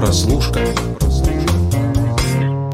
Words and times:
Прослушка. 0.00 0.60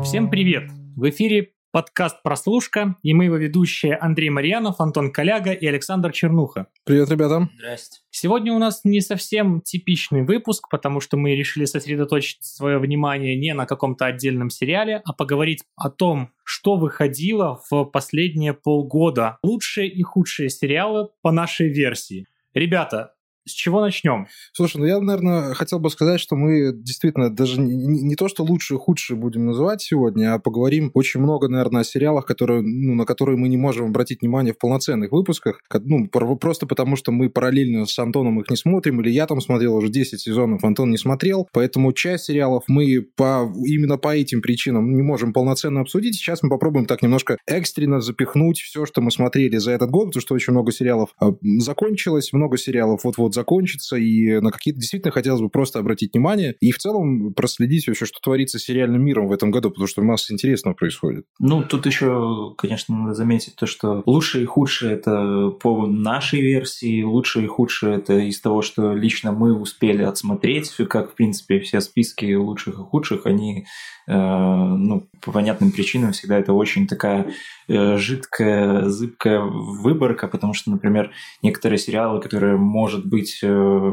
Всем 0.05 0.31
привет! 0.31 0.71
В 0.95 1.11
эфире 1.11 1.55
подкаст 1.73 2.23
«Прослушка» 2.23 2.95
и 3.03 3.15
мы 3.15 3.25
его 3.25 3.35
ведущие 3.35 3.97
Андрей 3.97 4.31
Марьянов, 4.31 4.81
Антон 4.81 5.11
Коляга 5.11 5.51
и 5.51 5.67
Александр 5.67 6.13
Чернуха. 6.13 6.69
Привет, 6.85 7.11
ребята. 7.11 7.51
Здрасте. 7.59 7.99
Сегодня 8.11 8.53
у 8.53 8.61
нас 8.61 8.83
не 8.85 9.01
совсем 9.01 9.61
типичный 9.61 10.23
выпуск, 10.23 10.69
потому 10.71 11.01
что 11.01 11.17
мы 11.17 11.35
решили 11.35 11.65
сосредоточить 11.65 12.45
свое 12.45 12.79
внимание 12.79 13.35
не 13.35 13.55
на 13.55 13.67
каком-то 13.67 14.07
отдельном 14.07 14.49
сериале, 14.49 15.03
а 15.05 15.13
поговорить 15.13 15.65
о 15.75 15.91
том, 15.91 16.31
что 16.45 16.77
выходило 16.77 17.61
в 17.69 17.87
последние 17.87 18.55
полгода. 18.55 19.39
Лучшие 19.43 19.89
и 19.89 20.01
худшие 20.05 20.49
сериалы 20.49 21.09
по 21.23 21.33
нашей 21.33 21.71
версии. 21.71 22.29
Ребята, 22.55 23.16
с 23.47 23.53
чего 23.53 23.81
начнем? 23.81 24.27
Слушай, 24.53 24.79
ну 24.79 24.87
я, 24.87 24.99
наверное, 25.01 25.55
хотел 25.55 25.79
бы 25.79 25.89
сказать, 25.91 26.21
что 26.21 26.37
мы 26.37 26.73
действительно 26.75 27.31
даже 27.31 27.61
не, 27.61 28.03
не 28.03 28.17
то, 28.17 28.29
что 28.29 28.45
лучшие 28.45 28.77
и 28.79 28.81
худшие 28.81 29.17
будем 29.17 29.47
называть 29.47 29.83
сегодня, 29.83 30.35
а 30.35 30.39
поговорим 30.39 30.91
очень 30.95 31.21
много, 31.21 31.49
наверное, 31.49 31.83
о 31.83 31.85
сериалах, 31.85 32.27
которые, 32.27 32.63
ну, 32.63 32.95
на 32.95 33.05
которые 33.05 33.39
мы 33.39 33.49
не 33.49 33.57
можем 33.57 33.87
обратить 33.87 34.23
внимание 34.23 34.53
в 34.53 34.59
полноценных 34.59 35.13
выпусках. 35.13 35.61
Ну, 35.73 36.09
просто 36.09 36.67
потому, 36.67 36.97
что 36.97 37.13
мы 37.13 37.31
параллельно 37.31 37.87
с 37.87 37.99
Антоном 37.99 38.41
их 38.41 38.51
не 38.51 38.57
смотрим, 38.57 39.01
или 39.01 39.11
я 39.11 39.27
там 39.27 39.41
смотрел 39.41 39.77
уже 39.77 39.89
10 39.89 40.21
сезонов, 40.21 40.65
Антон 40.65 40.91
не 40.91 40.99
смотрел, 40.99 41.49
поэтому 41.53 41.93
часть 41.93 42.25
сериалов 42.25 42.65
мы 42.67 43.07
по, 43.17 43.49
именно 43.65 43.97
по 43.97 44.15
этим 44.15 44.43
причинам 44.43 44.95
не 44.95 45.03
можем 45.03 45.33
полноценно 45.33 45.81
обсудить. 45.81 46.17
Сейчас 46.17 46.43
мы 46.43 46.51
попробуем 46.51 46.87
так 46.87 47.03
немножко 47.03 47.37
экстренно 47.47 48.01
запихнуть 48.01 48.59
все, 48.59 48.87
что 48.87 49.01
мы 49.01 49.11
смотрели 49.11 49.57
за 49.57 49.71
этот 49.71 49.91
год, 49.91 50.07
потому 50.09 50.21
что 50.21 50.35
очень 50.35 50.53
много 50.53 50.73
сериалов 50.73 51.11
а, 51.21 51.33
закончилось, 51.59 52.33
много 52.33 52.59
сериалов 52.59 53.05
вот-вот 53.05 53.36
закончится, 53.37 53.97
и 53.97 54.41
на 54.41 54.51
какие-то 54.51 54.81
действительно 54.81 55.13
хотелось 55.13 55.41
бы 55.41 55.49
просто 55.49 55.79
обратить 55.79 56.13
внимание 56.13 56.57
и 56.61 56.73
в 56.73 56.79
целом 56.79 57.33
проследить 57.35 57.87
вообще, 57.87 58.07
что 58.07 58.19
творится 58.21 58.59
с 58.59 58.63
сериальным 58.63 59.05
миром 59.05 59.29
в 59.29 59.33
этом 59.33 59.51
году, 59.51 59.71
потому 59.71 59.87
что 59.87 60.03
масса 60.03 60.33
интересного 60.33 60.75
происходит. 60.75 61.25
Ну, 61.39 61.63
тут 61.63 61.87
еще, 61.87 62.55
конечно, 62.59 62.97
надо 62.97 63.15
заметить 63.15 63.55
то, 63.57 63.67
что 63.67 64.03
лучшее 64.07 64.45
и 64.45 64.47
худшее 64.47 64.95
это 64.95 65.51
по 65.63 65.87
нашей 65.87 66.41
версии, 66.41 67.03
лучшее 67.03 67.45
и 67.45 67.49
худшее 67.49 67.97
это 67.97 68.15
из 68.19 68.41
того, 68.41 68.63
что 68.63 68.93
лично 68.95 69.33
мы 69.33 69.59
успели 69.59 70.03
отсмотреть, 70.03 70.73
как, 70.89 71.13
в 71.13 71.15
принципе, 71.15 71.61
все 71.61 71.81
списки 71.81 72.35
лучших 72.35 72.75
и 72.75 72.83
худших, 72.83 73.27
они 73.27 73.67
Э, 74.09 74.15
ну, 74.15 75.09
по 75.21 75.33
понятным 75.33 75.73
причинам 75.73 76.13
всегда 76.13 76.39
это 76.39 76.53
очень 76.53 76.87
такая 76.87 77.27
жидкая, 77.69 78.89
зыбкая 78.89 79.41
выборка, 79.41 80.29
потому 80.29 80.55
что, 80.55 80.71
например, 80.71 81.11
некоторые 81.43 81.79
сериалы, 81.79 82.21
которые, 82.21 82.57
может 82.57 83.07
быть, 83.07 83.41
э, 83.43 83.93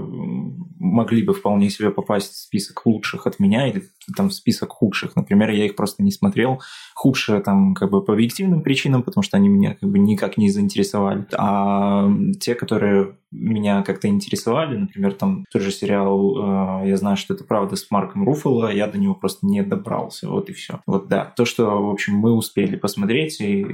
могли 0.79 1.23
бы 1.23 1.33
вполне 1.33 1.69
себе 1.69 1.91
попасть 1.91 2.33
в 2.33 2.38
список 2.38 2.85
лучших 2.85 3.27
от 3.27 3.39
меня 3.39 3.67
или 3.67 3.83
там 4.16 4.29
в 4.29 4.33
список 4.33 4.69
худших. 4.71 5.16
Например, 5.16 5.49
я 5.49 5.66
их 5.66 5.75
просто 5.75 6.03
не 6.03 6.11
смотрел. 6.11 6.61
Худшие 6.95 7.41
там 7.41 7.73
как 7.73 7.89
бы 7.89 8.03
по 8.03 8.13
объективным 8.13 8.61
причинам, 8.61 9.03
потому 9.03 9.23
что 9.23 9.38
они 9.38 9.49
меня 9.49 9.75
как 9.79 9.89
бы 9.89 9.99
никак 9.99 10.38
не 10.38 10.49
заинтересовали. 10.49 11.25
А 11.35 12.09
те, 12.39 12.55
которые 12.55 13.16
меня 13.33 13.81
как-то 13.83 14.07
интересовали, 14.07 14.77
например, 14.77 15.13
там 15.13 15.45
тот 15.51 15.61
же 15.61 15.71
сериал 15.71 16.83
«Я 16.85 16.97
знаю, 16.97 17.17
что 17.17 17.33
это 17.33 17.43
правда» 17.43 17.75
с 17.75 17.89
Марком 17.89 18.25
Руффало, 18.25 18.71
я 18.71 18.87
до 18.87 18.97
него 18.97 19.15
просто 19.15 19.45
не 19.45 19.63
добрал 19.63 20.03
остался, 20.13 20.29
вот 20.29 20.49
и 20.49 20.53
все. 20.53 20.81
Вот 20.85 21.07
да, 21.07 21.33
то, 21.35 21.45
что, 21.45 21.65
в 21.65 21.89
общем, 21.89 22.15
мы 22.15 22.31
успели 22.33 22.75
посмотреть, 22.75 23.39
и, 23.41 23.65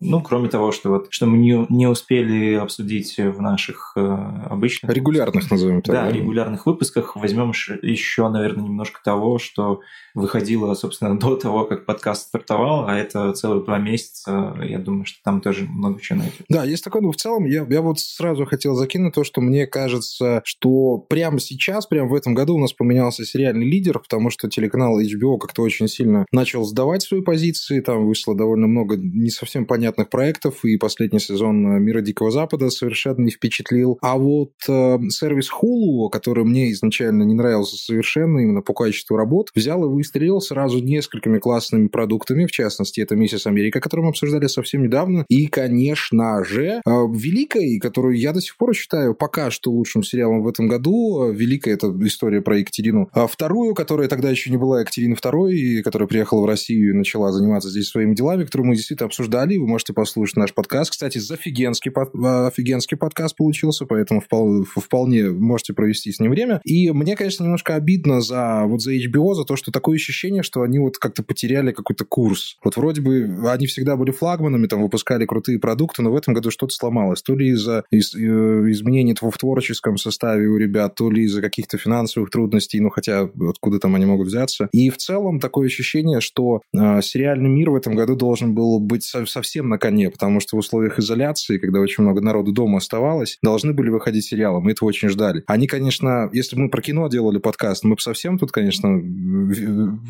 ну, 0.00 0.20
кроме 0.22 0.48
того, 0.48 0.72
что 0.72 0.90
вот, 0.90 1.06
что 1.10 1.26
мы 1.26 1.38
не, 1.38 1.66
не 1.68 1.86
успели 1.86 2.54
обсудить 2.54 3.16
в 3.18 3.40
наших 3.40 3.92
э, 3.96 4.00
обычных... 4.00 4.92
Регулярных, 4.92 5.50
назовем 5.50 5.82
так. 5.82 5.94
Да, 5.94 6.10
регулярных 6.10 6.66
выпусках, 6.66 7.16
возьмем 7.16 7.52
еще, 7.82 8.28
наверное, 8.28 8.64
немножко 8.64 9.00
того, 9.02 9.38
что 9.38 9.80
выходило, 10.14 10.74
собственно, 10.74 11.18
до 11.18 11.36
того, 11.36 11.64
как 11.64 11.86
подкаст 11.86 12.28
стартовал, 12.28 12.86
а 12.86 12.96
это 12.96 13.32
целых 13.32 13.64
два 13.64 13.78
месяца, 13.78 14.56
я 14.62 14.78
думаю, 14.78 15.04
что 15.04 15.18
там 15.22 15.40
тоже 15.40 15.64
много 15.64 16.00
чего 16.00 16.20
найдет. 16.20 16.46
Да, 16.48 16.64
есть 16.64 16.84
такое, 16.84 17.02
но 17.02 17.12
в 17.12 17.16
целом 17.16 17.44
я, 17.44 17.66
я 17.68 17.82
вот 17.82 17.98
сразу 17.98 18.44
хотел 18.44 18.76
закинуть 18.84 19.14
то, 19.14 19.24
что 19.24 19.40
мне 19.40 19.66
кажется, 19.66 20.42
что 20.44 20.98
прямо 20.98 21.40
сейчас, 21.40 21.86
прямо 21.86 22.08
в 22.08 22.14
этом 22.14 22.34
году 22.34 22.56
у 22.56 22.58
нас 22.58 22.72
поменялся 22.72 23.24
сериальный 23.24 23.66
лидер, 23.66 23.98
потому 23.98 24.30
что 24.30 24.48
телеканал 24.48 25.00
HBO 25.00 25.38
как 25.38 25.54
как-то 25.54 25.62
очень 25.62 25.86
сильно 25.86 26.26
начал 26.32 26.64
сдавать 26.64 27.02
свои 27.02 27.20
позиции, 27.20 27.80
там 27.80 28.06
вышло 28.06 28.34
довольно 28.34 28.66
много 28.66 28.96
не 28.96 29.30
совсем 29.30 29.66
понятных 29.66 30.10
проектов, 30.10 30.64
и 30.64 30.76
последний 30.76 31.20
сезон 31.20 31.62
«Мира 31.82 32.00
Дикого 32.00 32.32
Запада» 32.32 32.70
совершенно 32.70 33.22
не 33.22 33.30
впечатлил. 33.30 33.98
А 34.02 34.18
вот 34.18 34.52
э, 34.68 34.98
сервис 35.10 35.50
Hulu, 35.50 36.10
который 36.10 36.44
мне 36.44 36.72
изначально 36.72 37.22
не 37.22 37.34
нравился 37.34 37.76
совершенно 37.76 38.40
именно 38.40 38.62
по 38.62 38.74
качеству 38.74 39.16
работ, 39.16 39.50
взял 39.54 39.84
и 39.84 39.88
выстрелил 39.88 40.40
сразу 40.40 40.80
несколькими 40.80 41.38
классными 41.38 41.86
продуктами, 41.86 42.46
в 42.46 42.50
частности, 42.50 43.00
это 43.00 43.14
«Миссис 43.14 43.46
Америка», 43.46 43.80
которую 43.80 44.06
мы 44.06 44.10
обсуждали 44.10 44.48
совсем 44.48 44.82
недавно, 44.82 45.24
и, 45.28 45.46
конечно 45.46 46.42
же, 46.42 46.66
э, 46.66 46.80
«Великой», 46.84 47.78
которую 47.78 48.18
я 48.18 48.32
до 48.32 48.40
сих 48.40 48.56
пор 48.56 48.73
считаю 48.74 49.14
пока 49.14 49.50
что 49.50 49.70
лучшим 49.70 50.02
сериалом 50.02 50.42
в 50.42 50.48
этом 50.48 50.68
году. 50.68 51.30
«Великая»— 51.30 51.74
это 51.74 51.94
история 52.02 52.40
про 52.42 52.58
Екатерину. 52.58 53.08
А 53.12 53.26
вторую, 53.26 53.74
которая 53.74 54.08
тогда 54.08 54.30
еще 54.30 54.50
не 54.50 54.56
была 54.56 54.80
Екатерина 54.80 55.16
второй, 55.16 55.82
которая 55.82 56.08
приехала 56.08 56.42
в 56.42 56.46
Россию 56.46 56.90
и 56.90 56.96
начала 56.96 57.32
заниматься 57.32 57.70
здесь 57.70 57.88
своими 57.88 58.14
делами, 58.14 58.44
которую 58.44 58.68
мы 58.68 58.76
действительно 58.76 59.06
обсуждали. 59.06 59.56
Вы 59.56 59.66
можете 59.66 59.92
послушать 59.92 60.36
наш 60.36 60.54
подкаст. 60.54 60.90
Кстати, 60.90 61.18
офигенский, 61.32 61.90
офигенский 61.90 62.96
подкаст 62.96 63.36
получился, 63.36 63.86
поэтому 63.86 64.20
вполне, 64.20 64.64
вполне 64.64 65.30
можете 65.30 65.72
провести 65.72 66.12
с 66.12 66.20
ним 66.20 66.30
время. 66.30 66.60
И 66.64 66.90
мне, 66.90 67.16
конечно, 67.16 67.44
немножко 67.44 67.74
обидно 67.74 68.20
за, 68.20 68.64
вот 68.66 68.82
за 68.82 68.94
HBO, 68.94 69.34
за 69.34 69.44
то, 69.44 69.56
что 69.56 69.70
такое 69.70 69.96
ощущение, 69.96 70.42
что 70.42 70.62
они 70.62 70.78
вот 70.78 70.98
как-то 70.98 71.22
потеряли 71.22 71.72
какой-то 71.72 72.04
курс. 72.04 72.56
Вот 72.64 72.76
вроде 72.76 73.00
бы 73.00 73.48
они 73.48 73.66
всегда 73.66 73.96
были 73.96 74.10
флагманами, 74.10 74.66
там 74.66 74.82
выпускали 74.82 75.26
крутые 75.26 75.58
продукты, 75.58 76.02
но 76.02 76.12
в 76.12 76.16
этом 76.16 76.34
году 76.34 76.50
что-то 76.50 76.74
сломалось. 76.74 77.22
То 77.22 77.34
ли 77.34 77.48
из-за 77.48 77.84
из, 77.90 78.14
э, 78.14 78.63
изменений 78.72 79.14
в 79.20 79.38
творческом 79.38 79.96
составе 79.96 80.46
у 80.48 80.56
ребят, 80.56 80.94
то 80.94 81.10
ли 81.10 81.24
из-за 81.24 81.40
каких-то 81.40 81.78
финансовых 81.78 82.30
трудностей, 82.30 82.80
ну 82.80 82.90
хотя 82.90 83.28
откуда 83.48 83.78
там 83.78 83.94
они 83.94 84.06
могут 84.06 84.28
взяться. 84.28 84.68
И 84.72 84.90
в 84.90 84.96
целом 84.96 85.40
такое 85.40 85.66
ощущение, 85.66 86.20
что 86.20 86.62
э, 86.76 87.00
сериальный 87.02 87.48
мир 87.50 87.70
в 87.70 87.76
этом 87.76 87.94
году 87.94 88.16
должен 88.16 88.54
был 88.54 88.80
быть 88.80 89.04
со- 89.04 89.26
совсем 89.26 89.68
на 89.68 89.78
коне, 89.78 90.10
потому 90.10 90.40
что 90.40 90.56
в 90.56 90.60
условиях 90.60 90.98
изоляции, 90.98 91.58
когда 91.58 91.80
очень 91.80 92.02
много 92.02 92.20
народу 92.20 92.52
дома 92.52 92.78
оставалось, 92.78 93.38
должны 93.42 93.72
были 93.72 93.90
выходить 93.90 94.24
сериалы. 94.24 94.60
Мы 94.60 94.72
этого 94.72 94.88
очень 94.88 95.08
ждали. 95.08 95.42
Они, 95.46 95.66
конечно, 95.66 96.28
если 96.32 96.56
бы 96.56 96.62
мы 96.62 96.70
про 96.70 96.82
кино 96.82 97.08
делали 97.08 97.38
подкаст, 97.38 97.84
мы 97.84 97.94
бы 97.94 98.00
совсем 98.00 98.38
тут, 98.38 98.52
конечно, 98.52 99.00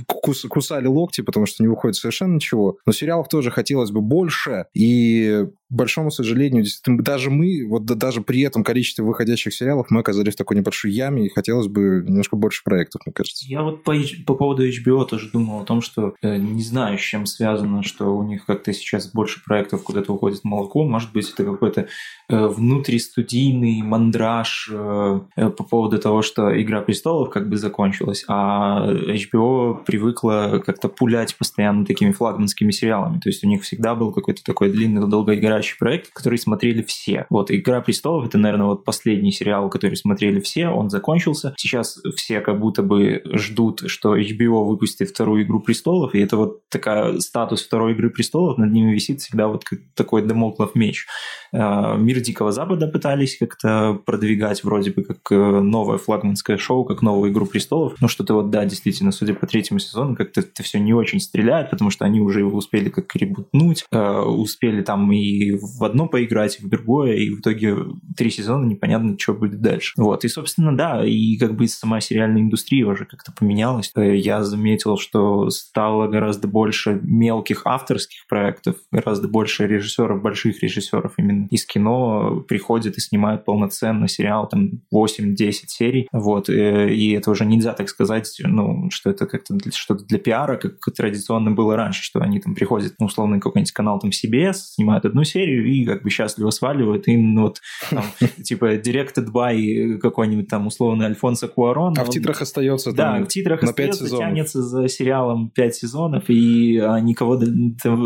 кус- 0.07 0.47
кусали 0.49 0.87
локти, 0.87 1.21
потому 1.21 1.47
что 1.47 1.63
не 1.63 1.69
выходит 1.69 1.97
совершенно 1.97 2.35
ничего. 2.35 2.79
Но 2.87 2.93
сериалов 2.93 3.29
тоже 3.29 3.51
хотелось 3.51 3.91
бы 3.91 4.01
больше. 4.01 4.67
И 4.75 5.47
большому 5.71 6.11
сожалению, 6.11 6.65
даже 6.87 7.31
мы, 7.31 7.67
вот 7.67 7.85
даже 7.85 8.21
при 8.21 8.41
этом 8.43 8.65
количестве 8.65 9.05
выходящих 9.05 9.55
сериалов, 9.55 9.87
мы 9.91 10.01
оказались 10.01 10.35
в 10.35 10.37
такой 10.37 10.57
небольшой 10.57 10.93
яме, 10.93 11.27
и 11.27 11.29
хотелось 11.29 11.69
бы 11.69 12.03
немножко 12.07 12.37
больше 12.37 12.63
проектов, 12.65 13.03
мне 13.07 13.13
кажется. 13.13 13.45
Я 13.49 13.63
вот 13.63 13.83
по, 13.83 13.95
по 14.27 14.35
поводу 14.35 14.67
HBO 14.69 15.07
тоже 15.07 15.31
думал 15.31 15.61
о 15.61 15.65
том, 15.65 15.81
что 15.81 16.15
э, 16.23 16.37
не 16.37 16.63
знаю, 16.63 16.99
с 16.99 17.03
чем 17.03 17.27
связано, 17.27 17.83
что 17.83 18.17
у 18.17 18.23
них 18.23 18.47
как-то 18.47 18.73
сейчас 18.73 19.11
больше 19.11 19.43
проектов 19.45 19.83
куда-то 19.83 20.13
уходит 20.13 20.45
молоко. 20.45 20.85
Может 20.85 21.13
быть, 21.13 21.31
это 21.31 21.45
какой-то 21.45 21.89
э, 22.29 22.47
внутристудийный 22.47 23.83
мандраж 23.83 24.71
э, 24.73 25.21
э, 25.37 25.51
по 25.51 25.65
поводу 25.65 25.99
того, 25.99 26.23
что 26.23 26.61
«Игра 26.61 26.81
престолов» 26.81 27.31
как 27.31 27.49
бы 27.49 27.57
закончилась, 27.57 28.25
а 28.29 28.87
HBO 28.93 29.85
привыкла 29.85 30.63
как-то 30.65 30.89
пулять 30.89 31.37
постоянно 31.37 31.85
такими 31.85 32.13
флагманскими 32.13 32.71
сериалами. 32.71 33.19
То 33.21 33.29
есть 33.29 33.45
у 33.45 33.49
них 33.49 33.63
всегда 33.63 33.95
был 33.95 34.13
какой-то 34.13 34.43
такой 34.45 34.71
длинный, 34.71 35.09
долгоиграющий 35.09 35.64
потрясающий 35.65 35.79
проект, 35.79 36.13
который 36.13 36.39
смотрели 36.39 36.83
все. 36.83 37.27
Вот 37.31 37.51
«Игра 37.51 37.81
престолов»— 37.81 38.27
это, 38.29 38.39
наверное, 38.39 38.67
вот 38.67 38.85
последний 38.85 39.33
сериал, 39.33 39.69
который 39.71 39.97
смотрели 39.97 40.41
все, 40.41 40.69
он 40.69 40.91
закончился. 40.91 41.55
Сейчас 41.56 41.99
все 42.17 42.41
как 42.41 42.61
будто 42.61 42.83
бы 42.83 43.23
ждут, 43.33 43.85
что 43.87 44.17
HBO 44.17 44.65
выпустит 44.65 45.11
вторую 45.11 45.44
«Игру 45.44 45.61
престолов», 45.61 46.15
и 46.15 46.21
это 46.21 46.37
вот 46.37 46.69
такая 46.69 47.19
статус 47.21 47.62
второй 47.62 47.93
«Игры 47.93 48.11
престолов», 48.11 48.59
над 48.59 48.73
ними 48.73 48.93
висит 48.93 49.21
всегда 49.21 49.49
вот 49.49 49.65
такой 49.94 50.23
домоклов 50.23 50.75
меч. 50.75 51.06
А, 51.53 51.97
«Мир 51.97 52.21
Дикого 52.21 52.53
Запада» 52.53 52.87
пытались 52.87 53.38
как-то 53.38 53.99
продвигать 54.05 54.65
вроде 54.65 54.91
бы 54.91 55.03
как 55.03 55.19
э, 55.31 55.61
новое 55.61 55.99
флагманское 55.99 56.56
шоу, 56.56 56.85
как 56.85 57.03
новую 57.03 57.33
«Игру 57.33 57.47
престолов», 57.47 57.94
но 58.00 58.09
что-то 58.09 58.35
вот, 58.35 58.50
да, 58.50 58.65
действительно, 58.65 59.12
судя 59.12 59.35
по 59.35 59.47
третьему 59.47 59.79
сезону, 59.79 60.17
как-то 60.17 60.41
это 60.41 60.62
все 60.62 60.79
не 60.79 60.93
очень 60.93 61.21
стреляет, 61.21 61.71
потому 61.71 61.91
что 61.91 62.05
они 62.05 62.21
уже 62.21 62.41
его 62.41 62.56
успели 62.56 62.88
как 62.88 63.15
ребутнуть, 63.17 63.85
э, 63.91 64.21
успели 64.21 64.83
там 64.83 65.11
и 65.12 65.44
в 65.52 65.82
одно 65.85 66.06
поиграть, 66.06 66.58
и 66.61 66.64
в 66.64 66.69
другое, 66.69 67.14
и 67.14 67.31
в 67.31 67.41
итоге 67.41 67.76
три 68.17 68.31
сезона 68.31 68.67
непонятно, 68.67 69.17
что 69.19 69.35
будет 69.35 69.61
дальше. 69.61 69.93
Вот, 69.96 70.25
и, 70.25 70.29
собственно, 70.29 70.76
да, 70.76 71.05
и 71.05 71.37
как 71.37 71.55
бы 71.55 71.67
сама 71.69 72.00
сериальная 72.00 72.43
индустрия 72.43 72.87
уже 72.87 73.05
как-то 73.05 73.32
поменялась. 73.32 73.93
Э, 73.96 74.17
я 74.17 74.43
заметил, 74.44 74.96
что 74.96 75.50
стало 75.50 76.08
гораздо 76.08 76.49
больше 76.49 77.00
мелких 77.02 77.62
авторских 77.64 78.26
проектов, 78.29 78.76
гораздо 78.91 79.29
больше 79.29 79.67
режиссеров, 79.67 80.23
больших 80.23 80.62
режиссеров 80.62 81.14
именно 81.19 81.47
из 81.50 81.64
кино 81.67 82.44
приходят 82.49 82.97
и 82.97 83.00
снимают 83.00 83.44
полноценно 83.44 84.08
сериал, 84.08 84.49
там 84.49 84.82
8-10 84.93 85.37
серий, 85.69 86.08
вот, 86.12 86.49
э, 86.49 86.93
и 86.93 87.12
это 87.12 87.31
уже 87.31 87.44
нельзя 87.44 87.73
так 87.73 87.88
сказать, 87.88 88.31
ну, 88.44 88.90
что 88.90 89.11
это 89.11 89.26
как-то 89.26 89.56
что-то 89.73 90.05
для 90.05 90.19
пиара, 90.19 90.56
как 90.56 90.79
традиционно 90.94 91.50
было 91.50 91.76
раньше, 91.76 92.02
что 92.02 92.20
они 92.20 92.40
там 92.40 92.55
приходят, 92.55 92.94
ну, 92.99 93.06
условно, 93.06 93.40
какой-нибудь 93.40 93.73
канал 93.73 93.99
там 93.99 94.11
CBS, 94.11 94.55
снимают 94.75 95.05
одну 95.05 95.25
серию 95.25 95.34
и 95.37 95.85
как 95.85 96.03
бы 96.03 96.11
счастливо 96.11 96.51
сваливают, 96.51 97.09
и 97.09 97.17
ну, 97.17 97.43
вот 97.43 97.61
там, 97.91 98.05
типа 98.43 98.77
directed 98.77 99.31
by 99.33 99.99
какой-нибудь 99.99 100.49
там 100.49 100.67
условный 100.67 101.07
Альфонсо 101.07 101.49
Куарон. 101.49 101.95
А 101.99 102.05
в 102.05 102.11
титрах 102.11 102.41
остается 102.43 102.93
Да, 102.93 103.21
в 103.23 103.29
титрах 103.29 103.63
на 103.63 103.71
остается, 103.71 104.05
сезонов. 104.05 104.29
тянется 104.29 104.63
за 104.63 104.89
сериалом 104.89 105.51
5 105.51 105.75
сезонов, 105.75 106.25
и 106.29 106.79
а, 106.79 107.01
никого 107.01 107.41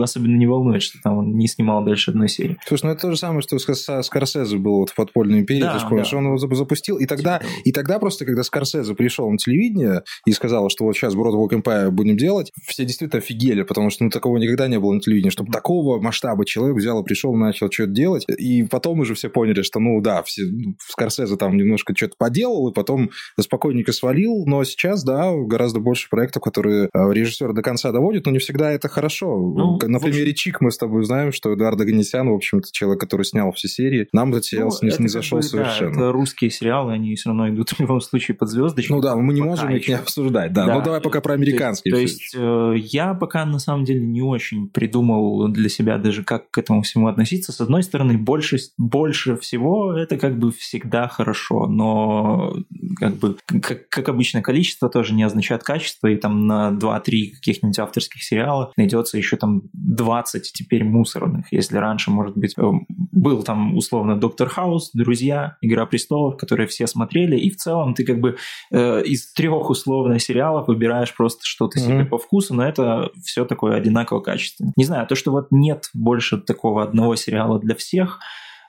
особенно 0.03 0.37
не 0.37 0.47
волнует, 0.47 0.83
что 0.83 0.99
там 1.03 1.19
он 1.19 1.37
не 1.37 1.49
снимал 1.49 1.85
дальше 1.85 2.11
одной 2.11 2.29
серии. 2.29 2.59
Слушай, 2.67 2.87
ну 2.87 2.91
это 2.93 3.03
то 3.03 3.11
же 3.11 3.19
самое, 3.19 3.43
что 3.43 3.59
с 3.59 4.03
Скорсезе 4.03 4.59
было 4.59 4.79
вот 4.79 4.91
в 4.91 4.95
«Подпольной 4.95 5.41
империи», 5.41 5.61
да, 5.61 5.75
ты 5.75 5.81
же 5.81 5.89
помнишь, 5.89 6.11
да. 6.11 6.19
он 6.19 6.27
его 6.27 6.39
запустил, 6.39 6.97
и 6.99 7.07
тогда, 7.07 7.39
типа 7.39 7.51
и 7.65 7.73
тогда 7.73 7.99
просто, 7.99 8.25
когда 8.25 8.43
Скорсезе 8.43 8.95
пришел 8.95 9.31
на 9.31 9.37
телевидение 9.37 10.03
и 10.27 10.33
сказал, 10.33 10.69
что 10.71 10.85
вот 10.85 10.95
сейчас 10.97 11.15
Broadwalk 11.15 11.51
Empire 11.51 11.91
будем 11.91 12.17
делать, 12.17 12.53
все 12.67 12.85
действительно 12.85 13.19
офигели, 13.19 13.63
потому 13.63 13.91
что 13.91 14.05
ну, 14.05 14.11
такого 14.11 14.39
никогда 14.39 14.69
не 14.69 14.79
было 14.79 14.93
на 14.93 15.01
телевидении, 15.01 15.31
чтобы 15.31 15.53
такого 15.53 16.01
масштаба 16.01 16.45
человек 16.45 16.77
взял 16.77 17.01
и 17.03 17.05
пришел, 17.05 17.18
начал 17.25 17.70
что-то 17.70 17.93
делать, 17.93 18.25
и 18.29 18.62
потом 18.65 19.00
уже 19.00 19.15
все 19.15 19.29
поняли, 19.29 19.62
что, 19.62 19.81
ну 19.81 20.00
да, 20.00 20.23
все, 20.23 20.43
ну, 20.44 20.75
Скорсезе 20.81 21.37
там 21.37 21.56
немножко 21.56 21.94
что-то 21.97 22.15
поделал, 22.19 22.69
и 22.69 22.75
потом 22.75 23.11
спокойненько 23.38 23.93
свалил, 23.93 24.44
но 24.47 24.65
сейчас, 24.65 25.05
да, 25.05 25.32
гораздо 25.35 25.81
больше 25.81 26.09
проектов, 26.09 26.43
которые 26.43 26.88
а, 26.93 27.11
режиссер 27.11 27.53
до 27.53 27.62
конца 27.62 27.93
доводит, 27.93 28.26
но 28.26 28.32
не 28.32 28.38
всегда 28.38 28.70
это 28.70 28.88
хорошо. 28.88 29.37
Ну, 29.37 29.79
на 29.82 30.00
примере 30.00 30.35
Чик 30.35 30.61
мы 30.61 30.70
с 30.70 30.79
тобой 30.79 31.05
знаем, 31.05 31.32
что 31.32 31.55
Эдуард 31.55 31.81
Аганесян, 31.81 32.29
в 32.29 32.35
общем-то, 32.35 32.69
человек, 32.73 33.00
который 33.00 33.25
снял 33.25 33.53
все 33.53 33.69
серии, 33.69 34.09
нам 34.12 34.31
этот 34.31 34.44
сериал 34.44 34.73
ну, 34.82 34.88
не, 34.88 34.94
не 34.99 35.09
зашел 35.09 35.38
бы, 35.38 35.43
совершенно. 35.43 35.93
Да, 35.93 36.00
это 36.00 36.12
русские 36.12 36.50
сериалы, 36.50 36.93
они 36.93 37.15
все 37.15 37.31
равно 37.31 37.49
идут 37.49 37.70
в 37.70 37.81
любом 37.81 38.00
случае 38.00 38.37
под 38.37 38.49
звездочку. 38.49 38.94
Ну 38.94 39.00
да, 39.00 39.17
мы 39.17 39.32
не 39.32 39.43
можем 39.43 39.69
еще. 39.70 39.79
их 39.79 39.88
не 39.88 39.94
обсуждать, 39.94 40.53
да. 40.53 40.67
да. 40.67 40.75
Ну 40.75 40.82
давай 40.82 41.00
пока 41.00 41.20
про 41.20 41.35
американские. 41.35 41.94
То 41.94 42.00
есть, 42.00 42.32
то 42.32 42.75
есть 42.75 42.85
э, 42.85 42.99
я 42.99 43.15
пока 43.15 43.44
на 43.44 43.59
самом 43.59 43.85
деле 43.85 44.00
не 44.06 44.23
очень 44.23 44.69
придумал 44.69 45.49
для 45.49 45.69
себя 45.69 45.99
даже, 45.99 46.25
как 46.25 46.50
к 46.50 46.59
этому 46.59 46.82
всему 46.82 47.07
относиться. 47.08 47.52
С 47.52 47.60
одной 47.60 47.82
стороны, 47.82 48.19
больше, 48.19 48.58
больше 48.76 49.37
всего 49.37 49.93
это 49.93 50.16
как 50.16 50.38
бы 50.38 50.52
всегда 50.52 51.08
хорошо, 51.08 51.66
но 51.66 52.56
как 52.96 53.17
бы, 53.17 53.37
как, 53.46 53.88
как 53.88 54.08
обычно, 54.08 54.43
количество 54.43 54.88
тоже 54.88 55.14
не 55.14 55.23
означает 55.23 55.62
качество, 55.62 56.06
и 56.08 56.17
там 56.17 56.46
на 56.46 56.70
2-3 56.70 57.31
каких-нибудь 57.35 57.79
авторских 57.79 58.23
сериала 58.23 58.73
найдется 58.76 59.19
еще 59.19 59.37
там 59.37 59.62
20 59.73 60.52
теперь 60.52 60.85
мусорных, 60.85 61.46
если 61.52 61.76
раньше, 61.76 62.11
может 62.11 62.37
быть, 62.37 62.55
э, 62.56 62.62
был 63.12 63.43
там 63.43 63.76
условно 63.76 64.19
Доктор 64.19 64.49
Хаус, 64.49 64.90
Друзья, 64.93 65.56
Игра 65.61 65.87
престолов, 65.87 66.37
которые 66.37 66.67
все 66.67 66.87
смотрели, 66.87 67.37
и 67.37 67.50
в 67.50 67.56
целом 67.56 67.94
ты 67.94 68.05
как 68.05 68.20
бы 68.20 68.37
э, 68.70 69.02
из 69.02 69.32
трех 69.32 69.70
условно 69.70 70.19
сериалов 70.19 70.69
выбираешь 70.69 71.14
просто 71.14 71.41
что-то 71.44 71.79
mm-hmm. 71.79 71.87
себе 71.87 72.05
по 72.05 72.19
вкусу, 72.19 72.55
но 72.55 72.67
это 72.67 73.11
все 73.25 73.44
такое 73.44 73.76
одинаково 73.76 74.20
качественно. 74.20 74.73
Не 74.76 74.84
знаю, 74.84 75.06
то, 75.06 75.14
что 75.14 75.31
вот 75.31 75.49
нет 75.50 75.88
больше 75.94 76.38
такого 76.38 76.82
одного 76.82 77.17
сериала 77.17 77.58
для 77.58 77.75
всех, 77.75 78.20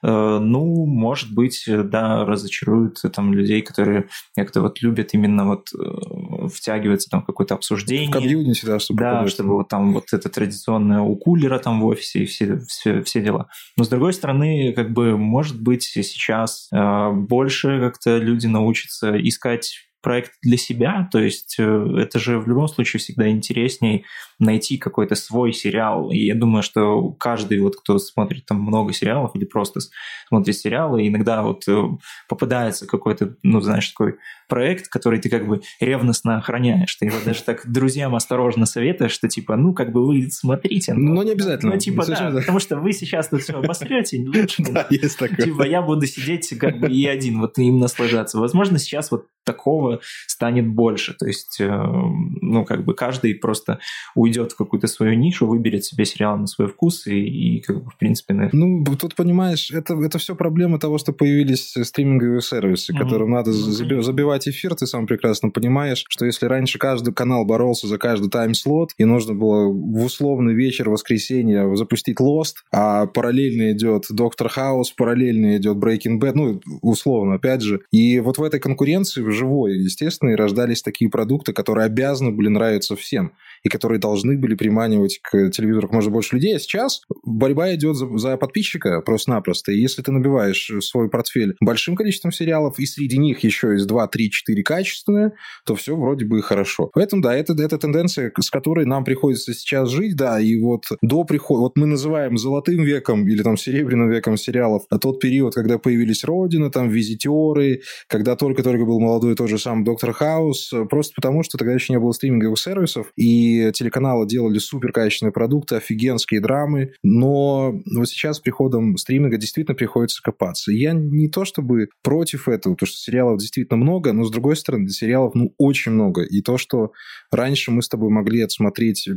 ну, 0.01 0.86
может 0.86 1.34
быть, 1.34 1.63
да, 1.68 2.25
разочаруют 2.25 3.01
там 3.13 3.34
людей, 3.34 3.62
которые 3.62 4.07
как-то 4.36 4.62
вот 4.62 4.81
любят 4.81 5.13
именно 5.13 5.46
вот 5.46 5.69
э, 5.74 6.48
втягиваться 6.48 7.10
там 7.10 7.22
в 7.22 7.25
какое-то 7.25 7.56
обсуждение. 7.56 8.10
В 8.10 8.13
комьюнити, 8.13 8.66
да, 8.66 8.80
чтобы 8.80 9.00
Да, 9.00 9.28
чтобы 9.28 9.56
вот 9.56 9.68
там 9.68 9.94
вот 9.94 10.06
это 10.12 10.30
традиционное 10.30 11.01
у 11.01 11.16
кулера 11.16 11.60
там 11.60 11.81
в 11.81 11.86
офисе 11.86 12.24
и 12.24 12.25
все, 12.25 12.60
все, 12.68 13.04
все 13.04 13.22
дела. 13.22 13.48
Но 13.78 13.84
с 13.84 13.90
другой 13.90 14.13
стороны, 14.13 14.74
как 14.74 14.92
бы, 14.92 15.18
может 15.18 15.62
быть, 15.62 15.84
сейчас 15.84 16.69
э, 16.72 17.12
больше 17.12 17.80
как-то 17.80 18.18
люди 18.18 18.48
научатся 18.48 19.19
искать 19.22 19.88
проект 20.01 20.34
для 20.42 20.57
себя, 20.57 21.07
то 21.12 21.19
есть 21.19 21.57
это 21.60 22.19
же 22.19 22.40
в 22.40 22.48
любом 22.48 22.68
случае 22.68 23.00
всегда 23.00 23.30
интересней 23.30 24.06
найти 24.40 24.78
какой-то 24.78 25.16
свой 25.16 25.54
сериал. 25.54 26.12
И 26.12 26.18
я 26.19 26.36
думаю, 26.36 26.63
что 26.63 27.12
каждый, 27.12 27.60
вот 27.60 27.75
кто 27.75 28.00
смотрит 28.00 28.46
там 28.46 28.62
много 28.62 28.94
сериалов 28.94 29.36
или 29.36 29.46
просто 29.46 29.81
смотрит 30.28 30.56
сериалы, 30.56 31.06
иногда 31.07 31.44
вот 31.44 31.68
э, 31.68 31.84
попадается 32.28 32.88
какой-то, 32.88 33.36
ну, 33.44 33.60
знаешь, 33.60 33.90
такой 33.90 34.16
проект, 34.48 34.88
который 34.88 35.19
ты 35.19 35.30
как 35.30 35.48
бы 35.48 35.62
ревностно 35.81 36.38
охраняешь. 36.38 36.96
Ты 36.96 37.07
его 37.07 37.18
даже 37.24 37.44
так 37.44 37.69
друзьям 37.69 38.16
осторожно 38.16 38.66
советуешь, 38.66 39.12
что 39.12 39.28
типа, 39.28 39.57
ну, 39.57 39.74
как 39.74 39.92
бы 39.92 40.06
вы 40.06 40.30
смотрите. 40.31 40.94
Но, 40.94 41.16
но 41.16 41.24
не 41.24 41.31
обязательно. 41.31 41.74
Ну, 41.74 41.80
типа, 41.80 42.06
да, 42.06 42.31
потому 42.34 42.60
что 42.60 42.78
вы 42.78 42.94
сейчас 42.94 43.28
тут 43.28 43.42
все 43.42 43.54
обосрете, 43.54 44.25
лучше. 44.25 44.63
Да, 44.69 44.86
есть 44.90 45.18
такое. 45.18 45.46
Типа, 45.46 45.63
я 45.63 45.81
буду 45.81 46.06
сидеть 46.06 46.54
как 46.60 46.80
бы 46.80 46.88
и 46.88 47.06
один, 47.06 47.40
вот 47.40 47.57
им 47.57 47.80
наслаждаться. 47.80 48.38
Возможно, 48.38 48.78
сейчас 48.78 49.12
вот 49.12 49.25
такого 49.44 49.88
станет 50.27 50.68
больше. 50.68 51.13
То 51.13 51.25
есть, 51.25 51.59
э, 51.59 51.68
ну, 51.68 52.65
как 52.65 52.86
бы 52.86 52.94
каждый 52.94 53.36
просто 53.36 53.80
уйдет 54.15 54.51
в 54.51 54.57
какую-то 54.57 54.88
свою 54.88 55.13
нишу, 55.13 55.47
выберет 55.47 55.86
себе 55.86 56.06
сериал 56.06 56.38
на 56.38 56.47
свой 56.47 56.68
вкус 56.68 57.07
и, 57.07 57.57
и 57.57 57.62
как 57.62 57.83
бы, 57.83 57.91
в 57.91 57.97
принципе, 57.97 58.33
на 58.33 58.50
Ну, 58.53 58.83
тут, 59.00 59.15
понимаешь, 59.15 59.71
это, 59.71 59.95
это 59.95 60.18
все 60.18 60.36
проблема 60.36 60.80
того, 60.80 60.97
что 60.97 61.13
появились 61.13 61.74
стриминговые 61.81 62.41
сервисы, 62.41 62.94
mm-hmm. 62.94 62.97
которым 62.97 63.31
надо 63.31 63.51
mm-hmm. 63.51 64.01
забивать 64.01 64.47
эфир, 64.47 64.75
ты 64.75 64.86
сам 64.86 65.07
прекрасно 65.07 65.50
понимаешь, 65.50 66.06
что 66.09 66.25
если 66.25 66.45
раньше 66.45 66.80
каждый 66.80 67.13
канал 67.13 67.45
боролся 67.45 67.88
за 67.88 67.97
каждый 67.97 68.30
тайм-слот, 68.30 68.91
и 68.97 69.06
нужно 69.06 69.33
было 69.33 69.68
в 69.68 70.03
условный 70.03 70.53
вечер 70.53 70.89
воскресенья 70.89 71.74
запустить 71.75 72.19
Lost, 72.19 72.56
а 72.71 73.06
параллельно 73.06 73.71
идет 73.71 74.06
Доктор 74.09 74.50
Хаус, 74.50 74.91
параллельно 74.91 75.57
идет 75.57 75.77
Breaking 75.77 76.19
Bad, 76.19 76.33
ну, 76.36 76.62
условно, 76.81 77.36
опять 77.36 77.62
же. 77.62 77.81
И 77.91 78.19
вот 78.19 78.38
в 78.38 78.44
этой 78.44 78.59
конкуренции, 78.59 79.21
в 79.21 79.31
живой, 79.31 79.77
естественно, 79.84 80.31
и 80.31 80.36
рождались 80.36 80.81
такие 80.81 81.10
продукты, 81.10 81.54
которые 81.54 81.86
обязаны 81.86 82.31
были 82.31 82.48
нравиться 82.50 82.96
всем, 82.96 83.34
и 83.64 83.70
которые 83.70 84.00
должны 84.00 84.38
были 84.38 84.56
приманивать 84.56 85.20
к 85.22 85.50
телевизору 85.50 85.88
как 85.88 85.94
можно 85.94 86.12
больше 86.12 86.36
людей, 86.36 86.56
а 86.56 86.60
сейчас 86.60 87.02
борьба 87.26 87.74
идет 87.76 87.96
за, 87.96 88.18
за 88.18 88.38
подписчика 88.38 89.02
просто-напросто. 89.02 89.72
И 89.72 89.80
если 89.80 90.02
ты 90.02 90.12
набиваешь 90.12 90.72
свой 90.81 91.10
портфель 91.10 91.56
большим 91.62 91.96
количеством 91.96 92.31
сериалов, 92.31 92.80
и 92.80 92.86
среди 92.86 93.18
них 93.18 93.40
еще 93.44 93.76
из 93.76 93.86
2, 93.86 94.08
3, 94.08 94.31
4 94.31 94.64
качественные, 94.64 95.31
то 95.66 95.76
все 95.76 95.96
вроде 95.96 96.25
бы 96.25 96.42
хорошо. 96.42 96.90
Поэтому, 96.94 97.22
да, 97.22 97.36
это, 97.36 97.54
это 97.54 97.78
тенденция, 97.78 98.32
с 98.40 98.50
которой 98.50 98.86
нам 98.86 99.04
приходится 99.04 99.54
сейчас 99.54 99.90
жить, 99.90 100.16
да, 100.16 100.40
и 100.40 100.60
вот 100.60 100.86
до 101.02 101.24
прихода, 101.24 101.62
вот 101.62 101.78
мы 101.78 101.86
называем 101.86 102.38
золотым 102.38 102.84
веком 102.84 103.28
или 103.28 103.44
там 103.44 103.58
серебряным 103.58 104.10
веком 104.10 104.38
сериалов, 104.38 104.84
а 104.90 104.98
тот 104.98 105.20
период, 105.20 105.54
когда 105.54 105.78
появились 105.78 106.24
Родина, 106.24 106.72
там, 106.72 106.90
Визитеры, 106.90 107.82
когда 108.08 108.36
только-только 108.36 108.86
был 108.86 109.00
молодой 109.00 109.36
тот 109.36 109.50
же 109.50 109.58
сам 109.69 109.83
Доктор 109.83 110.13
Хаус, 110.13 110.74
просто 110.89 111.13
потому, 111.15 111.44
что 111.44 111.60
тогда 111.60 111.74
еще 111.74 111.94
не 111.94 112.00
было 112.00 112.12
стриминговых 112.12 112.58
сервисов, 112.58 113.12
и 113.15 113.72
телеканалы 113.74 114.25
делали 114.25 114.58
супер 114.58 114.91
качественные 114.91 115.32
продукты, 115.32 115.75
офигенские 115.75 116.41
драмы, 116.41 116.94
но 117.03 117.74
вот 117.96 118.10
сейчас 118.10 118.38
с 118.38 118.39
приходом 118.39 118.98
стриминга 118.98 119.38
действительно 119.38 119.75
приходится 119.75 120.24
копаться. 120.24 120.72
Я 120.72 120.94
не 120.94 121.29
то 121.29 121.46
чтобы 121.46 121.89
против 122.01 122.50
этого, 122.50 122.74
потому 122.74 122.88
что 122.88 122.98
сериалов 122.98 123.38
действительно 123.38 123.77
много, 123.77 124.12
но 124.12 124.24
с 124.24 124.32
другой 124.32 124.55
стороны, 124.55 124.89
сериалов 124.89 125.36
ну 125.36 125.53
очень 125.60 125.91
много. 125.91 126.24
И 126.24 126.41
то, 126.41 126.58
что 126.58 126.91
раньше 127.32 127.70
мы 127.70 127.84
с 127.84 127.89
тобой 127.89 128.10
могли 128.10 128.41
отсмотреть 128.41 129.08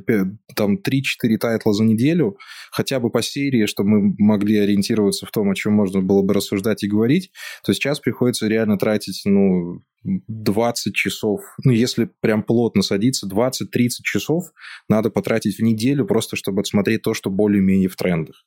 там 0.54 0.76
3-4 0.76 1.36
тайтла 1.38 1.72
за 1.72 1.84
неделю, 1.84 2.36
хотя 2.70 3.00
бы 3.00 3.08
по 3.08 3.22
серии, 3.22 3.64
чтобы 3.64 3.88
мы 3.88 4.14
могли 4.18 4.58
ориентироваться 4.58 5.24
в 5.24 5.30
том, 5.30 5.50
о 5.50 5.54
чем 5.54 5.72
можно 5.72 6.02
было 6.02 6.20
бы 6.20 6.34
рассуждать 6.34 6.82
и 6.82 6.88
говорить, 6.88 7.30
то 7.64 7.72
сейчас 7.72 8.00
приходится 8.00 8.48
реально 8.48 8.76
тратить, 8.76 9.22
ну, 9.24 9.82
20 10.04 10.94
часов, 10.94 11.40
ну, 11.64 11.72
если 11.72 12.10
прям 12.20 12.42
плотно 12.42 12.82
садиться, 12.82 13.26
20-30 13.26 14.02
часов 14.02 14.52
надо 14.88 15.10
потратить 15.10 15.58
в 15.58 15.62
неделю 15.62 16.04
просто, 16.06 16.36
чтобы 16.36 16.60
отсмотреть 16.60 17.02
то, 17.02 17.14
что 17.14 17.30
более-менее 17.30 17.88
в 17.88 17.96
трендах. 17.96 18.44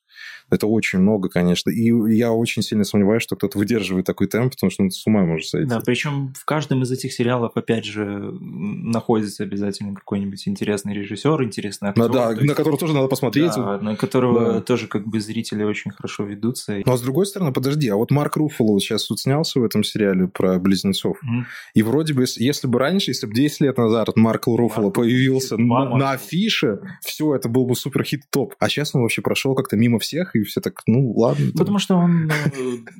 Это 0.49 0.67
очень 0.67 0.99
много, 0.99 1.29
конечно. 1.29 1.69
И 1.69 1.91
я 2.15 2.31
очень 2.31 2.61
сильно 2.61 2.83
сомневаюсь, 2.83 3.23
что 3.23 3.35
кто-то 3.35 3.57
выдерживает 3.57 4.05
такой 4.05 4.27
темп, 4.27 4.53
потому 4.53 4.69
что 4.69 4.83
ну, 4.83 4.89
с 4.89 5.05
ума 5.07 5.23
может 5.25 5.47
сойти. 5.47 5.67
Да, 5.67 5.79
причем 5.79 6.33
в 6.37 6.45
каждом 6.45 6.83
из 6.83 6.91
этих 6.91 7.13
сериалов, 7.13 7.53
опять 7.55 7.85
же, 7.85 8.03
находится 8.39 9.43
обязательно 9.43 9.95
какой-нибудь 9.95 10.47
интересный 10.47 10.93
режиссер, 10.93 11.43
интересный 11.43 11.89
актер. 11.89 12.03
Ну, 12.03 12.13
да, 12.13 12.31
есть... 12.31 12.43
на 12.43 12.53
которого 12.53 12.77
тоже 12.77 12.93
надо 12.93 13.07
посмотреть. 13.07 13.53
Да, 13.55 13.79
на 13.79 13.95
которого 13.95 14.53
да. 14.53 14.61
тоже 14.61 14.87
как 14.87 15.07
бы 15.07 15.19
зрители 15.19 15.63
очень 15.63 15.91
хорошо 15.91 16.23
ведутся. 16.23 16.81
Ну, 16.85 16.93
а 16.93 16.97
с 16.97 17.01
другой 17.01 17.25
стороны, 17.25 17.51
подожди, 17.51 17.89
а 17.89 17.95
вот 17.95 18.11
Марк 18.11 18.37
Руффало 18.37 18.79
сейчас 18.79 19.09
вот 19.09 19.19
снялся 19.19 19.59
в 19.59 19.63
этом 19.63 19.83
сериале 19.83 20.27
про 20.27 20.59
близнецов. 20.59 21.17
Mm. 21.23 21.43
И 21.73 21.81
вроде 21.83 22.13
бы, 22.13 22.25
если 22.37 22.67
бы 22.67 22.79
раньше, 22.79 23.11
если 23.11 23.27
бы 23.27 23.33
10 23.33 23.61
лет 23.61 23.77
назад 23.77 24.09
Марк 24.15 24.47
Руффало 24.47 24.89
появился 24.89 25.57
на, 25.57 25.97
на 25.97 26.11
афише, 26.11 26.79
все, 27.01 27.35
это 27.35 27.49
был 27.49 27.65
бы 27.65 27.75
супер 27.75 28.03
хит 28.03 28.21
топ. 28.31 28.55
А 28.59 28.69
сейчас 28.69 28.93
он 28.95 29.01
вообще 29.01 29.21
прошел 29.21 29.55
как-то 29.55 29.75
мимо 29.75 29.99
всех 29.99 30.14
всех, 30.15 30.35
и 30.35 30.43
все 30.43 30.61
так, 30.61 30.81
ну, 30.87 31.11
ладно. 31.11 31.51
Потому 31.57 31.79
что 31.79 31.95
он... 31.95 32.31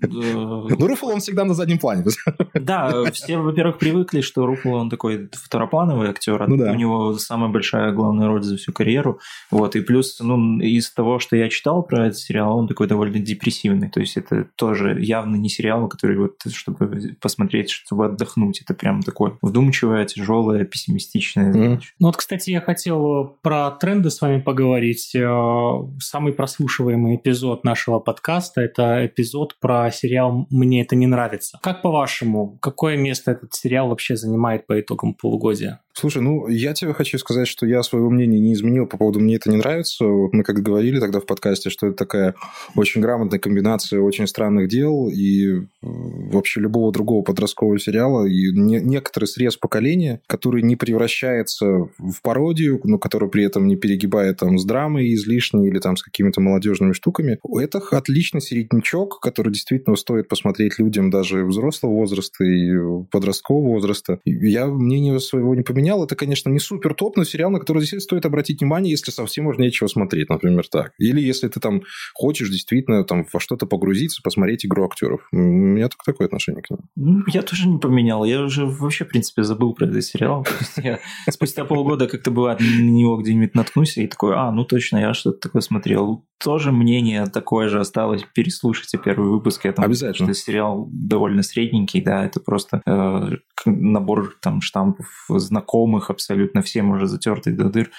Ну, 0.07 0.88
Руфало, 0.88 1.13
он 1.13 1.19
всегда 1.19 1.45
на 1.45 1.53
заднем 1.53 1.77
плане. 1.77 2.03
Да, 2.53 3.12
все, 3.12 3.38
во-первых, 3.38 3.77
привыкли, 3.77 4.22
что 4.22 4.45
Руфало, 4.45 4.77
он 4.77 4.89
такой 4.89 5.29
второплановый 5.31 6.10
актер, 6.10 6.41
а 6.41 6.48
ну, 6.48 6.55
у 6.55 6.75
него 6.75 7.13
самая 7.17 7.50
большая 7.50 7.91
главная 7.91 8.27
роль 8.27 8.43
за 8.43 8.57
всю 8.57 8.74
карьеру. 8.74 9.19
Вот, 9.51 9.75
и 9.75 9.81
плюс, 9.81 10.19
ну, 10.19 10.60
из 10.60 10.91
того, 10.91 11.19
что 11.19 11.36
я 11.36 11.50
читал 11.50 11.84
про 11.84 12.07
этот 12.07 12.17
сериал, 12.17 12.57
он 12.57 12.67
такой 12.67 12.88
довольно 12.88 13.19
депрессивный. 13.19 13.89
То 13.89 14.00
есть 14.00 14.17
это 14.17 14.48
тоже 14.55 14.98
явно 15.00 15.36
не 15.36 15.50
сериал, 15.50 15.88
который 15.88 16.17
вот, 16.17 16.36
чтобы 16.51 17.15
посмотреть, 17.22 17.69
чтобы 17.69 18.05
отдохнуть. 18.05 18.62
Это 18.62 18.74
прям 18.74 19.01
такое 19.03 19.38
вдумчивое, 19.41 20.05
тяжелое, 20.05 20.65
пессимистичное. 20.65 21.53
Mm. 21.53 21.81
Ну 22.00 22.07
вот, 22.07 22.17
кстати, 22.17 22.50
я 22.50 22.62
хотел 22.62 23.38
про 23.41 23.72
тренды 23.72 24.10
с 24.10 24.22
вами 24.22 24.41
поговорить. 24.41 25.13
Э, 25.15 25.86
самый 26.00 26.34
прослушиваемый 26.34 27.05
эпизод 27.14 27.64
нашего 27.64 28.00
подкаста– 28.00 28.62
это 28.62 29.06
эпизод 29.06 29.60
про 29.60 29.92
сериал 29.92 30.48
«Мне 30.50 30.82
это 30.82 30.96
не 30.96 31.06
нравится». 31.06 31.60
Как 31.62 31.82
по-вашему, 31.82 32.58
какое 32.62 32.98
место 32.98 33.32
этот 33.32 33.54
сериал 33.54 33.90
вообще 33.90 34.16
занимает 34.16 34.66
по 34.66 34.80
итогам 34.80 35.14
полугодия? 35.14 35.82
Слушай, 35.98 36.22
ну, 36.22 36.50
я 36.50 36.74
тебе 36.74 36.94
хочу 36.94 37.18
сказать, 37.18 37.48
что 37.48 37.66
я 37.66 37.82
своего 37.82 38.10
мнения 38.10 38.38
не 38.38 38.52
изменил 38.52 38.86
по 38.86 38.98
поводу 38.98 39.22
«мне 39.22 39.38
это 39.38 39.50
не 39.50 39.56
нравится». 39.56 40.04
Мы 40.04 40.44
как 40.44 40.58
говорили 40.58 41.00
тогда 41.00 41.22
в 41.22 41.25
подкасте, 41.25 41.70
что 41.70 41.88
это 41.88 41.96
такая 41.96 42.36
очень 42.75 43.00
грамотная 43.00 43.40
комбинация 43.40 44.02
очень 44.02 44.28
странных 44.28 44.68
дел 44.68 45.08
и 45.08 45.62
вообще 45.82 46.60
любого 46.60 46.92
другого 46.92 47.24
подросткового 47.24 47.80
сериала. 47.80 48.25
И 48.25 48.52
не, 48.52 48.82
некоторый 48.82 49.25
срез 49.25 49.56
поколения, 49.56 50.20
который 50.28 50.64
не 50.64 50.75
превращается 50.75 51.66
в 51.98 52.22
пародию, 52.22 52.82
но 52.84 52.98
который 52.98 53.30
при 53.30 53.46
этом 53.46 53.66
не 53.66 53.78
перегибает 53.78 54.40
там 54.40 54.60
с 54.60 54.66
драмой 54.66 55.14
излишней 55.14 55.70
или 55.70 55.80
там 55.80 55.96
с 55.96 56.04
какими-то 56.04 56.42
молодежными 56.42 56.92
штуками. 56.92 57.40
Это 57.58 57.78
отличный 57.92 58.42
середнячок, 58.42 59.22
который 59.22 59.54
действительно 59.54 59.96
стоит 59.96 60.28
посмотреть 60.28 60.78
людям 60.78 61.10
даже 61.10 61.46
взрослого 61.46 61.94
возраста 61.94 62.44
и 62.44 62.74
подросткового 63.12 63.75
возраста. 63.75 64.20
Я 64.25 64.66
мнение 64.66 65.18
своего 65.22 65.56
не 65.56 65.62
поменял 65.62 65.85
поменял. 65.86 66.04
Это, 66.04 66.15
конечно, 66.15 66.50
не 66.50 66.60
супер 66.60 66.94
топ, 66.94 67.18
но 67.18 67.24
сериал, 67.24 67.51
на 67.51 67.60
который 67.60 67.80
действительно 67.80 68.01
стоит 68.01 68.25
обратить 68.25 68.62
внимание, 68.62 68.92
если 68.92 69.12
совсем 69.12 69.48
уже 69.48 69.60
нечего 69.60 69.88
смотреть, 69.88 70.30
например, 70.30 70.65
так. 70.68 70.94
Или 70.98 71.22
если 71.22 71.48
ты 71.48 71.60
там 71.60 71.82
хочешь 72.13 72.50
действительно 72.50 73.04
там 73.04 73.25
во 73.32 73.39
что-то 73.39 73.65
погрузиться, 73.68 74.22
посмотреть 74.24 74.65
игру 74.65 74.86
актеров. 74.86 75.22
У 75.32 75.38
меня 75.38 75.88
так, 75.89 76.04
такое 76.04 76.25
отношение 76.27 76.63
к 76.63 76.70
нему. 76.70 76.82
Ну, 76.96 77.24
я 77.27 77.42
тоже 77.42 77.68
не 77.68 77.77
поменял. 77.77 78.25
Я 78.25 78.42
уже 78.42 78.65
вообще, 78.65 79.06
в 79.06 79.10
принципе, 79.10 79.44
забыл 79.44 79.74
про 79.74 79.86
этот 79.86 80.04
сериал. 80.04 80.46
Я 80.77 81.00
спустя 81.30 81.65
полгода 81.65 82.08
как-то 82.08 82.32
бывает 82.32 82.60
на 82.60 82.89
него 82.89 83.18
где-нибудь 83.18 83.56
наткнусь 83.56 83.98
и 83.98 84.08
такой, 84.08 84.36
а, 84.36 84.51
ну 84.51 84.65
точно, 84.65 84.98
я 84.98 85.13
что-то 85.13 85.39
такое 85.39 85.62
смотрел. 85.62 86.25
Тоже 86.44 86.72
мнение 86.72 87.25
такое 87.27 87.70
же 87.70 87.80
осталось. 87.80 88.24
Переслушайте 88.34 88.98
первый 88.98 89.30
выпуск. 89.30 89.65
Я 89.65 89.72
там, 89.72 89.86
Обязательно. 89.86 90.34
Что 90.34 90.46
сериал 90.46 90.89
довольно 90.92 91.44
средненький, 91.44 92.01
да, 92.01 92.25
это 92.25 92.39
просто 92.39 92.82
э, 92.86 93.30
набор 93.65 94.36
там 94.42 94.62
штампов 94.62 95.08
знакомых 95.30 95.75
знакомых 95.75 96.10
абсолютно 96.10 96.62
всем 96.62 96.91
уже 96.91 97.08
затертых 97.08 97.55
до 97.58 97.70
дыр 97.70 97.91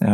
э, 0.00 0.06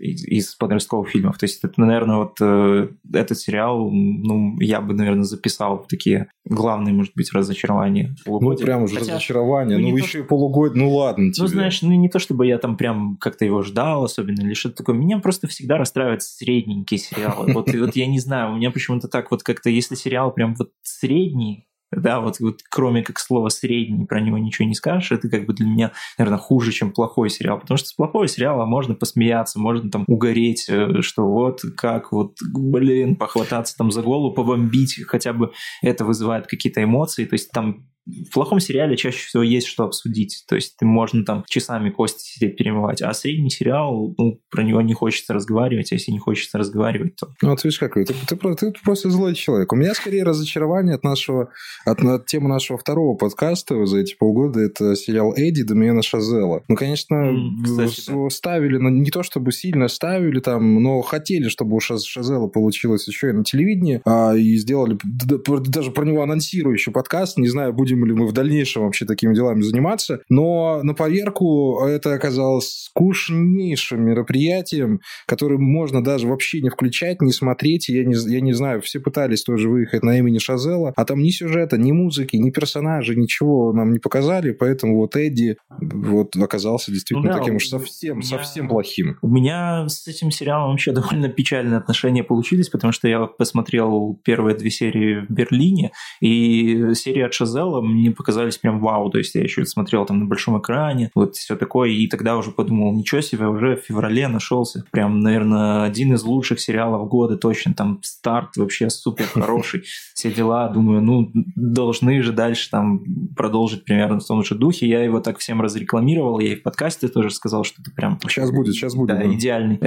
из 0.00 0.54
подростковых 0.54 1.08
фильмов. 1.08 1.38
То 1.38 1.44
есть 1.44 1.64
это, 1.64 1.80
наверное, 1.80 2.16
вот 2.16 2.36
э, 2.40 2.88
этот 3.12 3.38
сериал, 3.38 3.90
ну, 3.90 4.58
я 4.60 4.80
бы, 4.80 4.94
наверное, 4.94 5.24
записал 5.24 5.82
в 5.82 5.86
такие 5.88 6.28
главные, 6.44 6.94
может 6.94 7.12
быть, 7.14 7.32
разочарования. 7.32 8.14
Ну, 8.26 8.56
прям 8.56 8.82
уже 8.82 8.94
Хотя, 8.94 9.12
разочарование. 9.12 9.78
Ну, 9.78 9.90
ну 9.90 9.96
еще 9.96 10.18
то, 10.18 10.24
и 10.24 10.28
полугод, 10.28 10.74
ну 10.74 10.94
ладно 10.94 11.32
тебе. 11.32 11.42
Ну, 11.42 11.48
знаешь, 11.48 11.82
ну 11.82 11.90
не 11.90 12.08
то, 12.08 12.18
чтобы 12.18 12.46
я 12.46 12.58
там 12.58 12.76
прям 12.76 13.16
как-то 13.20 13.44
его 13.44 13.62
ждал 13.62 14.04
особенно 14.04 14.42
или 14.42 14.54
что-то 14.54 14.76
такое. 14.76 14.96
Меня 14.96 15.18
просто 15.18 15.46
всегда 15.48 15.76
расстраивают 15.78 16.22
средненькие 16.22 16.98
сериалы. 16.98 17.52
Вот, 17.52 17.72
вот 17.72 17.96
я 17.96 18.06
не 18.06 18.20
знаю, 18.20 18.52
у 18.52 18.56
меня 18.56 18.70
почему-то 18.70 19.08
так 19.08 19.30
вот 19.30 19.42
как-то, 19.42 19.70
если 19.70 19.94
сериал 19.94 20.32
прям 20.32 20.54
вот 20.54 20.70
средний, 20.82 21.66
да, 21.96 22.20
вот, 22.20 22.40
вот 22.40 22.60
кроме 22.68 23.02
как 23.02 23.18
слова 23.18 23.48
средний, 23.48 24.06
про 24.06 24.20
него 24.20 24.38
ничего 24.38 24.66
не 24.66 24.74
скажешь, 24.74 25.12
это 25.12 25.28
как 25.28 25.46
бы 25.46 25.54
для 25.54 25.66
меня, 25.66 25.92
наверное, 26.18 26.38
хуже, 26.38 26.72
чем 26.72 26.92
плохой 26.92 27.30
сериал, 27.30 27.58
потому 27.58 27.78
что 27.78 27.88
с 27.88 27.92
плохого 27.92 28.28
сериала 28.28 28.64
можно 28.64 28.94
посмеяться, 28.94 29.58
можно 29.58 29.90
там 29.90 30.04
угореть, 30.06 30.66
э, 30.68 31.00
что 31.00 31.26
вот 31.26 31.60
как 31.76 32.12
вот, 32.12 32.36
блин, 32.42 33.16
похвататься 33.16 33.76
там 33.76 33.90
за 33.90 34.02
голову, 34.02 34.34
побомбить, 34.34 35.02
хотя 35.06 35.32
бы 35.32 35.52
это 35.82 36.04
вызывает 36.04 36.46
какие-то 36.46 36.82
эмоции, 36.82 37.24
то 37.24 37.34
есть 37.34 37.50
там 37.50 37.86
в 38.06 38.32
плохом 38.32 38.60
сериале 38.60 38.96
чаще 38.96 39.26
всего 39.26 39.42
есть 39.42 39.66
что 39.66 39.84
обсудить. 39.84 40.44
То 40.48 40.54
есть 40.54 40.76
ты 40.76 40.84
можно 40.84 41.24
там 41.24 41.44
часами 41.48 41.90
кости 41.90 42.22
сидеть 42.22 42.56
перемывать. 42.56 43.00
А 43.02 43.12
средний 43.14 43.50
сериал, 43.50 44.14
ну, 44.18 44.40
про 44.50 44.62
него 44.62 44.80
не 44.82 44.92
хочется 44.92 45.32
разговаривать. 45.32 45.90
А 45.92 45.94
если 45.94 46.12
не 46.12 46.18
хочется 46.18 46.58
разговаривать, 46.58 47.16
то... 47.16 47.28
Ну, 47.40 47.50
вот 47.50 47.64
видишь, 47.64 47.78
как 47.78 47.94
ты, 47.94 48.04
ты, 48.04 48.14
ты, 48.14 48.54
ты 48.56 48.72
просто 48.84 49.10
злой 49.10 49.34
человек. 49.34 49.72
У 49.72 49.76
меня 49.76 49.94
скорее 49.94 50.24
разочарование 50.24 50.94
от 50.94 51.02
нашего, 51.02 51.50
от, 51.86 52.00
от 52.00 52.26
темы 52.26 52.48
нашего 52.48 52.78
второго 52.78 53.16
подкаста 53.16 53.86
за 53.86 53.98
эти 53.98 54.14
полгода. 54.14 54.60
Это 54.60 54.94
сериал 54.96 55.32
Эдди 55.34 55.62
Дамиена 55.62 56.02
Шазела. 56.02 56.62
Ну, 56.68 56.76
конечно, 56.76 57.34
кстати, 57.64 58.28
ставили, 58.30 58.76
но 58.76 58.90
не 58.90 59.10
то 59.10 59.22
чтобы 59.22 59.52
сильно 59.52 59.88
ставили 59.88 60.40
там, 60.40 60.82
но 60.82 61.00
хотели, 61.00 61.48
чтобы 61.48 61.76
у 61.76 61.80
Шазела 61.80 62.48
получилось 62.48 63.08
еще 63.08 63.30
и 63.30 63.32
на 63.32 63.44
телевидении. 63.44 64.02
А, 64.04 64.34
и 64.36 64.56
сделали 64.56 64.98
даже 65.04 65.90
про 65.90 66.04
него 66.04 66.22
анонсирующий 66.22 66.92
подкаст. 66.92 67.38
Не 67.38 67.48
знаю, 67.48 67.72
будем 67.72 67.93
будем 67.94 68.06
ли 68.06 68.14
мы 68.14 68.26
в 68.26 68.32
дальнейшем 68.32 68.84
вообще 68.84 69.04
такими 69.06 69.34
делами 69.34 69.60
заниматься. 69.62 70.20
Но 70.28 70.80
на 70.82 70.94
поверку 70.94 71.84
это 71.84 72.14
оказалось 72.14 72.84
скучнейшим 72.84 74.02
мероприятием, 74.04 75.00
которое 75.26 75.58
можно 75.58 76.02
даже 76.02 76.28
вообще 76.28 76.60
не 76.60 76.70
включать, 76.70 77.20
не 77.20 77.32
смотреть. 77.32 77.88
Я 77.88 78.04
не, 78.04 78.14
я 78.32 78.40
не 78.40 78.52
знаю, 78.52 78.80
все 78.82 79.00
пытались 79.00 79.42
тоже 79.42 79.68
выехать 79.68 80.02
на 80.02 80.18
имени 80.18 80.38
Шазела, 80.38 80.92
а 80.96 81.04
там 81.04 81.20
ни 81.20 81.30
сюжета, 81.30 81.76
ни 81.78 81.92
музыки, 81.92 82.36
ни 82.36 82.50
персонажей, 82.50 83.16
ничего 83.16 83.72
нам 83.72 83.92
не 83.92 83.98
показали, 83.98 84.52
поэтому 84.52 84.96
вот 84.96 85.16
Эдди 85.16 85.56
вот 85.80 86.36
оказался 86.36 86.90
действительно 86.90 87.28
ну, 87.28 87.34
да, 87.34 87.38
таким 87.38 87.56
уж 87.56 87.68
совсем, 87.68 88.18
меня, 88.18 88.26
совсем 88.26 88.68
плохим. 88.68 89.16
У 89.22 89.28
меня 89.28 89.88
с 89.88 90.06
этим 90.06 90.30
сериалом 90.30 90.72
вообще 90.72 90.92
довольно 90.92 91.28
печальные 91.28 91.78
отношения 91.78 92.24
получились, 92.24 92.68
потому 92.68 92.92
что 92.92 93.08
я 93.08 93.26
посмотрел 93.26 94.20
первые 94.24 94.56
две 94.56 94.70
серии 94.70 95.24
в 95.26 95.30
Берлине, 95.30 95.92
и 96.20 96.94
серия 96.94 97.26
от 97.26 97.34
Шазела 97.34 97.80
мне 97.84 98.10
показались 98.10 98.58
прям 98.58 98.80
вау, 98.80 99.10
то 99.10 99.18
есть 99.18 99.34
я 99.34 99.42
еще 99.42 99.64
смотрел 99.64 100.06
там 100.06 100.20
на 100.20 100.26
большом 100.26 100.58
экране, 100.60 101.10
вот 101.14 101.36
все 101.36 101.56
такое, 101.56 101.90
и 101.90 102.06
тогда 102.06 102.36
уже 102.36 102.50
подумал, 102.50 102.94
ничего 102.94 103.20
себе, 103.20 103.46
уже 103.46 103.76
в 103.76 103.80
феврале 103.80 104.28
нашелся 104.28 104.84
прям, 104.90 105.20
наверное, 105.20 105.84
один 105.84 106.14
из 106.14 106.22
лучших 106.24 106.60
сериалов 106.60 107.08
года, 107.08 107.36
точно, 107.36 107.74
там 107.74 108.00
старт 108.02 108.56
вообще 108.56 108.90
супер 108.90 109.26
хороший, 109.26 109.84
все 110.14 110.32
дела, 110.32 110.68
думаю, 110.68 111.02
ну, 111.02 111.30
должны 111.56 112.22
же 112.22 112.32
дальше 112.32 112.70
там 112.70 113.04
продолжить 113.36 113.84
примерно 113.84 114.20
в 114.20 114.26
том 114.26 114.44
же 114.44 114.54
духе, 114.54 114.88
я 114.88 115.02
его 115.02 115.20
так 115.20 115.38
всем 115.38 115.60
разрекламировал, 115.60 116.38
я 116.40 116.52
и 116.52 116.56
в 116.56 116.62
подкасте 116.62 117.08
тоже 117.08 117.30
сказал, 117.30 117.64
что 117.64 117.82
это 117.82 117.90
прям... 117.90 118.18
Сейчас 118.22 118.50
будет, 118.50 118.74
сейчас 118.74 118.94
будет. 118.94 119.08
Да, 119.08 119.16
да. 119.16 119.32
идеальный, 119.32 119.78
э, 119.80 119.86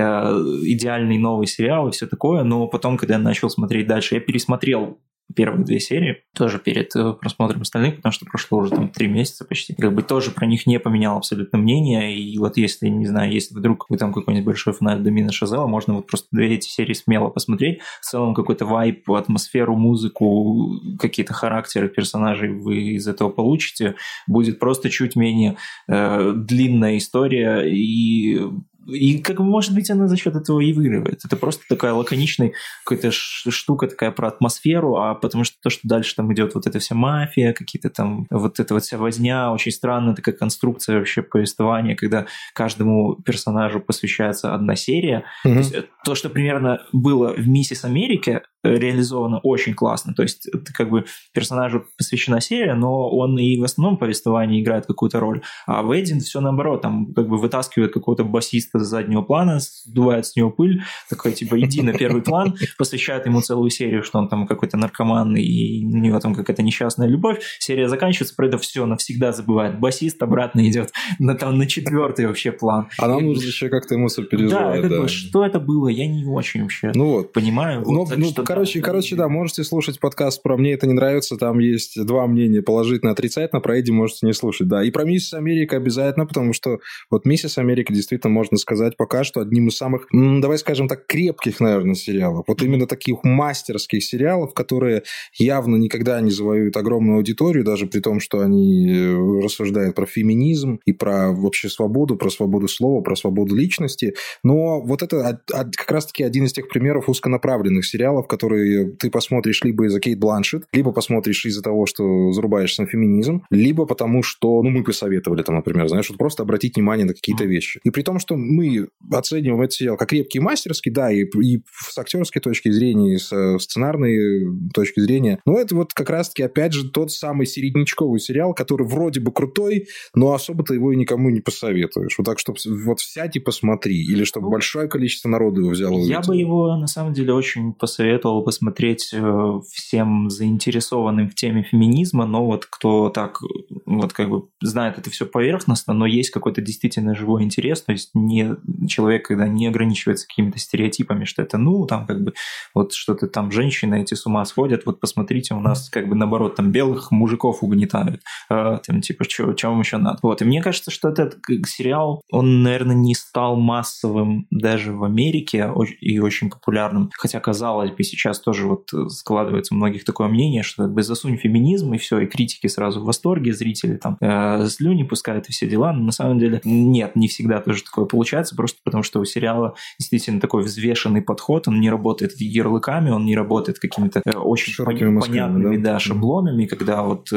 идеальный 0.64 1.18
новый 1.18 1.48
сериал 1.48 1.88
и 1.88 1.92
все 1.92 2.08
такое, 2.08 2.44
но 2.44 2.68
потом, 2.68 2.98
когда 2.98 3.16
я 3.16 3.20
начал 3.20 3.50
смотреть 3.50 3.88
дальше, 3.88 4.16
я 4.16 4.22
пересмотрел 4.22 5.00
первых 5.36 5.66
две 5.66 5.80
серии, 5.80 6.24
тоже 6.34 6.60
перед 6.60 6.96
э, 6.96 7.14
просмотром 7.14 7.62
остальных, 7.62 7.98
потому 7.98 8.12
что 8.12 8.26
прошло 8.26 8.60
уже 8.60 8.72
там 8.72 8.90
три 8.90 9.08
месяца 9.08 9.46
почти. 9.46 9.74
Как 9.76 9.94
бы 9.94 10.02
тоже 10.02 10.32
про 10.32 10.46
них 10.46 10.66
не 10.66 10.80
поменял 10.80 11.18
абсолютно 11.18 11.60
мнение, 11.60 12.18
и 12.18 12.38
вот 12.38 12.58
если, 12.58 12.88
не 12.88 13.06
знаю, 13.06 13.32
если 13.32 13.56
вдруг 13.56 13.86
вы 13.90 13.98
там 13.98 14.14
какой-нибудь 14.14 14.46
большой 14.46 14.74
фанат 14.74 15.04
Домина 15.04 15.32
Шазела, 15.32 15.68
можно 15.68 15.96
вот 15.96 16.08
просто 16.08 16.28
две 16.32 16.56
эти 16.56 16.68
серии 16.68 16.94
смело 16.94 17.30
посмотреть. 17.30 17.82
В 18.02 18.06
целом 18.06 18.34
какой-то 18.34 18.66
вайп, 18.66 19.10
атмосферу, 19.12 19.76
музыку, 19.76 20.80
какие-то 21.00 21.34
характеры 21.34 21.90
персонажей 21.90 22.50
вы 22.50 22.78
из 22.96 23.08
этого 23.08 23.30
получите. 23.30 23.96
Будет 24.28 24.60
просто 24.60 24.90
чуть 24.90 25.16
менее 25.16 25.58
э, 25.88 26.34
длинная 26.36 26.98
история 26.98 27.62
и 27.62 28.42
и 28.88 29.20
как 29.20 29.40
может 29.40 29.74
быть 29.74 29.90
она 29.90 30.08
за 30.08 30.18
счет 30.18 30.36
этого 30.36 30.60
и 30.60 30.74
выигрывает. 30.74 31.22
Это 31.26 31.36
просто 31.36 31.64
такая 31.68 31.94
лаконичная 31.94 32.54
какая-то 32.86 33.12
штука 33.12 33.88
такая 33.88 34.12
про 34.12 34.30
атмосферу, 34.30 34.98
а 34.98 35.16
потому 35.16 35.44
что 35.44 35.58
то, 35.62 35.70
что 35.70 35.88
дальше 35.88 36.16
там 36.16 36.34
идет 36.34 36.56
вот 36.56 36.68
эта 36.68 36.80
вся 36.80 36.96
мафия, 36.96 37.54
какие-то 37.54 37.90
там 37.90 38.28
вот 38.30 38.60
эта 38.60 38.74
вот 38.74 38.84
вся 38.84 38.98
возня, 38.98 39.52
очень 39.52 39.72
странная 39.72 40.16
такая 40.16 40.36
конструкция 40.36 40.98
вообще 40.98 41.22
повествования, 41.22 41.96
когда 41.96 42.28
каждому 42.54 43.16
персонажу 43.16 43.80
посвящается 43.80 44.54
одна 44.54 44.76
серия. 44.76 45.26
Mm-hmm. 45.46 45.54
То, 45.54 45.58
есть, 45.58 45.74
э, 45.74 45.84
то, 46.08 46.16
что 46.16 46.30
примерно 46.30 46.80
было 46.94 47.34
в 47.34 47.50
«Миссис 47.50 47.84
Америке», 47.84 48.42
реализовано 48.64 49.40
очень 49.40 49.74
классно. 49.74 50.14
То 50.14 50.24
есть 50.24 50.50
ты 50.52 50.74
как 50.74 50.90
бы 50.90 51.06
персонажу 51.34 51.86
посвящена 51.98 52.42
серия, 52.42 52.76
но 52.76 53.10
он 53.10 53.38
и 53.38 53.58
в 53.58 53.64
основном 53.64 53.98
повествовании 53.98 54.62
играет 54.62 54.86
какую-то 54.86 55.20
роль. 55.20 55.42
А 55.66 55.84
в 55.84 55.98
Эдин 55.98 56.20
все 56.20 56.42
наоборот, 56.42 56.82
там 56.82 57.14
как 57.14 57.28
бы 57.28 57.38
вытаскивает 57.38 57.94
какого-то 57.94 58.24
басиста 58.24 58.80
с 58.80 58.88
заднего 58.88 59.22
плана, 59.22 59.60
сдувает 59.60 60.26
с 60.26 60.36
него 60.36 60.50
пыль, 60.50 60.82
такой 61.10 61.34
типа 61.34 61.60
иди 61.60 61.82
на 61.82 61.94
первый 61.94 62.22
план, 62.22 62.56
посвящает 62.78 63.26
ему 63.26 63.42
целую 63.42 63.70
серию, 63.70 64.04
что 64.04 64.20
он 64.20 64.30
там 64.30 64.48
какой-то 64.48 64.78
наркоман 64.78 65.36
и 65.36 65.86
у 65.86 65.98
него 65.98 66.20
там 66.20 66.36
какая-то 66.36 66.64
несчастная 66.64 67.08
любовь. 67.08 67.40
Серия 67.60 67.88
заканчивается, 67.88 68.36
про 68.36 68.48
это 68.48 68.58
все 68.58 68.86
навсегда 68.86 69.32
забывает. 69.32 69.80
Басист 69.80 70.22
обратно 70.22 70.68
идет 70.68 70.92
на, 71.20 71.36
там, 71.36 71.58
на 71.58 71.68
четвертый 71.68 72.28
вообще 72.28 72.52
план. 72.52 72.90
А 73.00 73.08
нам 73.08 73.26
нужно 73.26 73.48
еще 73.48 73.70
как-то 73.70 73.96
ему 73.96 74.10
сопереживать. 74.10 74.82
Да, 74.82 74.82
как 74.82 75.02
бы, 75.02 75.08
что 75.08 75.46
это 75.46 75.60
было, 75.60 75.88
я 75.98 76.08
не 76.08 76.26
очень 76.26 76.62
вообще 76.62 76.92
ну 76.94 77.10
вот. 77.10 77.34
понимаю. 77.34 77.82
Ну, 77.86 78.06
вот, 78.06 78.16
ну 78.18 78.28
что, 78.28 78.44
короче, 78.44 78.80
да, 78.80 78.86
короче, 78.86 79.16
да, 79.16 79.28
можете 79.28 79.64
слушать 79.64 80.00
подкаст 80.00 80.44
про 80.44 80.58
«Мне 80.58 80.74
это 80.74 80.86
не 80.86 80.94
нравится», 80.94 81.38
там 81.38 81.60
есть 81.60 82.00
два 82.06 82.28
мнения, 82.28 82.62
положительно, 82.62 83.12
отрицательно, 83.12 83.62
про 83.62 83.80
Эдди 83.80 83.92
можете 83.92 84.26
не 84.26 84.34
слушать, 84.34 84.68
да. 84.68 84.84
И 84.84 84.92
про 84.92 85.06
«Миссис 85.06 85.34
Америка» 85.34 85.78
обязательно, 85.78 86.26
потому 86.26 86.54
что 86.54 86.80
вот 87.10 87.26
«Миссис 87.26 87.58
Америка» 87.58 87.94
действительно, 87.94 88.32
можно 88.32 88.58
сказать, 88.58 88.96
пока 88.96 89.24
что 89.24 89.42
одним 89.42 89.70
из 89.70 89.78
самых, 89.78 90.08
давай 90.12 90.58
скажем 90.58 90.88
так, 90.88 91.08
крепких, 91.08 91.60
наверное, 91.60 91.96
сериалов. 91.96 92.46
Вот 92.48 92.62
именно 92.62 92.86
таких 92.86 93.24
мастерских 93.24 94.04
сериалов, 94.04 94.54
которые 94.54 95.04
явно 95.38 95.78
никогда 95.78 96.22
не 96.22 96.32
завоюют 96.32 96.78
огромную 96.78 97.18
аудиторию, 97.18 97.64
даже 97.64 97.88
при 97.88 98.00
том, 98.00 98.20
что 98.20 98.42
они 98.42 98.88
э, 98.90 99.42
рассуждают 99.44 99.96
про 99.96 100.06
феминизм 100.06 100.80
и 100.86 100.92
про 100.92 101.32
вообще 101.32 101.70
свободу, 101.70 102.18
про 102.18 102.30
свободу 102.30 102.68
слова, 102.68 103.02
про 103.02 103.16
свободу 103.16 103.56
личности. 103.56 104.14
Но 104.44 104.82
вот 104.82 105.02
это 105.02 105.42
как 105.88 105.96
раз-таки 105.96 106.24
один 106.24 106.44
из 106.44 106.52
тех 106.52 106.68
примеров 106.68 107.08
узконаправленных 107.08 107.86
сериалов, 107.86 108.28
которые 108.28 108.92
ты 108.92 109.10
посмотришь 109.10 109.64
либо 109.64 109.86
из-за 109.86 110.02
Кейт 110.02 110.20
Бланшет, 110.20 110.66
либо 110.74 110.92
посмотришь 110.92 111.46
из-за 111.46 111.64
того, 111.64 111.86
что 111.86 112.34
зарубаешься 112.34 112.82
на 112.82 112.90
феминизм, 112.90 113.44
либо 113.50 113.86
потому, 113.86 114.22
что, 114.22 114.62
ну, 114.64 114.70
мы 114.70 114.84
посоветовали 114.84 115.44
там, 115.44 115.56
например, 115.56 115.88
знаешь, 115.88 116.10
вот 116.10 116.18
просто 116.18 116.44
обратить 116.44 116.76
внимание 116.76 117.06
на 117.06 117.14
какие-то 117.14 117.46
вещи. 117.46 117.80
И 117.86 117.90
при 117.90 118.02
том, 118.02 118.20
что 118.20 118.36
мы 118.36 118.90
оцениваем 119.14 119.62
этот 119.62 119.74
сериал 119.74 119.96
как 119.96 120.10
крепкий 120.10 120.42
мастерский, 120.42 120.92
да, 120.92 121.10
и, 121.10 121.24
и 121.24 121.62
с 121.74 121.98
актерской 121.98 122.42
точки 122.42 122.70
зрения, 122.70 123.14
и 123.14 123.18
с 123.18 123.32
э, 123.32 123.58
сценарной 123.58 124.46
точки 124.74 125.00
зрения, 125.00 125.40
но 125.46 125.58
это 125.58 125.74
вот 125.74 125.94
как 125.94 126.10
раз-таки, 126.10 126.44
опять 126.44 126.74
же, 126.74 126.90
тот 126.90 127.14
самый 127.14 127.46
середнячковый 127.46 128.20
сериал, 128.20 128.54
который 128.54 128.86
вроде 128.86 129.22
бы 129.22 129.32
крутой, 129.32 129.88
но 130.14 130.34
особо-то 130.34 130.74
его 130.74 130.92
и 130.92 130.98
никому 130.98 131.30
не 131.30 131.40
посоветуешь. 131.40 132.18
Вот 132.18 132.26
так, 132.26 132.40
чтобы 132.40 132.58
вот 132.66 133.00
сядь 133.00 133.38
и 133.38 133.40
посмотри, 133.40 134.04
или 134.04 134.26
чтобы 134.26 134.48
ну, 134.48 134.52
большое 134.52 134.90
количество 134.90 135.30
народу 135.30 135.67
его 135.68 135.72
взяло. 135.72 135.98
Я 136.00 136.22
бы 136.22 136.36
его, 136.36 136.76
на 136.76 136.88
самом 136.88 137.14
деле, 137.14 137.34
очень 137.34 137.74
посоветовал 137.74 138.44
посмотреть 138.44 139.10
э, 139.14 139.60
всем 139.72 140.30
заинтересованным 140.30 141.30
в 141.30 141.36
теме 141.36 141.64
феминизма, 141.64 142.26
но 142.26 142.46
вот 142.46 142.66
кто 142.66 143.10
так, 143.10 143.40
вот 143.86 144.14
как 144.14 144.30
бы 144.30 144.48
знает 144.62 144.98
это 144.98 145.10
все 145.10 145.26
поверхностно, 145.26 145.94
но 145.94 146.06
есть 146.06 146.30
какой-то 146.30 146.62
действительно 146.62 147.16
живой 147.16 147.44
интерес, 147.44 147.82
то 147.82 147.92
есть 147.92 148.12
не 148.14 148.56
человек, 148.88 149.28
когда 149.28 149.48
не 149.48 149.68
ограничивается 149.68 150.28
какими-то 150.28 150.60
стереотипами, 150.60 151.26
что 151.26 151.42
это, 151.42 151.58
ну, 151.58 151.86
там 151.86 152.06
как 152.06 152.24
бы 152.24 152.34
вот 152.74 152.94
что-то 152.94 153.28
там 153.28 153.52
женщины 153.52 154.02
эти 154.02 154.14
с 154.14 154.26
ума 154.26 154.46
сходят, 154.46 154.86
вот 154.86 155.00
посмотрите, 155.00 155.54
у 155.54 155.60
нас 155.60 155.90
как 155.90 156.08
бы 156.08 156.16
наоборот 156.16 156.56
там 156.56 156.72
белых 156.72 157.12
мужиков 157.12 157.64
угнетают, 157.64 158.22
э, 158.50 158.80
там 158.86 159.02
типа, 159.02 159.26
что 159.26 159.54
вам 159.64 159.80
еще 159.80 159.98
надо? 159.98 160.20
Вот, 160.22 160.42
и 160.42 160.46
мне 160.46 160.62
кажется, 160.62 160.92
что 160.92 161.10
этот 161.10 161.38
сериал, 161.66 162.22
он, 162.32 162.64
наверное, 162.64 162.96
не 162.96 163.16
стал 163.16 163.56
массовым 163.56 164.48
даже 164.52 164.94
в 164.94 165.04
Америке 165.04 165.57
и 166.00 166.20
очень 166.20 166.50
популярным, 166.50 167.12
хотя, 167.18 167.40
казалось 167.40 167.92
бы, 167.92 168.04
сейчас 168.04 168.40
тоже 168.40 168.68
вот 168.68 168.92
складывается 169.10 169.74
у 169.74 169.78
многих 169.78 170.04
такое 170.06 170.28
мнение, 170.28 170.64
что 170.64 170.84
как 170.84 170.94
бы 170.94 171.04
засунь 171.04 171.38
феминизм 171.38 171.94
и 171.94 171.98
все, 171.98 172.20
и 172.20 172.26
критики 172.26 172.68
сразу 172.68 173.02
в 173.02 173.06
восторге, 173.06 173.54
зрители 173.54 173.96
там 173.96 174.18
э, 174.22 174.68
слюни 174.68 175.04
пускают 175.04 175.48
и 175.50 175.52
все 175.52 175.68
дела, 175.68 175.94
но 175.94 176.04
на 176.04 176.12
самом 176.12 176.40
деле 176.40 176.62
нет, 176.64 177.16
не 177.16 177.28
всегда 177.28 177.60
тоже 177.60 177.84
такое 177.84 178.06
получается, 178.06 178.56
просто 178.56 178.80
потому 178.84 179.04
что 179.04 179.20
у 179.20 179.26
сериала 179.26 179.76
действительно 180.00 180.40
такой 180.40 180.64
взвешенный 180.64 181.22
подход, 181.22 181.68
он 181.68 181.80
не 181.80 181.90
работает 181.90 182.34
ярлыками, 182.40 183.10
он 183.10 183.26
не 183.26 183.36
работает 183.36 183.80
какими-то 183.80 184.22
э, 184.26 184.32
очень 184.32 184.74
пон- 184.84 185.20
понятными 185.20 185.78
да? 185.78 185.94
Да, 185.94 186.00
шаблонами, 186.00 186.66
когда 186.66 187.04
вот 187.04 187.30
э, 187.32 187.36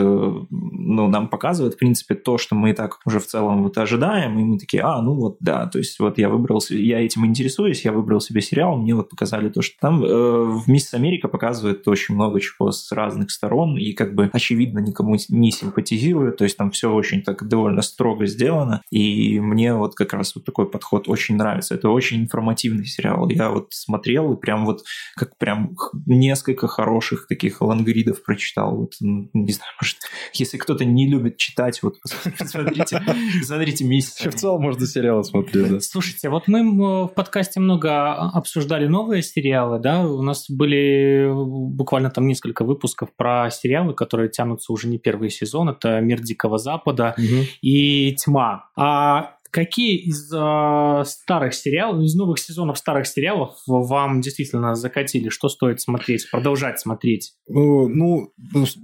ну, 0.50 1.09
нам 1.09 1.29
показывают, 1.29 1.75
в 1.75 1.79
принципе, 1.79 2.15
то, 2.15 2.39
что 2.39 2.55
мы 2.55 2.71
и 2.71 2.73
так 2.73 2.99
уже 3.05 3.21
в 3.21 3.27
целом 3.27 3.62
вот 3.62 3.79
ожидаем, 3.79 4.39
и 4.39 4.45
мы 4.45 4.59
такие, 4.59 4.83
а, 4.83 5.00
ну 5.00 5.15
вот 5.15 5.37
да, 5.41 5.67
то 5.67 5.79
есть 5.79 5.99
вот 6.00 6.19
я 6.19 6.29
выбрал, 6.29 6.62
я 6.71 7.00
этим 7.00 7.27
интересуюсь, 7.27 7.85
я 7.85 7.93
выбрал 7.93 8.10
себе 8.19 8.40
сериал, 8.40 8.76
мне 8.76 8.95
вот 8.95 9.09
показали 9.09 9.49
то, 9.49 9.62
что 9.62 9.76
там 9.79 10.02
э, 10.02 10.09
в 10.09 10.69
«Мисс 10.69 10.93
Америка» 10.95 11.29
показывает 11.29 11.87
очень 11.87 12.17
много 12.17 12.40
чего 12.40 12.73
с 12.73 12.90
разных 12.90 13.31
сторон, 13.31 13.76
и 13.76 13.93
как 13.93 14.14
бы 14.14 14.31
очевидно 14.33 14.81
никому 14.81 15.17
не 15.29 15.52
симпатизирует, 15.52 16.38
то 16.38 16.45
есть 16.45 16.57
там 16.57 16.73
все 16.73 16.93
очень 16.93 17.23
так 17.23 17.47
довольно 17.47 17.83
строго 17.83 18.26
сделано, 18.26 18.83
и 18.90 19.38
мне 19.38 19.75
вот 19.75 19.95
как 19.95 20.12
раз 20.12 20.35
вот 20.35 20.45
такой 20.45 20.69
подход 20.69 21.09
очень 21.09 21.37
нравится. 21.37 21.75
Это 21.75 21.90
очень 21.90 22.23
информативный 22.23 22.87
сериал. 22.87 23.29
Я 23.29 23.50
вот 23.50 23.69
смотрел 23.71 24.33
и 24.33 24.40
прям 24.40 24.64
вот 24.64 24.83
как 25.17 25.37
прям 25.37 25.76
несколько 26.07 26.67
хороших 26.67 27.26
таких 27.26 27.61
лангридов 27.61 28.23
прочитал. 28.25 28.76
Вот, 28.76 28.95
не 29.00 29.52
знаю, 29.52 29.73
может, 29.81 29.99
если 30.33 30.57
кто-то 30.57 30.85
не 30.85 31.09
любит 31.09 31.37
читать, 31.37 31.83
вот 31.83 31.97
смотрите, 32.45 33.02
смотрите 33.43 33.85
«Мисс». 33.85 34.17
В 34.21 34.35
целом 34.35 34.62
можно 34.62 34.87
сериалы 34.87 35.25
смотреть, 35.25 35.69
да. 35.69 35.80
Слушайте, 35.80 36.28
вот 36.28 36.49
мы 36.49 37.06
в 37.06 37.08
подкасте 37.08 37.61
много 37.61 38.00
обсуждали 38.15 38.86
новые 38.86 39.23
сериалы, 39.23 39.78
да, 39.78 40.06
у 40.06 40.23
нас 40.23 40.50
были 40.50 41.30
буквально 41.32 42.10
там 42.10 42.26
несколько 42.26 42.65
выпусков 42.65 43.10
про 43.17 43.50
сериалы, 43.50 43.95
которые 43.95 44.28
тянутся 44.28 44.73
уже 44.73 44.89
не 44.89 44.99
первый 44.99 45.30
сезон, 45.30 45.69
это 45.69 46.00
«Мир 46.00 46.21
Дикого 46.21 46.58
Запада» 46.58 47.15
угу. 47.17 47.45
и 47.63 48.15
«Тьма». 48.17 48.65
А 48.76 49.36
Какие 49.50 49.97
из 49.97 50.32
э, 50.32 51.04
старых 51.04 51.54
сериалов, 51.54 52.04
из 52.04 52.15
новых 52.15 52.39
сезонов 52.39 52.78
старых 52.78 53.06
сериалов 53.06 53.56
вам 53.67 54.21
действительно 54.21 54.76
закатили? 54.76 55.28
Что 55.28 55.49
стоит 55.49 55.80
смотреть, 55.80 56.30
продолжать 56.30 56.78
смотреть? 56.78 57.32
Ну, 57.49 57.89
ну 57.89 58.32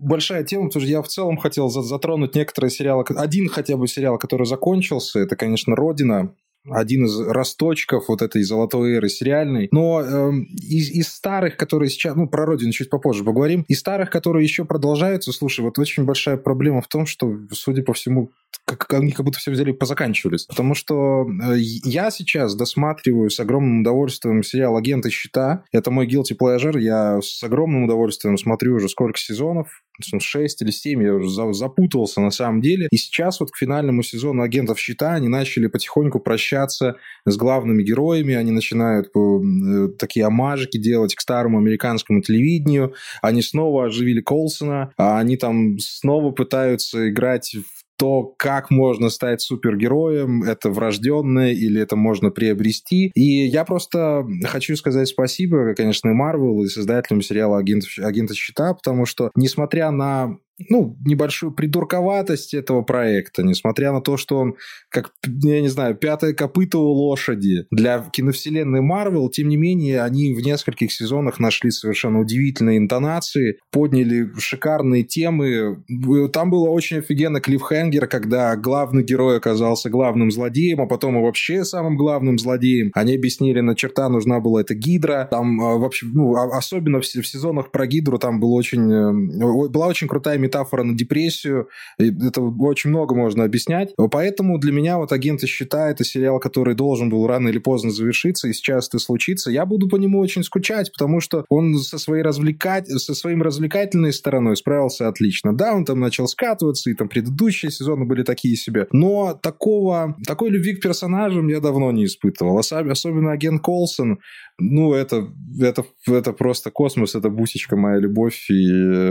большая 0.02 0.42
тема, 0.42 0.66
потому 0.66 0.82
что 0.82 0.90
я 0.90 1.02
в 1.02 1.08
целом 1.08 1.36
хотел 1.36 1.68
затронуть 1.68 2.34
некоторые 2.34 2.72
сериалы. 2.72 3.04
Один 3.16 3.48
хотя 3.48 3.76
бы 3.76 3.86
сериал, 3.86 4.18
который 4.18 4.46
закончился, 4.46 5.20
это, 5.20 5.36
конечно, 5.36 5.76
«Родина» 5.76 6.34
один 6.70 7.06
из 7.06 7.18
росточков 7.20 8.08
вот 8.08 8.22
этой 8.22 8.42
золотой 8.42 8.94
эры 8.94 9.08
сериальной. 9.08 9.68
Но 9.72 10.00
э, 10.00 10.32
из, 10.60 10.90
из 10.90 11.08
старых, 11.08 11.56
которые 11.56 11.90
сейчас, 11.90 12.16
ну, 12.16 12.28
про 12.28 12.46
Родину 12.46 12.72
чуть 12.72 12.90
попозже 12.90 13.24
поговорим, 13.24 13.64
из 13.68 13.78
старых, 13.78 14.10
которые 14.10 14.44
еще 14.44 14.64
продолжаются, 14.64 15.32
слушай, 15.32 15.60
вот 15.60 15.78
очень 15.78 16.04
большая 16.04 16.36
проблема 16.36 16.80
в 16.80 16.88
том, 16.88 17.06
что, 17.06 17.36
судя 17.52 17.82
по 17.82 17.92
всему, 17.92 18.30
как, 18.64 18.92
они 18.94 19.12
как 19.12 19.24
будто 19.24 19.38
все 19.38 19.50
взяли 19.50 19.70
и 19.70 19.74
позаканчивались. 19.74 20.44
Потому 20.46 20.74
что 20.74 21.26
э, 21.26 21.56
я 21.58 22.10
сейчас 22.10 22.54
досматриваю 22.54 23.30
с 23.30 23.38
огромным 23.38 23.80
удовольствием 23.80 24.42
сериал 24.42 24.76
«Агенты 24.76 25.10
щита». 25.10 25.64
Это 25.72 25.90
мой 25.90 26.06
guilty 26.06 26.36
pleasure. 26.40 26.78
Я 26.78 27.20
с 27.22 27.42
огромным 27.42 27.84
удовольствием 27.84 28.36
смотрю 28.36 28.76
уже 28.76 28.88
сколько 28.88 29.18
сезонов. 29.18 29.68
6 30.02 30.62
или 30.62 30.70
7, 30.70 31.02
я 31.02 31.14
уже 31.14 31.54
запутался 31.54 32.20
на 32.20 32.30
самом 32.30 32.60
деле. 32.60 32.88
И 32.90 32.96
сейчас 32.96 33.40
вот 33.40 33.50
к 33.50 33.56
финальному 33.56 34.02
сезону 34.02 34.42
«Агентов 34.42 34.78
щита» 34.78 35.14
они 35.14 35.28
начали 35.28 35.68
потихоньку 35.68 36.20
прощаться 36.20 36.96
с 37.24 37.36
главными 37.36 37.82
героями, 37.82 38.34
они 38.34 38.50
начинают 38.50 39.06
э, 39.06 39.88
такие 39.98 40.26
омажики 40.26 40.78
делать 40.78 41.14
к 41.14 41.20
старому 41.20 41.58
американскому 41.58 42.20
телевидению, 42.20 42.94
они 43.22 43.42
снова 43.42 43.86
оживили 43.86 44.20
Колсона, 44.20 44.92
а 44.98 45.18
они 45.18 45.36
там 45.36 45.78
снова 45.78 46.30
пытаются 46.30 47.08
играть 47.08 47.54
в 47.54 47.85
то, 47.96 48.34
как 48.36 48.70
можно 48.70 49.10
стать 49.10 49.40
супергероем, 49.40 50.42
это 50.42 50.70
врожденное 50.70 51.52
или 51.52 51.80
это 51.80 51.96
можно 51.96 52.30
приобрести. 52.30 53.10
И 53.14 53.46
я 53.46 53.64
просто 53.64 54.26
хочу 54.44 54.76
сказать 54.76 55.08
спасибо, 55.08 55.74
конечно, 55.74 56.08
и 56.08 56.12
Марвел, 56.12 56.62
и 56.62 56.68
создателям 56.68 57.22
сериала 57.22 57.58
«Агент, 57.58 57.84
«Агента 57.98 58.34
щита», 58.34 58.74
потому 58.74 59.06
что, 59.06 59.30
несмотря 59.34 59.90
на 59.90 60.38
ну, 60.70 60.96
небольшую 61.04 61.52
придурковатость 61.52 62.54
этого 62.54 62.82
проекта, 62.82 63.42
несмотря 63.42 63.92
на 63.92 64.00
то, 64.00 64.16
что 64.16 64.38
он, 64.38 64.56
как, 64.88 65.12
я 65.24 65.60
не 65.60 65.68
знаю, 65.68 65.94
пятое 65.94 66.32
копыто 66.32 66.78
у 66.78 66.92
лошади 66.92 67.66
для 67.70 67.98
киновселенной 68.12 68.80
Марвел, 68.80 69.28
тем 69.28 69.48
не 69.48 69.56
менее, 69.56 70.02
они 70.02 70.34
в 70.34 70.40
нескольких 70.40 70.92
сезонах 70.92 71.38
нашли 71.38 71.70
совершенно 71.70 72.20
удивительные 72.20 72.78
интонации, 72.78 73.58
подняли 73.70 74.30
шикарные 74.38 75.02
темы. 75.02 75.84
Там 76.32 76.50
было 76.50 76.70
очень 76.70 76.98
офигенно 76.98 77.40
клиффхенгер, 77.40 78.06
когда 78.06 78.56
главный 78.56 79.04
герой 79.04 79.36
оказался 79.36 79.90
главным 79.90 80.30
злодеем, 80.30 80.80
а 80.80 80.86
потом 80.86 81.18
и 81.18 81.22
вообще 81.22 81.64
самым 81.64 81.96
главным 81.96 82.38
злодеем. 82.38 82.90
Они 82.94 83.14
объяснили, 83.14 83.60
на 83.60 83.74
черта 83.76 84.08
нужна 84.08 84.40
была 84.40 84.62
эта 84.62 84.74
гидра. 84.74 85.28
Там 85.30 85.60
а, 85.60 85.76
вообще, 85.76 86.06
ну, 86.06 86.34
а, 86.34 86.56
особенно 86.56 87.00
в, 87.00 87.06
сезонах 87.06 87.70
про 87.70 87.86
гидру 87.86 88.18
там 88.18 88.40
было 88.40 88.52
очень, 88.52 88.90
э, 88.90 89.68
была 89.68 89.88
очень 89.88 90.08
крутая 90.08 90.38
метафора 90.46 90.82
на 90.82 90.94
депрессию. 90.96 91.68
Это 91.98 92.40
очень 92.40 92.90
много 92.90 93.14
можно 93.14 93.44
объяснять. 93.44 93.94
Поэтому 94.10 94.58
для 94.58 94.72
меня 94.72 94.98
вот 94.98 95.12
«Агенты 95.12 95.46
щита»— 95.46 95.90
это 95.90 96.04
сериал, 96.04 96.38
который 96.38 96.74
должен 96.74 97.10
был 97.10 97.26
рано 97.26 97.48
или 97.48 97.58
поздно 97.58 97.90
завершиться, 97.90 98.48
и 98.48 98.52
сейчас 98.52 98.88
это 98.88 98.98
случится. 98.98 99.50
Я 99.50 99.66
буду 99.66 99.88
по 99.88 99.96
нему 99.96 100.20
очень 100.20 100.42
скучать, 100.42 100.92
потому 100.92 101.20
что 101.20 101.44
он 101.48 101.74
со 101.78 101.98
своей 101.98 102.22
развлекать... 102.22 102.88
со 102.88 103.14
своим 103.14 103.42
развлекательной 103.42 104.12
стороной 104.12 104.56
справился 104.56 105.08
отлично. 105.08 105.56
Да, 105.56 105.74
он 105.74 105.84
там 105.84 106.00
начал 106.00 106.26
скатываться, 106.28 106.90
и 106.90 106.94
там 106.94 107.08
предыдущие 107.08 107.70
сезоны 107.70 108.04
были 108.04 108.22
такие 108.22 108.56
себе. 108.56 108.86
Но 108.92 109.38
такого... 109.40 110.16
такой 110.26 110.50
любви 110.50 110.74
к 110.74 110.82
персонажам 110.82 111.48
я 111.48 111.60
давно 111.60 111.92
не 111.92 112.04
испытывал. 112.04 112.58
Особенно 112.58 113.32
агент 113.32 113.62
Колсон, 113.62 114.18
ну, 114.58 114.94
это, 114.94 115.28
это, 115.60 115.84
это 116.06 116.32
просто 116.32 116.70
космос, 116.70 117.14
это 117.14 117.28
бусечка 117.28 117.76
моя 117.76 117.98
любовь, 117.98 118.50
и 118.50 118.54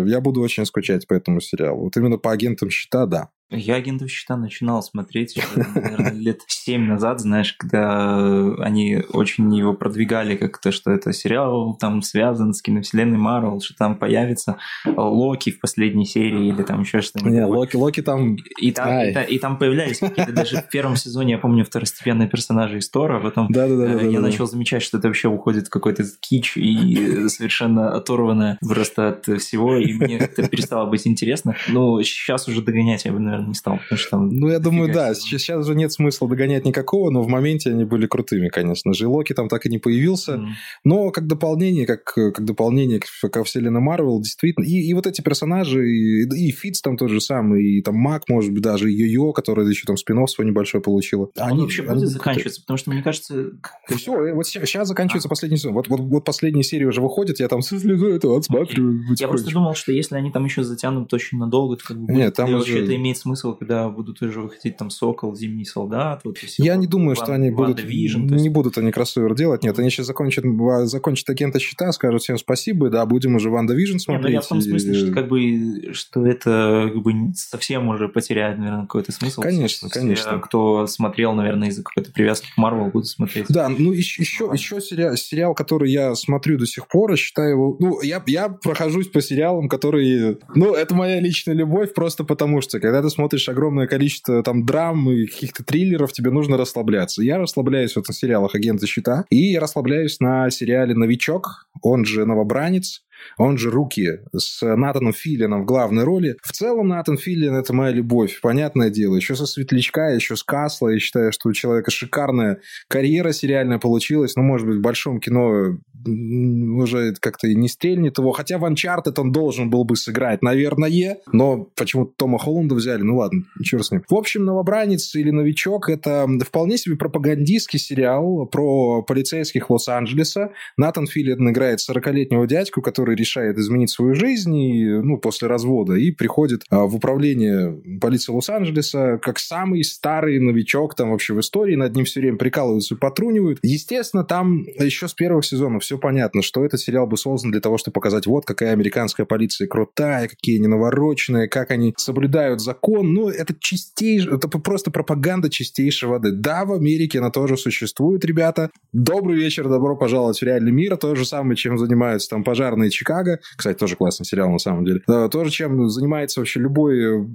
я 0.06 0.20
буду 0.22 0.42
очень 0.42 0.66
скучать 0.66 1.08
по 1.08 1.14
этому 1.14 1.40
сериалу. 1.40 1.84
Вот 1.84 1.98
именно 1.98 2.18
по 2.18 2.32
агентам 2.32 2.70
щита, 2.70 3.06
да. 3.06 3.30
Я 3.52 3.76
«Агентов 3.76 4.10
щита» 4.10 4.38
начинал 4.38 4.82
смотреть 4.82 5.38
наверное, 5.56 6.12
лет 6.12 6.42
семь 6.48 6.88
назад, 6.88 7.20
знаешь, 7.20 7.54
когда 7.54 8.56
они 8.60 9.04
очень 9.14 9.54
его 9.54 9.74
продвигали 9.74 10.36
как-то, 10.36 10.72
что 10.72 10.92
это 10.92 11.14
сериал 11.14 11.78
там 11.80 12.02
связан 12.02 12.54
с 12.54 12.62
киновселенной 12.62 13.18
Марвел, 13.18 13.62
что 13.62 13.76
там 13.76 13.98
появится 13.98 14.58
Локи 14.86 15.52
в 15.52 15.60
последней 15.60 16.06
серии 16.06 16.48
или 16.48 16.64
там 16.64 16.82
еще 16.82 17.02
что-нибудь. 17.02 17.32
Не, 17.32 17.46
Локи, 17.46 17.76
Локи 17.76 18.02
там... 18.02 18.36
И 18.60 18.72
там, 18.72 19.04
и, 19.04 19.12
и 19.36 19.40
там 19.40 19.58
появлялись 19.58 20.00
какие-то, 20.00 20.34
даже 20.34 20.58
в 20.58 20.70
первом 20.70 20.96
сезоне, 20.96 21.34
я 21.34 21.38
помню, 21.38 21.66
второстепенные 21.66 22.28
переступенные 22.28 22.80
из 22.80 22.90
Тора, 22.90 23.18
а 23.18 23.20
потом 23.20 23.48
да, 23.50 23.68
да, 23.68 23.76
да, 23.76 24.02
я 24.02 24.20
да, 24.20 24.26
начал 24.26 24.46
да. 24.46 24.52
замечать, 24.52 24.82
что 24.82 24.98
это 24.98 25.08
вообще 25.08 25.28
уходит 25.28 25.70
какой-то 25.70 26.04
кич 26.20 26.58
и 26.58 27.28
совершенно 27.28 27.94
оторванное 27.94 28.58
просто 28.68 29.10
от 29.10 29.26
всего, 29.42 29.78
и 29.78 29.94
мне 29.94 30.18
это 30.18 30.48
перестало 30.48 30.90
быть 30.90 31.06
интересно. 31.08 31.56
Но 31.70 32.02
сейчас 32.02 32.48
уже 32.48 32.62
догонять 32.62 33.06
я 33.06 33.12
бы, 33.12 33.20
наверное, 33.20 33.35
не 33.42 33.54
стал, 33.54 33.78
потому 33.80 33.98
что 33.98 34.10
там... 34.12 34.30
Ну, 34.30 34.50
я 34.50 34.60
думаю, 34.60 34.94
да, 34.94 35.14
сейчас, 35.14 35.42
сейчас 35.42 35.60
уже 35.66 35.76
нет 35.76 35.92
смысла 35.92 36.28
догонять 36.28 36.66
никакого, 36.66 37.12
но 37.12 37.22
в 37.22 37.28
моменте 37.28 37.72
они 37.72 37.86
были 37.86 38.08
крутыми, 38.08 38.50
конечно 38.50 38.94
же. 38.94 39.06
И 39.06 39.08
Локи 39.08 39.34
там 39.34 39.48
так 39.48 39.66
и 39.66 39.70
не 39.70 39.78
появился, 39.78 40.36
mm. 40.36 40.48
но 40.84 41.12
как 41.12 41.28
дополнение, 41.28 41.86
как, 41.86 42.04
как 42.04 42.44
дополнение 42.44 43.00
к, 43.00 43.30
ко 43.30 43.44
вселенной 43.44 43.82
Марвел, 43.82 44.20
действительно. 44.20 44.66
И, 44.66 44.82
и 44.82 44.94
вот 44.94 45.08
эти 45.08 45.22
персонажи, 45.22 45.88
и, 45.88 46.24
и 46.24 46.52
Фитц 46.52 46.82
там 46.82 46.98
тот 46.98 47.10
же 47.10 47.22
самый, 47.22 47.64
и 47.64 47.82
там 47.82 47.96
Мак, 47.96 48.24
может 48.30 48.52
быть, 48.52 48.62
даже, 48.62 48.92
и 48.92 48.96
Йо-Йо, 48.96 49.34
которая 49.34 49.68
еще 49.68 49.86
там 49.86 49.98
спин 49.98 50.26
свой 50.28 50.48
небольшой 50.48 50.82
получила. 50.82 51.30
А 51.38 51.48
они, 51.48 51.62
вообще 51.62 51.84
они, 51.84 51.96
будет 51.96 52.10
заканчиваться, 52.10 52.62
потому 52.62 52.78
что, 52.78 52.92
мне 52.92 53.04
кажется... 53.04 53.52
Все, 53.88 54.34
вот 54.34 54.48
сейчас 54.48 54.88
заканчивается 54.88 55.28
а. 55.28 55.30
последний 55.30 55.58
сезон. 55.58 55.74
Вот, 55.74 55.88
вот, 55.90 56.00
вот 56.00 56.24
последняя 56.24 56.64
серия 56.64 56.88
уже 56.88 57.02
выходит, 57.02 57.40
я 57.40 57.48
там 57.48 57.62
со 57.62 57.80
слезой 57.80 58.16
это 58.16 58.36
отсматриваю. 58.36 59.04
Я 59.18 59.28
просто 59.28 59.52
думал, 59.52 59.76
что 59.76 59.92
если 59.92 60.16
они 60.16 60.32
там 60.32 60.46
еще 60.46 60.64
затянут 60.64 61.14
очень 61.14 61.38
надолго, 61.38 61.76
то 61.78 61.84
как 61.86 61.98
бы 61.98 62.14
Нет, 62.14 62.36
там 62.36 62.52
вообще 62.52 62.84
это 62.84 62.96
имеет 62.96 63.18
смысл, 63.26 63.56
когда 63.56 63.90
будут 63.90 64.22
уже 64.22 64.40
выходить 64.40 64.78
там 64.78 64.90
Сокол, 64.90 65.36
Зимний 65.36 65.66
солдат. 65.66 66.22
Вот, 66.24 66.38
я 66.58 66.76
не 66.76 66.88
думаю, 66.88 67.16
что 67.16 67.34
они 67.34 67.50
будут... 67.50 67.84
Vision, 67.84 68.34
не 68.36 68.50
будут 68.50 68.78
они 68.78 68.92
кроссовер 68.92 69.36
делать. 69.36 69.64
Нет, 69.64 69.78
они 69.80 69.90
сейчас 69.90 70.06
закончат, 70.06 70.46
закончат 70.84 71.30
агента 71.30 71.60
щита, 71.60 71.92
скажут 71.92 72.22
всем 72.22 72.38
спасибо, 72.38 72.90
да, 72.90 73.06
будем 73.06 73.36
уже 73.36 73.50
WandaVision 73.50 73.98
смотреть. 73.98 74.26
Нет, 74.26 74.34
я 74.34 74.42
в 74.42 74.48
том 74.48 74.62
смысле, 74.62 74.94
что 74.94 75.12
как 75.12 75.28
бы, 75.28 75.94
что 75.94 76.26
это 76.26 76.90
как 76.94 77.02
бы 77.02 77.14
совсем 77.36 77.88
уже 77.88 78.08
потеряет, 78.08 78.58
наверное, 78.58 78.82
какой-то 78.82 79.12
смысл. 79.12 79.42
Конечно, 79.42 79.90
конечно. 79.90 80.40
Кто 80.40 80.88
смотрел, 80.88 81.34
наверное, 81.34 81.70
из-за 81.70 81.84
какой-то 81.84 82.12
привязки 82.12 82.48
к 82.54 82.58
Марвел, 82.58 82.86
будут 82.88 83.08
смотреть. 83.08 83.48
Да, 83.50 83.70
ну 83.70 83.92
еще, 83.92 84.22
еще, 84.22 84.50
еще 84.54 84.82
сериал, 84.82 85.16
сериал, 85.16 85.54
который 85.54 85.92
я 85.92 86.16
смотрю 86.16 86.58
до 86.58 86.66
сих 86.66 86.88
пор, 86.88 87.14
и 87.14 87.16
считаю 87.16 87.52
его... 87.52 87.78
Ну, 87.80 88.02
я, 88.02 88.24
я 88.28 88.50
прохожусь 88.50 89.08
по 89.08 89.22
сериалам, 89.22 89.68
которые... 89.70 90.38
Ну, 90.54 90.74
это 90.74 90.94
моя 90.96 91.20
личная 91.20 91.56
любовь, 91.56 91.94
просто 91.94 92.24
потому 92.24 92.62
что, 92.62 92.80
когда 92.80 93.02
ты 93.02 93.10
смотришь 93.16 93.50
огромное 93.50 93.88
количество 93.88 94.44
там 94.44 94.66
драм 94.66 95.10
и 95.10 95.26
каких-то 95.26 95.64
триллеров, 95.64 96.14
тебе 96.14 96.32
нужно 96.32 96.58
расслабляться. 96.58 97.24
Я 97.24 97.38
расслабляюсь 97.38 97.96
вот 97.96 98.08
на 98.08 98.14
сериалах 98.14 98.56
«Агенты 98.56 98.86
щита», 98.88 99.26
и 99.30 99.52
я 99.52 99.60
расслабляюсь 99.60 100.20
на 100.20 100.50
сериале 100.50 100.94
«Новичок», 100.94 101.68
он 101.82 102.06
же 102.06 102.26
«Новобранец», 102.26 103.02
он 103.38 103.58
же 103.58 103.72
«Руки» 103.72 104.20
с 104.36 104.62
Натаном 104.62 105.14
Филлином 105.14 105.64
в 105.64 105.66
главной 105.66 106.04
роли. 106.04 106.36
В 106.44 106.52
целом 106.52 106.90
Натан 106.90 107.18
Филлин– 107.18 107.56
это 107.56 107.74
моя 107.74 107.92
любовь, 107.92 108.40
понятное 108.42 108.90
дело. 108.90 109.16
Еще 109.16 109.36
со 109.36 109.46
Светлячка, 109.46 110.10
еще 110.10 110.36
с 110.36 110.44
Касла. 110.44 110.90
Я 110.90 111.00
считаю, 111.00 111.32
что 111.32 111.50
у 111.50 111.54
человека 111.54 111.92
шикарная 111.92 112.60
карьера 112.88 113.32
сериальная 113.32 113.80
получилась. 113.80 114.36
Ну, 114.36 114.44
может 114.44 114.68
быть, 114.68 114.78
в 114.78 114.82
большом 114.82 115.20
кино 115.20 115.78
уже 116.06 117.14
как-то 117.20 117.48
не 117.48 117.68
стрельнет 117.68 118.18
его. 118.18 118.32
Хотя 118.32 118.58
в 118.58 118.66
Uncharted 118.66 119.14
он 119.18 119.32
должен 119.32 119.70
был 119.70 119.84
бы 119.84 119.96
сыграть, 119.96 120.42
наверное, 120.42 121.18
но 121.32 121.68
почему-то 121.76 122.14
Тома 122.18 122.38
Холланда 122.38 122.76
взяли. 122.76 123.02
Ну 123.02 123.18
ладно, 123.18 123.44
черт 123.64 123.86
с 123.86 123.92
ним. 123.92 124.04
В 124.10 124.16
общем, 124.16 124.46
«Новобранец» 124.46 125.16
или 125.16 125.32
«Новичок»— 125.32 125.90
это 125.90 126.28
вполне 126.46 126.78
себе 126.78 126.96
пропагандистский 126.96 127.80
сериал 127.80 128.46
про 128.46 129.02
полицейских 129.02 129.70
Лос-Анджелеса. 129.70 130.52
Натан 130.78 131.08
Филлин 131.08 131.50
играет 131.50 131.80
40-летнего 131.80 132.48
дядьку, 132.48 132.82
который 132.82 133.16
решает 133.16 133.58
изменить 133.58 133.90
свою 133.90 134.16
жизнь 134.16 134.56
и, 134.56 134.86
ну, 134.86 135.18
после 135.18 135.48
развода 135.48 135.94
и 135.94 136.12
приходит 136.12 136.64
а, 136.70 136.86
в 136.86 136.96
управление 136.96 137.82
полиции 138.00 138.32
Лос-Анджелеса 138.32 139.20
как 139.22 139.40
самый 139.40 139.84
старый 139.84 140.40
новичок 140.40 140.96
там 140.96 141.12
вообще 141.12 141.34
в 141.34 141.40
истории. 141.40 141.76
Над 141.76 141.96
ним 141.96 142.06
все 142.06 142.20
время 142.20 142.38
прикалываются 142.38 142.96
и 142.96 142.98
потрунивают. 142.98 143.60
Естественно, 143.64 144.24
там 144.24 144.64
еще 144.80 145.08
с 145.08 145.14
первых 145.14 145.46
сезонов 145.46 145.84
все 145.96 145.98
понятно, 145.98 146.42
что 146.42 146.66
этот 146.66 146.80
сериал 146.80 147.08
был 147.08 147.18
создан 147.18 147.52
для 147.52 147.62
того, 147.62 147.78
чтобы 147.78 147.94
показать, 147.94 148.28
вот 148.28 148.46
какая 148.46 148.74
американская 148.74 149.26
полиция 149.26 149.68
крутая, 149.68 150.28
какие 150.28 150.58
они 150.58 150.68
навороченные, 150.68 151.48
как 151.48 151.72
они 151.72 151.94
соблюдают 151.98 152.62
закон. 152.62 153.14
Ну, 153.14 153.30
это 153.30 153.56
чистейшее, 153.60 154.36
это 154.36 154.48
просто 154.50 154.92
пропаганда 154.92 155.50
чистейшей 155.50 156.10
воды. 156.10 156.32
Да, 156.32 156.66
в 156.66 156.74
Америке 156.74 157.20
она 157.20 157.30
тоже 157.30 157.56
существует, 157.58 158.26
ребята. 158.26 158.72
Добрый 158.92 159.38
вечер, 159.38 159.70
добро 159.70 159.96
пожаловать 159.96 160.40
в 160.40 160.44
реальный 160.44 160.72
мир. 160.72 160.98
То 160.98 161.16
же 161.16 161.26
самое, 161.26 161.56
чем 161.56 161.78
занимаются 161.78 162.30
там 162.30 162.44
пожарные 162.44 162.90
Чикаго. 162.90 163.40
Кстати, 163.56 163.78
тоже 163.78 163.96
классный 163.96 164.26
сериал 164.26 164.50
на 164.50 164.60
самом 164.60 164.86
деле. 164.86 165.02
Тоже, 165.32 165.52
чем 165.52 165.90
занимается 165.90 166.42
вообще 166.42 166.60
любой 166.60 166.98
э, 166.98 167.26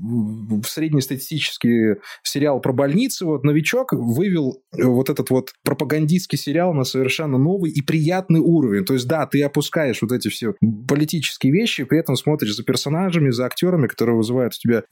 среднестатистический 0.67 1.97
сериал 2.23 2.61
про 2.61 2.73
больницы. 2.73 3.25
Вот 3.25 3.45
«Новичок» 3.45 3.93
вывел 3.93 4.63
э, 4.77 4.85
вот 4.85 5.09
этот 5.09 5.31
вот 5.31 5.53
пропагандистский 5.65 6.39
сериал 6.39 6.75
на 6.75 6.85
совершенно 6.85 7.39
новый 7.39 7.71
и 7.71 7.81
приятный 7.81 8.41
уровень. 8.51 8.85
То 8.85 8.95
есть, 8.95 9.07
да, 9.07 9.27
ты 9.27 9.43
опускаешь 9.43 10.03
вот 10.03 10.13
эти 10.13 10.29
все 10.29 10.55
политические 10.89 11.53
вещи, 11.53 11.85
при 11.85 11.99
этом 11.99 12.17
смотришь 12.17 12.55
за 12.55 12.65
персонажами, 12.65 13.31
за 13.31 13.47
актерами, 13.47 13.87
которые 13.87 14.17
вызывают 14.17 14.55
у 14.55 14.59
тебя 14.59 14.83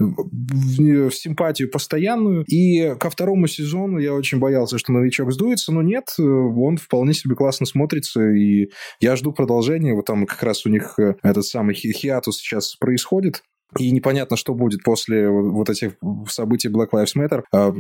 симпатию 1.11 1.71
постоянную. 1.71 2.45
И 2.47 2.95
ко 2.99 3.11
второму 3.11 3.47
сезону 3.47 3.99
я 3.99 4.15
очень 4.15 4.39
боялся, 4.39 4.79
что 4.79 4.93
новичок 4.93 5.33
сдуется, 5.33 5.73
но 5.73 5.83
нет, 5.83 6.15
он 6.19 6.77
вполне 6.77 7.15
себе 7.15 7.35
классно 7.35 7.67
смотрится, 7.67 8.23
и 8.31 8.71
я 9.01 9.17
жду 9.17 9.33
продолжения. 9.33 9.95
Вот 9.95 10.07
там 10.07 10.27
как 10.27 10.43
раз 10.43 10.67
у 10.67 10.69
них 10.69 10.95
э, 10.99 11.15
этот 11.23 11.45
самый 11.45 11.75
хиатус 11.75 12.39
сейчас 12.39 12.77
происходит. 12.77 13.43
И 13.77 13.91
непонятно, 13.91 14.37
что 14.37 14.55
будет 14.55 14.83
после 14.83 15.29
вот 15.29 15.69
этих 15.69 15.93
событий 16.29 16.69
Black 16.69 16.89
Lives 16.93 17.15
Matter. 17.17 17.43
А, 17.53 17.75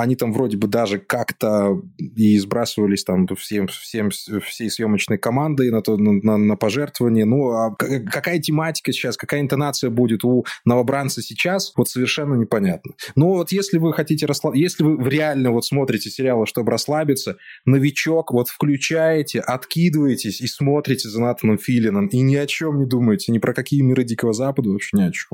они 0.00 0.14
там 0.14 0.32
вроде 0.32 0.56
бы 0.56 0.68
даже 0.68 0.98
как-то 0.98 1.82
и 1.98 2.38
сбрасывались 2.38 3.02
там 3.02 3.26
всем, 3.36 3.66
всем, 3.66 4.10
всей 4.10 4.70
съемочной 4.70 5.18
командой 5.18 5.70
на, 5.70 5.82
то, 5.82 5.96
на, 5.96 6.36
на 6.36 6.56
пожертвование. 6.56 7.24
Ну, 7.24 7.50
а 7.50 7.74
какая 7.74 8.38
тематика 8.38 8.92
сейчас, 8.92 9.16
какая 9.16 9.40
интонация 9.40 9.90
будет 9.90 10.24
у 10.24 10.44
новобранца 10.64 11.22
сейчас, 11.22 11.72
вот 11.76 11.88
совершенно 11.88 12.34
непонятно. 12.34 12.92
Но 13.16 13.34
вот 13.34 13.50
если 13.50 13.78
вы 13.78 13.92
хотите 13.92 14.26
расслабиться, 14.26 14.62
если 14.62 14.84
вы 14.84 15.10
реально 15.10 15.50
вот 15.50 15.64
смотрите 15.64 16.08
сериалы, 16.08 16.46
чтобы 16.46 16.70
расслабиться, 16.70 17.36
новичок, 17.64 18.32
вот 18.32 18.48
включаете, 18.48 19.40
откидываетесь 19.40 20.40
и 20.40 20.46
смотрите 20.46 21.08
за 21.08 21.20
Натаном 21.20 21.58
Филином 21.58 22.06
и 22.06 22.20
ни 22.20 22.36
о 22.36 22.46
чем 22.46 22.78
не 22.78 22.86
думаете, 22.86 23.32
ни 23.32 23.38
про 23.38 23.54
какие 23.54 23.82
миры 23.82 24.04
Дикого 24.04 24.32
Запада, 24.32 24.70
вообще 24.70 24.96
ни 24.96 25.02
о 25.02 25.10
чем. 25.10 25.31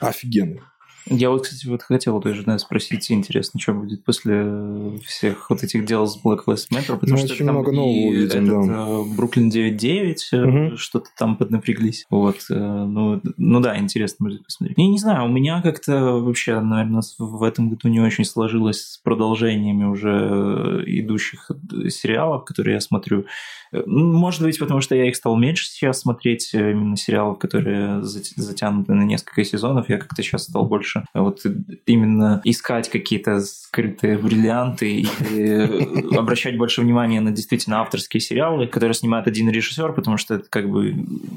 Офигенный. 0.00 0.62
Я 1.06 1.30
вот, 1.30 1.42
кстати, 1.42 1.66
вот 1.66 1.82
хотел 1.82 2.20
тоже 2.20 2.44
да, 2.44 2.58
спросить, 2.58 3.10
интересно, 3.10 3.58
что 3.58 3.74
будет 3.74 4.04
после 4.04 4.98
всех 5.04 5.50
вот 5.50 5.62
этих 5.62 5.84
дел 5.84 6.06
с 6.06 6.22
Black 6.22 6.44
Lives 6.46 6.68
Matter, 6.72 6.96
потому 6.98 7.12
ну, 7.12 7.16
что 7.18 7.32
очень 7.32 7.44
много 7.44 7.72
нового 7.72 8.08
увидим, 8.08 8.44
этот, 8.44 8.68
да. 8.68 9.16
Бруклин 9.16 9.48
9.9, 9.50 10.68
угу. 10.68 10.76
что-то 10.76 11.08
там 11.16 11.36
поднапряглись. 11.36 12.06
Вот, 12.08 12.36
э, 12.50 12.54
ну, 12.54 13.20
ну 13.36 13.60
да, 13.60 13.78
интересно 13.78 14.26
будет 14.28 14.44
посмотреть. 14.44 14.78
Я 14.78 14.86
не 14.86 14.98
знаю, 14.98 15.24
у 15.24 15.32
меня 15.32 15.60
как-то 15.60 16.18
вообще, 16.18 16.60
наверное, 16.60 17.02
в 17.18 17.42
этом 17.42 17.68
году 17.70 17.88
не 17.88 18.00
очень 18.00 18.24
сложилось 18.24 18.82
с 18.82 18.98
продолжениями 18.98 19.84
уже 19.84 20.84
идущих 20.86 21.50
сериалов, 21.88 22.44
которые 22.44 22.74
я 22.74 22.80
смотрю. 22.80 23.24
Может 23.72 24.42
быть, 24.42 24.58
потому 24.58 24.80
что 24.80 24.94
я 24.94 25.08
их 25.08 25.16
стал 25.16 25.36
меньше 25.36 25.66
сейчас 25.66 26.00
смотреть, 26.00 26.50
именно 26.52 26.96
сериалов, 26.96 27.38
которые 27.38 28.02
затянуты 28.02 28.92
на 28.92 29.02
несколько 29.02 29.44
сезонов. 29.44 29.88
Я 29.88 29.98
как-то 29.98 30.22
сейчас 30.22 30.44
стал 30.44 30.66
больше 30.66 30.91
больше. 30.92 31.04
Вот 31.14 31.40
именно 31.86 32.40
искать 32.44 32.90
какие-то 32.90 33.40
скрытые 33.40 34.18
бриллианты 34.18 35.06
и 35.30 36.16
обращать 36.16 36.56
больше 36.58 36.82
внимания 36.82 37.20
на 37.20 37.30
действительно 37.30 37.80
авторские 37.80 38.20
сериалы, 38.20 38.66
которые 38.66 38.94
снимает 38.94 39.26
один 39.26 39.50
режиссер, 39.50 39.92
потому 39.92 40.16
что 40.16 40.34
это 40.34 40.48
как 40.48 40.70
бы 40.70 40.94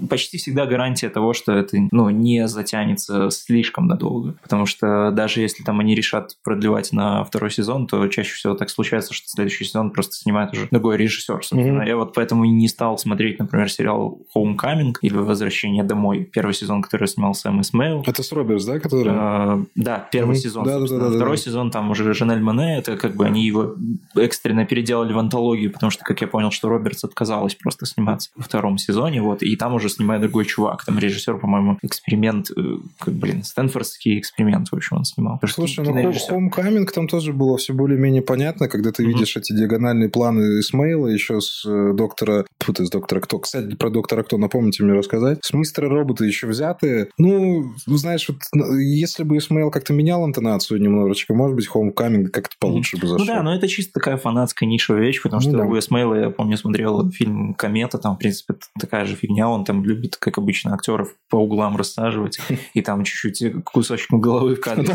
почти 0.09 0.37
всегда 0.37 0.65
гарантия 0.65 1.09
того, 1.09 1.33
что 1.33 1.53
это 1.53 1.77
ну, 1.91 2.09
не 2.09 2.47
затянется 2.47 3.29
слишком 3.29 3.87
надолго. 3.87 4.35
Потому 4.41 4.65
что 4.65 5.11
даже 5.11 5.41
если 5.41 5.63
там 5.63 5.79
они 5.79 5.95
решат 5.95 6.37
продлевать 6.43 6.91
на 6.91 7.23
второй 7.23 7.51
сезон, 7.51 7.87
то 7.87 8.07
чаще 8.07 8.33
всего 8.33 8.53
так 8.53 8.69
случается, 8.69 9.13
что 9.13 9.27
следующий 9.27 9.65
сезон 9.65 9.91
просто 9.91 10.15
снимает 10.15 10.53
уже 10.53 10.67
другой 10.71 10.97
режиссер. 10.97 11.41
Mm-hmm. 11.53 11.87
Я 11.87 11.97
вот 11.97 12.13
поэтому 12.13 12.45
и 12.45 12.49
не 12.49 12.67
стал 12.67 12.97
смотреть, 12.97 13.39
например, 13.39 13.69
сериал 13.71 14.19
Homecoming 14.35 14.93
или 15.01 15.15
Возвращение 15.15 15.83
домой. 15.83 16.29
Первый 16.31 16.53
сезон, 16.53 16.81
который 16.81 17.07
снимал 17.07 17.33
Сэм 17.33 17.61
Исмейл. 17.61 18.03
Это 18.05 18.23
с 18.23 18.31
Робертс, 18.31 18.65
да, 18.65 18.79
который? 18.79 19.13
А, 19.15 19.44
да, 19.75 20.08
первый 20.12 20.36
mm-hmm. 20.36 20.39
сезон. 20.39 20.63
Да, 20.65 20.79
да, 20.79 20.88
да, 20.88 21.10
Второй 21.10 21.38
да, 21.38 21.43
сезон 21.43 21.71
там 21.71 21.91
уже 21.91 22.13
Жанель 22.13 22.41
Мане, 22.41 22.77
это 22.77 22.97
как 22.97 23.15
бы 23.15 23.25
они 23.25 23.45
его 23.45 23.75
экстренно 24.15 24.65
переделали 24.65 25.13
в 25.13 25.17
антологию, 25.19 25.71
потому 25.71 25.89
что, 25.91 26.03
как 26.03 26.21
я 26.21 26.27
понял, 26.27 26.51
что 26.51 26.69
Робертс 26.69 27.03
отказалась 27.03 27.55
просто 27.55 27.86
сниматься 27.86 28.29
во 28.36 28.43
втором 28.43 28.77
сезоне, 28.77 29.21
вот, 29.21 29.43
и 29.43 29.55
там 29.55 29.73
уже 29.73 29.89
снимает 29.89 30.21
другой 30.21 30.45
чувак, 30.45 30.86
там 30.86 30.99
режиссер, 30.99 31.38
по-моему, 31.38 31.77
эксперимент, 31.81 32.51
э, 32.55 32.62
как, 32.99 33.13
блин, 33.13 33.43
Стэнфордский 33.43 34.19
эксперимент, 34.19 34.69
в 34.69 34.75
общем, 34.75 34.97
он 34.97 35.05
снимал. 35.05 35.39
Слушай, 35.45 35.86
ну 35.86 35.93
Homecoming 36.12 36.86
там 36.93 37.08
тоже 37.08 37.34
было 37.34 37.58
все 37.58 37.73
более-менее 37.73 38.21
понятно, 38.21 38.67
когда 38.67 38.91
ты 38.91 39.03
mm-hmm. 39.03 39.08
видишь 39.08 39.38
эти 39.38 39.53
диагональные 39.53 40.10
планы 40.10 40.60
Исмейла 40.60 41.08
еще 41.08 41.41
с 41.41 41.65
э, 41.65 41.93
доктора, 41.93 42.45
фу, 42.60 42.73
с 42.77 42.89
доктора 42.89 43.19
кто, 43.21 43.39
кстати, 43.39 43.75
про 43.75 43.89
доктора 43.89 44.23
кто, 44.23 44.38
напомните 44.38 44.84
мне 44.84 44.93
рассказать, 44.93 45.39
с 45.41 45.53
мистера 45.53 45.89
робота 45.89 46.25
еще 46.25 46.47
взятые, 46.47 47.10
ну, 47.17 47.73
знаешь, 47.86 48.29
вот 48.29 48.38
если 48.79 49.23
бы 49.23 49.34
Исмейл 49.37 49.71
как-то 49.71 49.93
менял 49.93 50.25
интонацию 50.25 50.81
немножечко, 50.81 51.33
может 51.33 51.55
быть, 51.55 51.69
Homecoming 51.73 52.27
как-то 52.27 52.55
получше 52.59 52.97
бы 52.97 53.07
зашел. 53.07 53.25
Ну 53.25 53.33
да, 53.33 53.43
но 53.43 53.55
это 53.55 53.67
чисто 53.67 53.93
такая 53.93 54.17
фанатская 54.17 54.67
нишевая 54.67 55.01
вещь, 55.01 55.21
потому 55.21 55.41
ну, 55.41 55.49
что 55.49 55.57
да. 55.59 55.65
у 55.65 55.77
Исмейла, 55.77 56.15
я 56.15 56.29
помню, 56.29 56.57
смотрел 56.57 57.09
фильм 57.11 57.53
«Комета», 57.53 57.97
там, 57.97 58.15
в 58.15 58.19
принципе, 58.19 58.55
такая 58.79 59.05
же 59.05 59.15
фигня, 59.15 59.47
он 59.47 59.65
там 59.65 59.83
любит, 59.83 60.17
как 60.17 60.37
обычно, 60.37 60.73
актеров 60.73 61.15
по 61.35 61.39
углам 61.39 61.75
рассаживать 61.75 62.39
и 62.73 62.81
там 62.81 63.03
чуть-чуть 63.03 63.65
кусочком 63.65 64.21
головы 64.21 64.55
в 64.55 64.61
кадре 64.61 64.85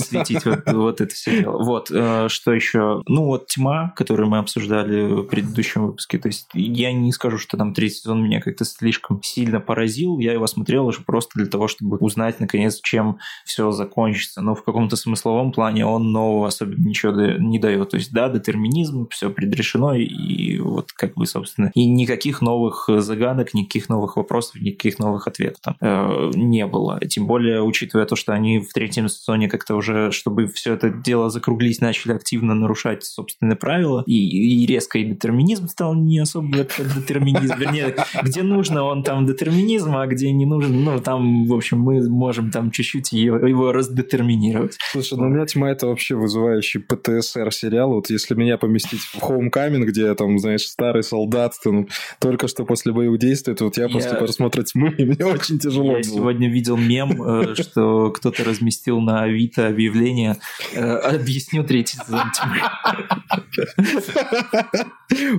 светить, 0.00 0.44
вот 0.66 1.00
это 1.00 1.14
все 1.14 1.42
дело. 1.42 1.62
Вот, 1.62 1.92
э, 1.92 2.26
что 2.28 2.52
еще? 2.52 3.02
Ну, 3.06 3.26
вот 3.26 3.46
«Тьма», 3.46 3.92
которую 3.94 4.28
мы 4.28 4.38
обсуждали 4.38 5.06
в 5.06 5.22
предыдущем 5.28 5.86
выпуске, 5.86 6.18
то 6.18 6.26
есть 6.26 6.48
я 6.54 6.92
не 6.92 7.12
скажу, 7.12 7.38
что 7.38 7.56
там 7.56 7.72
третий 7.72 7.98
сезон 7.98 8.24
меня 8.24 8.40
как-то 8.40 8.64
слишком 8.64 9.22
сильно 9.22 9.60
поразил, 9.60 10.18
я 10.18 10.32
его 10.32 10.48
смотрел 10.48 10.86
уже 10.86 11.02
просто 11.02 11.38
для 11.38 11.46
того, 11.46 11.68
чтобы 11.68 11.98
узнать, 11.98 12.40
наконец, 12.40 12.80
чем 12.82 13.18
все 13.44 13.70
закончится, 13.70 14.42
но 14.42 14.56
в 14.56 14.64
каком-то 14.64 14.96
смысловом 14.96 15.52
плане 15.52 15.86
он 15.86 16.10
нового 16.10 16.48
особенно 16.48 16.84
ничего 16.84 17.12
не 17.12 17.60
дает, 17.60 17.90
то 17.90 17.96
есть, 17.96 18.12
да, 18.12 18.28
детерминизм, 18.28 19.06
все 19.10 19.30
предрешено, 19.30 19.94
и 19.94 20.58
вот 20.58 20.90
как 20.92 21.14
бы, 21.14 21.26
собственно, 21.26 21.70
и 21.74 21.86
никаких 21.86 22.40
новых 22.40 22.88
загадок, 22.88 23.54
никаких 23.54 23.88
новых 23.88 24.16
вопросов, 24.16 24.60
никаких 24.60 24.98
новых 24.98 25.28
ответов 25.28 25.60
там 25.62 25.75
э, 25.80 26.30
не 26.34 26.66
было. 26.66 27.00
Тем 27.00 27.26
более, 27.26 27.62
учитывая 27.62 28.06
то, 28.06 28.16
что 28.16 28.32
они 28.32 28.58
в 28.58 28.72
третьем 28.72 29.08
сезоне 29.08 29.48
как-то 29.48 29.74
уже, 29.74 30.10
чтобы 30.12 30.46
все 30.46 30.74
это 30.74 30.90
дело 30.90 31.30
закруглить, 31.30 31.80
начали 31.80 32.12
активно 32.12 32.54
нарушать 32.54 33.04
собственные 33.04 33.56
правила, 33.56 34.02
и, 34.06 34.62
и 34.62 34.66
резко 34.66 34.98
и 34.98 35.04
детерминизм 35.04 35.68
стал 35.68 35.94
не 35.94 36.18
особо 36.18 36.48
детерминизм, 36.48 37.54
вернее, 37.58 37.96
где 38.22 38.42
нужно, 38.42 38.84
он 38.84 39.02
там 39.02 39.26
детерминизм, 39.26 39.96
а 39.96 40.06
где 40.06 40.32
не 40.32 40.46
нужен, 40.46 40.84
ну, 40.84 41.00
там, 41.00 41.46
в 41.46 41.54
общем, 41.54 41.80
мы 41.80 42.08
можем 42.08 42.50
там 42.50 42.70
чуть-чуть 42.70 43.12
его, 43.12 43.46
его 43.46 43.72
раздетерминировать. 43.72 44.76
Слушай, 44.92 45.18
ну, 45.18 45.26
у 45.26 45.28
меня 45.28 45.46
тьма 45.46 45.70
это 45.70 45.86
вообще 45.86 46.14
вызывающий 46.14 46.80
ПТСР 46.80 47.52
сериал, 47.52 47.92
вот 47.94 48.10
если 48.10 48.34
меня 48.34 48.58
поместить 48.58 49.00
в 49.00 49.22
Homecoming, 49.22 49.84
где 49.84 50.14
там, 50.14 50.38
знаешь, 50.38 50.66
старый 50.66 51.02
солдат, 51.02 51.54
то, 51.62 51.72
ну, 51.72 51.88
только 52.20 52.48
что 52.48 52.64
после 52.64 52.92
боевых 52.92 53.18
действий, 53.18 53.54
то 53.54 53.64
вот 53.64 53.76
я, 53.76 53.84
я... 53.84 53.88
после 53.88 54.14
просмотра 54.14 54.62
тьмы, 54.62 54.94
мне 54.98 55.24
очень 55.24 55.55
тяжело 55.58 55.92
Я 55.92 55.92
было. 55.94 56.02
сегодня 56.02 56.50
видел 56.50 56.76
мем, 56.76 57.22
э, 57.22 57.54
что 57.60 58.10
кто-то 58.10 58.44
разместил 58.44 59.00
на 59.00 59.22
Авито 59.22 59.68
объявление 59.68 60.36
э, 60.72 60.80
«Объясню 60.80 61.64
третий 61.64 61.98
сезон 61.98 62.30
тьмы». 62.32 62.56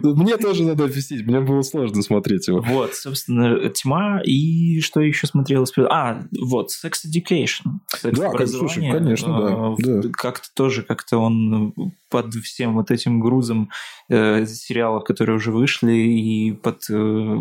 Мне 0.03 0.37
тоже 0.37 0.63
надо 0.63 0.85
объяснить, 0.85 1.25
мне 1.25 1.41
было 1.41 1.61
сложно 1.61 2.01
смотреть 2.01 2.47
его. 2.47 2.61
Вот, 2.61 2.95
собственно, 2.95 3.69
«Тьма» 3.69 4.21
и 4.23 4.79
что 4.79 5.01
еще 5.01 5.27
смотрелось? 5.27 5.71
А, 5.89 6.23
вот, 6.39 6.69
«Sex 6.71 7.05
Education». 7.05 7.79
Да, 8.03 8.47
слушай, 8.47 8.89
конечно, 8.91 9.75
да. 9.77 10.01
Как-то 10.13 10.47
тоже, 10.53 10.83
как-то 10.83 11.17
он 11.17 11.73
под 12.09 12.33
всем 12.35 12.75
вот 12.75 12.91
этим 12.91 13.19
грузом 13.19 13.69
э, 14.09 14.45
сериалов, 14.45 15.03
которые 15.03 15.35
уже 15.35 15.51
вышли, 15.51 15.93
и 15.93 16.51
под 16.51 16.83
э, 16.89 17.37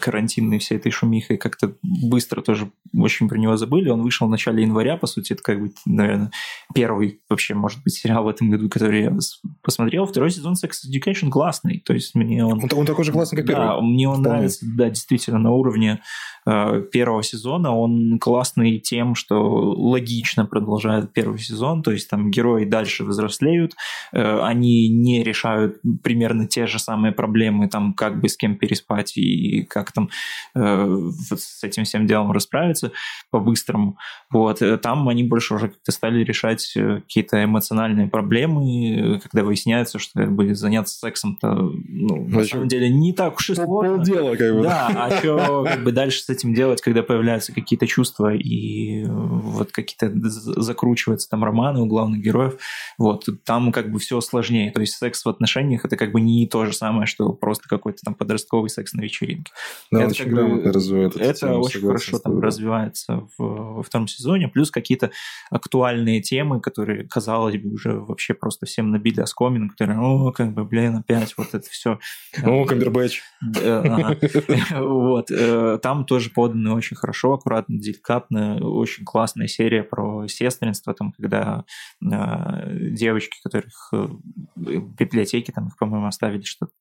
карантинной 0.00 0.58
всей 0.58 0.78
этой 0.78 0.90
шумихой 0.90 1.36
как-то 1.36 1.74
быстро 1.82 2.17
тоже 2.26 2.70
очень 2.94 3.28
про 3.28 3.38
него 3.38 3.56
забыли. 3.56 3.88
Он 3.88 4.02
вышел 4.02 4.26
в 4.26 4.30
начале 4.30 4.62
января, 4.62 4.96
по 4.96 5.06
сути, 5.06 5.32
это 5.32 5.42
как 5.42 5.60
бы, 5.60 5.72
наверное, 5.86 6.30
первый 6.74 7.20
вообще, 7.28 7.54
может 7.54 7.82
быть, 7.82 7.94
сериал 7.94 8.24
в 8.24 8.28
этом 8.28 8.50
году, 8.50 8.68
который 8.68 9.02
я 9.02 9.16
посмотрел. 9.62 10.06
Второй 10.06 10.30
сезон 10.30 10.54
Sex 10.54 10.70
Education 10.90 11.30
классный, 11.30 11.82
то 11.84 11.92
есть 11.92 12.14
мне 12.14 12.44
он... 12.44 12.62
Он, 12.62 12.68
он 12.72 12.86
такой 12.86 13.04
же 13.04 13.12
классный, 13.12 13.36
как 13.36 13.46
первый. 13.46 13.66
Да, 13.66 13.80
мне 13.80 14.08
он 14.08 14.16
Вполне. 14.16 14.30
нравится, 14.30 14.66
да, 14.76 14.88
действительно, 14.88 15.38
на 15.38 15.50
уровне 15.52 16.00
э, 16.46 16.82
первого 16.92 17.22
сезона. 17.22 17.76
Он 17.76 18.18
классный 18.18 18.78
тем, 18.78 19.14
что 19.14 19.40
логично 19.40 20.46
продолжает 20.46 21.12
первый 21.12 21.38
сезон, 21.38 21.82
то 21.82 21.90
есть 21.92 22.08
там 22.08 22.30
герои 22.30 22.64
дальше 22.64 23.04
взрослеют, 23.04 23.74
Э, 24.12 24.40
они 24.42 24.88
не 24.88 25.22
решают 25.22 25.80
примерно 26.02 26.46
те 26.46 26.66
же 26.66 26.78
самые 26.78 27.12
проблемы, 27.12 27.68
там, 27.68 27.94
как 27.94 28.20
бы 28.20 28.28
с 28.28 28.36
кем 28.36 28.56
переспать 28.56 29.16
и 29.16 29.62
как 29.62 29.92
там 29.92 30.10
э, 30.54 31.10
с 31.36 31.62
этим 31.62 31.84
всем 31.84 32.06
делом 32.08 32.32
расправиться 32.32 32.92
по-быстрому. 33.30 33.98
Вот. 34.30 34.62
Э, 34.62 34.78
там 34.78 35.08
они 35.08 35.24
больше 35.24 35.54
уже 35.54 35.68
как-то 35.68 35.92
стали 35.92 36.24
решать 36.24 36.72
какие-то 36.74 37.44
эмоциональные 37.44 38.08
проблемы, 38.08 39.20
когда 39.22 39.44
выясняется, 39.44 39.98
что 39.98 40.20
как 40.20 40.34
бы 40.34 40.54
заняться 40.54 40.98
сексом-то 40.98 41.54
ну, 41.54 42.28
на 42.28 42.44
самом 42.44 42.68
деле 42.68 42.88
не 42.88 43.12
так 43.12 43.36
уж 43.36 43.50
и 43.50 43.54
сложно. 43.54 43.96
Полдела, 43.96 44.36
как 44.36 44.54
бы. 44.54 44.62
Да, 44.62 44.88
а 44.88 45.10
что 45.18 45.64
как 45.68 45.84
бы 45.84 45.92
дальше 45.92 46.22
с 46.22 46.30
этим 46.30 46.54
делать, 46.54 46.80
когда 46.80 47.02
появляются 47.02 47.52
какие-то 47.52 47.86
чувства 47.86 48.34
и 48.34 49.04
вот 49.04 49.70
какие-то 49.70 50.10
закручиваются 50.14 51.28
там 51.28 51.44
романы 51.44 51.80
у 51.80 51.86
главных 51.86 52.20
героев. 52.22 52.58
Вот. 52.96 53.28
Там 53.44 53.70
как 53.70 53.90
бы 53.92 53.98
бы 53.98 54.00
все 54.00 54.20
сложнее. 54.20 54.70
То 54.70 54.80
есть 54.80 54.94
секс 54.94 55.24
в 55.24 55.28
отношениях 55.28 55.84
это 55.84 55.96
как 55.96 56.12
бы 56.12 56.20
не 56.20 56.46
то 56.46 56.64
же 56.64 56.72
самое, 56.72 57.06
что 57.06 57.32
просто 57.32 57.68
какой-то 57.68 57.98
там 58.04 58.14
подростковый 58.14 58.70
секс 58.70 58.94
на 58.94 59.02
вечеринке. 59.02 59.52
Да, 59.90 60.00
это 60.00 60.10
очень 60.10 60.24
как 60.24 60.34
грамотно 60.34 60.72
развивает 60.72 61.16
Это 61.16 61.40
тему, 61.40 61.60
очень 61.60 61.80
хорошо 61.98 62.18
там 62.22 62.40
развивается 62.40 63.28
в, 63.36 63.74
во 63.76 63.82
втором 63.82 64.08
сезоне. 64.08 64.48
Плюс 64.48 64.70
какие-то 64.70 65.10
актуальные 65.50 66.20
темы, 66.22 66.60
которые, 66.60 67.06
казалось 67.08 67.56
бы, 67.56 67.70
уже 67.70 67.98
вообще 67.98 68.34
просто 68.34 68.66
всем 68.66 68.90
набили 68.90 69.20
оскомину, 69.20 69.68
которые, 69.70 69.98
о, 69.98 70.32
как 70.32 70.52
бы, 70.52 70.64
блин, 70.64 70.96
опять 70.96 71.34
вот 71.36 71.54
это 71.54 71.68
все. 71.68 71.98
О, 72.42 72.64
Камбербэтч. 72.64 73.22
Вот. 74.78 75.30
Э, 75.30 75.78
там 75.82 76.04
тоже 76.04 76.30
поданы 76.30 76.72
очень 76.72 76.96
хорошо, 76.96 77.34
аккуратно, 77.34 77.78
деликатно. 77.78 78.58
Очень 78.60 79.04
классная 79.04 79.46
серия 79.46 79.82
про 79.82 80.26
сестринство, 80.28 80.94
там, 80.94 81.12
когда 81.12 81.64
э, 82.02 82.90
девочки, 82.90 83.38
которых 83.42 83.92
в 83.92 84.94
библиотеке, 84.94 85.52
там 85.52 85.68
их, 85.68 85.76
по-моему, 85.76 86.06
оставили 86.06 86.42
что-то 86.42 86.72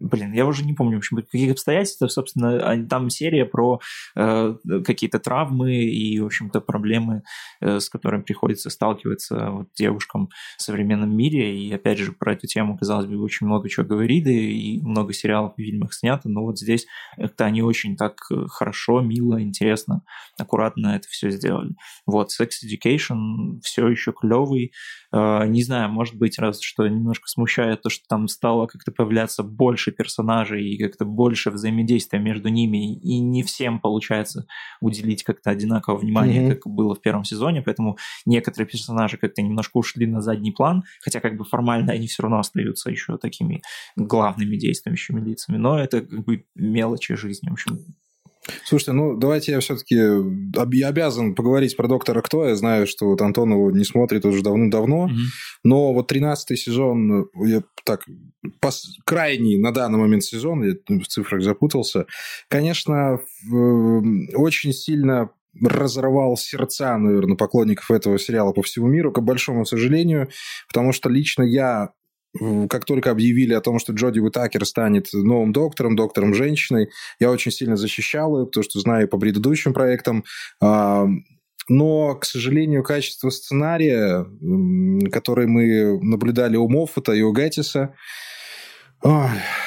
блин, 0.00 0.32
я 0.32 0.46
уже 0.46 0.64
не 0.64 0.72
помню, 0.72 0.96
в 0.96 0.98
общем, 0.98 1.18
каких 1.18 1.52
обстоятельств, 1.52 2.02
собственно, 2.10 2.86
там 2.88 3.10
серия 3.10 3.44
про 3.44 3.80
э, 4.16 4.54
какие-то 4.84 5.18
травмы 5.18 5.74
и, 5.84 6.18
в 6.18 6.26
общем-то, 6.26 6.60
проблемы, 6.60 7.22
э, 7.60 7.78
с 7.78 7.88
которыми 7.88 8.22
приходится 8.22 8.70
сталкиваться 8.70 9.50
вот, 9.50 9.68
девушкам 9.76 10.30
в 10.56 10.62
современном 10.62 11.14
мире. 11.14 11.58
И, 11.58 11.72
опять 11.72 11.98
же, 11.98 12.12
про 12.12 12.32
эту 12.32 12.46
тему, 12.46 12.76
казалось 12.78 13.06
бы, 13.06 13.20
очень 13.22 13.46
много 13.46 13.68
чего 13.68 13.86
говорили, 13.86 14.32
и 14.32 14.80
много 14.82 15.12
сериалов 15.12 15.52
и 15.56 15.64
фильмах 15.64 15.92
снято, 15.92 16.28
но 16.28 16.42
вот 16.42 16.58
здесь 16.58 16.86
это 17.16 17.44
они 17.44 17.62
очень 17.62 17.96
так 17.96 18.16
хорошо, 18.48 19.00
мило, 19.00 19.40
интересно, 19.40 20.02
аккуратно 20.38 20.96
это 20.96 21.06
все 21.08 21.30
сделали. 21.30 21.74
Вот, 22.06 22.28
Sex 22.28 22.48
Education 22.64 23.60
все 23.62 23.86
еще 23.88 24.12
клевый. 24.12 24.72
Э, 25.12 25.46
не 25.46 25.62
знаю, 25.62 25.90
может 25.90 26.16
быть, 26.16 26.38
раз 26.38 26.60
что 26.60 26.86
немножко 26.86 27.26
смущает 27.28 27.82
то, 27.82 27.90
что 27.90 28.04
там 28.08 28.28
стало 28.28 28.66
как-то 28.66 28.92
появляться 28.92 29.42
больше 29.42 29.89
персонажей 29.92 30.68
и 30.68 30.78
как-то 30.78 31.04
больше 31.04 31.50
взаимодействия 31.50 32.18
между 32.18 32.48
ними, 32.48 32.94
и 32.94 33.18
не 33.20 33.42
всем 33.42 33.80
получается 33.80 34.46
уделить 34.80 35.22
как-то 35.22 35.50
одинаково 35.50 35.96
внимание, 35.96 36.42
mm-hmm. 36.42 36.54
как 36.54 36.66
было 36.66 36.94
в 36.94 37.00
первом 37.00 37.24
сезоне, 37.24 37.62
поэтому 37.62 37.98
некоторые 38.26 38.68
персонажи 38.68 39.16
как-то 39.16 39.42
немножко 39.42 39.78
ушли 39.78 40.06
на 40.06 40.20
задний 40.20 40.52
план, 40.52 40.84
хотя 41.02 41.20
как 41.20 41.36
бы 41.36 41.44
формально 41.44 41.92
они 41.92 42.06
все 42.06 42.22
равно 42.22 42.38
остаются 42.38 42.90
еще 42.90 43.16
такими 43.18 43.62
главными 43.96 44.56
действующими 44.56 45.20
лицами, 45.20 45.56
но 45.56 45.78
это 45.78 46.00
как 46.00 46.24
бы 46.24 46.44
мелочи 46.54 47.14
жизни, 47.14 47.48
в 47.48 47.52
общем, 47.52 47.78
Слушайте, 48.64 48.92
ну 48.92 49.16
давайте 49.16 49.52
я 49.52 49.60
все-таки 49.60 49.98
обязан 50.82 51.34
поговорить 51.34 51.76
про 51.76 51.88
доктора 51.88 52.22
Кто. 52.22 52.46
Я 52.46 52.56
знаю, 52.56 52.86
что 52.86 53.06
вот 53.06 53.20
Антон 53.20 53.52
его 53.52 53.70
не 53.70 53.84
смотрит 53.84 54.24
уже 54.24 54.42
давно-давно, 54.42 55.04
угу. 55.04 55.14
но 55.62 55.92
вот 55.92 56.06
13 56.08 56.58
сезон, 56.58 57.28
я 57.44 57.62
так, 57.84 58.04
пос, 58.60 58.96
крайний 59.04 59.58
на 59.58 59.72
данный 59.72 59.98
момент 59.98 60.24
сезон, 60.24 60.64
я 60.64 60.74
в 60.88 61.06
цифрах 61.06 61.42
запутался, 61.42 62.06
конечно, 62.48 63.20
очень 64.34 64.72
сильно 64.72 65.30
разорвал 65.60 66.36
сердца, 66.36 66.96
наверное, 66.96 67.36
поклонников 67.36 67.90
этого 67.90 68.18
сериала 68.18 68.52
по 68.52 68.62
всему 68.62 68.86
миру, 68.86 69.12
к 69.12 69.20
большому 69.20 69.64
сожалению, 69.64 70.28
потому 70.68 70.92
что 70.92 71.08
лично 71.08 71.42
я 71.42 71.90
как 72.68 72.84
только 72.84 73.10
объявили 73.10 73.54
о 73.54 73.60
том, 73.60 73.78
что 73.78 73.92
Джоди 73.92 74.20
Уитакер 74.20 74.64
станет 74.64 75.08
новым 75.12 75.52
доктором, 75.52 75.96
доктором 75.96 76.34
женщиной, 76.34 76.90
я 77.18 77.30
очень 77.30 77.50
сильно 77.50 77.76
защищал 77.76 78.38
ее, 78.38 78.46
потому 78.46 78.64
что 78.64 78.80
знаю 78.80 79.08
по 79.08 79.18
предыдущим 79.18 79.72
проектам. 79.72 80.24
Но, 80.60 82.14
к 82.16 82.24
сожалению, 82.24 82.82
качество 82.82 83.30
сценария, 83.30 84.26
который 85.12 85.46
мы 85.46 86.00
наблюдали 86.02 86.56
у 86.56 86.68
Моффата 86.68 87.12
и 87.12 87.22
у 87.22 87.32
Геттиса, 87.32 87.80
Ой, 87.80 87.94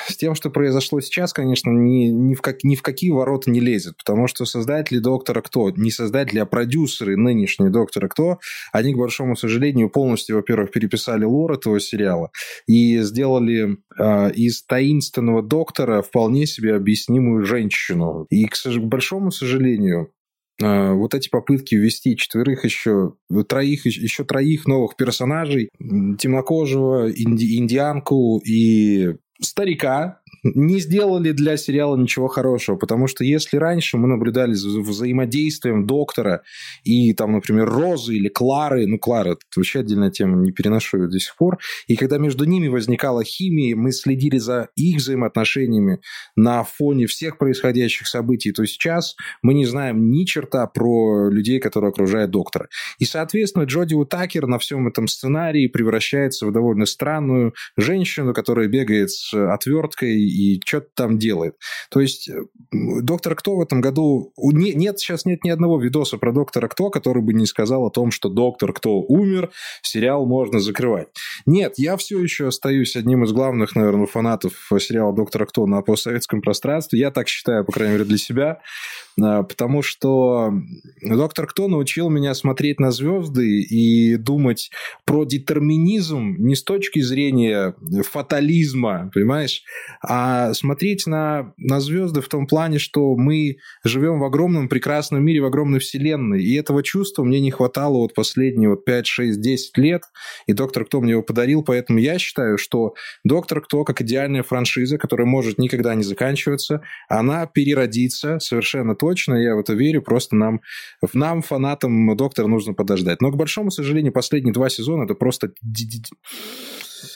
с 0.08 0.15
тем, 0.15 0.36
что 0.36 0.52
произошло 0.52 1.02
сейчас, 1.02 1.34
конечно, 1.34 1.72
ни, 1.72 2.06
ни, 2.10 2.36
в 2.36 2.41
как, 2.41 2.63
ни 2.63 2.76
в 2.76 2.84
какие 2.84 3.10
ворота 3.10 3.50
не 3.50 3.60
лезет, 3.60 3.98
потому 3.98 4.28
что 4.28 4.46
создатели 4.46 5.00
«Доктора 5.00 5.41
Кто», 5.41 5.72
не 5.72 5.89
создатели, 5.89 6.39
а 6.39 6.46
продюсеры 6.46 7.17
нынешние 7.17 7.72
«Доктора 7.72 8.08
Кто», 8.08 8.39
они, 8.72 8.93
к 8.93 8.98
большому 8.98 9.36
сожалению, 9.36 9.89
полностью, 9.89 10.36
во-первых, 10.36 10.72
переписали 10.72 11.26
лор 11.26 11.54
этого 11.54 11.80
сериала 11.80 12.30
и 12.67 13.00
сделали 13.00 13.78
э, 13.98 14.32
из 14.34 14.63
таинственного 14.63 15.41
доктора 15.41 16.04
вполне 16.04 16.46
себе 16.46 16.76
объяснимую 16.76 17.43
женщину. 17.43 18.28
И, 18.30 18.46
к, 18.46 18.56
большому 18.82 19.32
сожалению, 19.32 20.12
вот 20.60 21.13
эти 21.13 21.30
попытки 21.30 21.76
ввести 21.76 22.16
четверых 22.16 22.63
еще, 22.63 23.13
троих, 23.48 23.86
еще 23.86 24.24
троих 24.24 24.68
новых 24.68 24.96
персонажей, 24.96 25.70
темнокожего, 25.80 27.12
инди, 27.12 27.58
индианку 27.58 28.39
и 28.46 29.16
старика 29.42 30.22
не 30.43 30.79
сделали 30.79 31.32
для 31.32 31.58
сериала 31.58 31.95
ничего 31.95 32.27
хорошего, 32.27 32.75
потому 32.75 33.08
что 33.08 33.23
если 33.23 33.58
раньше 33.58 33.97
мы 33.97 34.08
наблюдали 34.08 34.53
за 34.53 34.82
взаимодействием 34.82 35.86
доктора 35.88 36.43
и 36.84 37.13
там, 37.13 37.34
например, 37.34 37.69
Розы 37.69 38.15
или 38.15 38.27
Клары, 38.27 38.86
ну, 38.88 38.99
Клара, 38.99 39.32
это 39.32 39.41
вообще 39.56 39.79
отдельная 39.79 40.12
тема, 40.12 40.38
не 40.38 40.51
переношу 40.51 41.03
ее 41.03 41.08
до 41.08 41.19
сих 41.19 41.36
пор, 41.36 41.60
и 41.88 41.95
когда 41.95 42.17
между 42.17 42.45
ними 42.45 42.67
возникала 42.67 43.23
химия, 43.23 43.75
мы 43.75 43.91
следили 43.91 44.38
за 44.38 44.69
их 44.75 44.97
взаимоотношениями 44.97 45.99
на 46.36 46.63
фоне 46.63 47.08
всех 47.08 47.38
происходящих 47.38 48.08
событий, 48.08 48.51
то 48.51 48.65
сейчас 48.65 49.15
мы 49.41 49.53
не 49.53 49.65
знаем 49.65 50.10
ни 50.10 50.25
черта 50.25 50.67
про 50.67 51.29
людей, 51.29 51.60
которые 51.60 51.89
окружают 51.89 52.32
доктора. 52.32 52.67
И, 52.99 53.06
соответственно, 53.06 53.63
Джоди 53.63 53.93
Утакер 53.93 54.47
на 54.47 54.60
всем 54.60 54.88
этом 54.88 55.08
сценарии 55.08 55.67
превращается 55.67 56.45
в 56.45 56.51
довольно 56.51 56.86
странную 56.86 57.53
женщину, 57.77 58.34
которая 58.34 58.67
бегает 58.67 59.12
с 59.12 59.34
отверткой 59.34 60.33
и 60.34 60.60
что-то 60.65 60.88
там 60.96 61.17
делает. 61.17 61.56
То 61.89 62.00
есть 62.00 62.30
э, 62.30 62.43
Доктор 62.72 63.36
Кто 63.36 63.56
в 63.56 63.62
этом 63.62 63.82
году... 63.82 64.34
Не, 64.38 64.74
нет, 64.74 65.00
сейчас 65.00 65.26
нет 65.26 65.43
ни 65.43 65.50
одного 65.50 65.80
видоса 65.80 66.17
про 66.17 66.32
Доктора 66.32 66.67
Кто, 66.67 66.89
который 66.89 67.22
бы 67.22 67.34
не 67.34 67.46
сказал 67.46 67.86
о 67.86 67.91
том, 67.91 68.12
что 68.12 68.30
Доктор 68.30 68.74
Кто 68.74 69.00
умер, 69.02 69.52
сериал 69.82 70.26
можно 70.26 70.60
закрывать. 70.60 71.08
Нет, 71.46 71.74
я 71.78 71.98
все 71.98 72.19
еще 72.19 72.48
остаюсь 72.48 72.96
одним 72.96 73.24
из 73.24 73.32
главных, 73.32 73.76
наверное, 73.76 74.08
фанатов 74.08 74.54
сериала 74.80 75.13
Доктора 75.13 75.46
Кто 75.46 75.65
на 75.67 75.82
постсоветском 75.82 76.41
пространстве. 76.41 77.00
Я 77.00 77.12
так 77.12 77.28
считаю, 77.28 77.63
по 77.63 77.72
крайней 77.72 77.93
мере, 77.93 78.06
для 78.06 78.17
себя. 78.17 78.60
А, 79.21 79.43
потому 79.43 79.82
что 79.82 80.52
доктор 81.02 81.47
Кто 81.47 81.67
научил 81.67 82.10
меня 82.10 82.34
смотреть 82.34 82.80
на 82.80 82.91
звезды 82.91 83.62
и 83.62 84.15
думать 84.15 84.71
про 85.06 85.26
детерминизм 85.26 86.36
не 86.39 86.56
с 86.56 86.63
точки 86.63 87.02
зрения 87.02 87.76
фатализма, 88.10 89.12
понимаешь, 89.13 89.63
а 90.02 90.54
смотреть 90.54 91.06
на, 91.06 91.54
на 91.58 91.80
звезды 91.80 92.21
в 92.21 92.30
том 92.30 92.47
плане, 92.47 92.80
что 92.80 93.15
мы 93.15 93.58
живем 93.84 94.19
в 94.19 94.23
огромном 94.23 94.67
прекрасном 94.67 95.23
мире, 95.23 95.41
в 95.41 95.45
огромной 95.45 95.80
вселенной. 95.80 96.43
И 96.43 96.56
этого 96.56 96.82
чувства 96.84 97.23
мне 97.23 97.39
не 97.39 97.52
хватало 97.52 97.97
вот 97.97 98.13
последние 98.13 98.69
вот 98.69 98.86
5, 98.86 99.06
6, 99.06 99.41
10 99.41 99.78
лет. 99.78 100.04
И 100.47 100.54
доктор 100.54 100.86
Кто 100.86 101.02
мне 101.02 101.12
его 101.12 101.23
подарил, 101.23 101.63
поэтому 101.63 101.99
я 101.99 102.17
считаю, 102.17 102.58
что 102.58 102.93
доктор 103.23 103.62
Кто, 103.62 103.84
как 103.84 104.02
идеальная 104.02 104.43
франшиза, 104.43 104.97
которая 104.97 105.28
может 105.28 105.58
никогда 105.58 105.93
не 105.95 106.04
заканчиваться, 106.04 106.82
она 107.08 107.45
переродится 107.45 108.39
совершенно 108.39 108.95
точно, 109.04 109.36
я 109.36 109.56
в 109.56 109.60
это 109.60 109.74
верю, 109.74 110.02
просто 110.02 110.36
нам, 110.36 110.62
нам 111.13 111.42
фанатам 111.42 112.16
Доктора, 112.16 112.48
нужно 112.48 112.74
подождать. 112.74 113.22
Но, 113.22 113.32
к 113.32 113.36
большому 113.36 113.70
сожалению, 113.70 114.13
последние 114.13 114.54
два 114.54 114.70
сезона 114.70 115.04
это 115.04 115.13
просто 115.13 115.52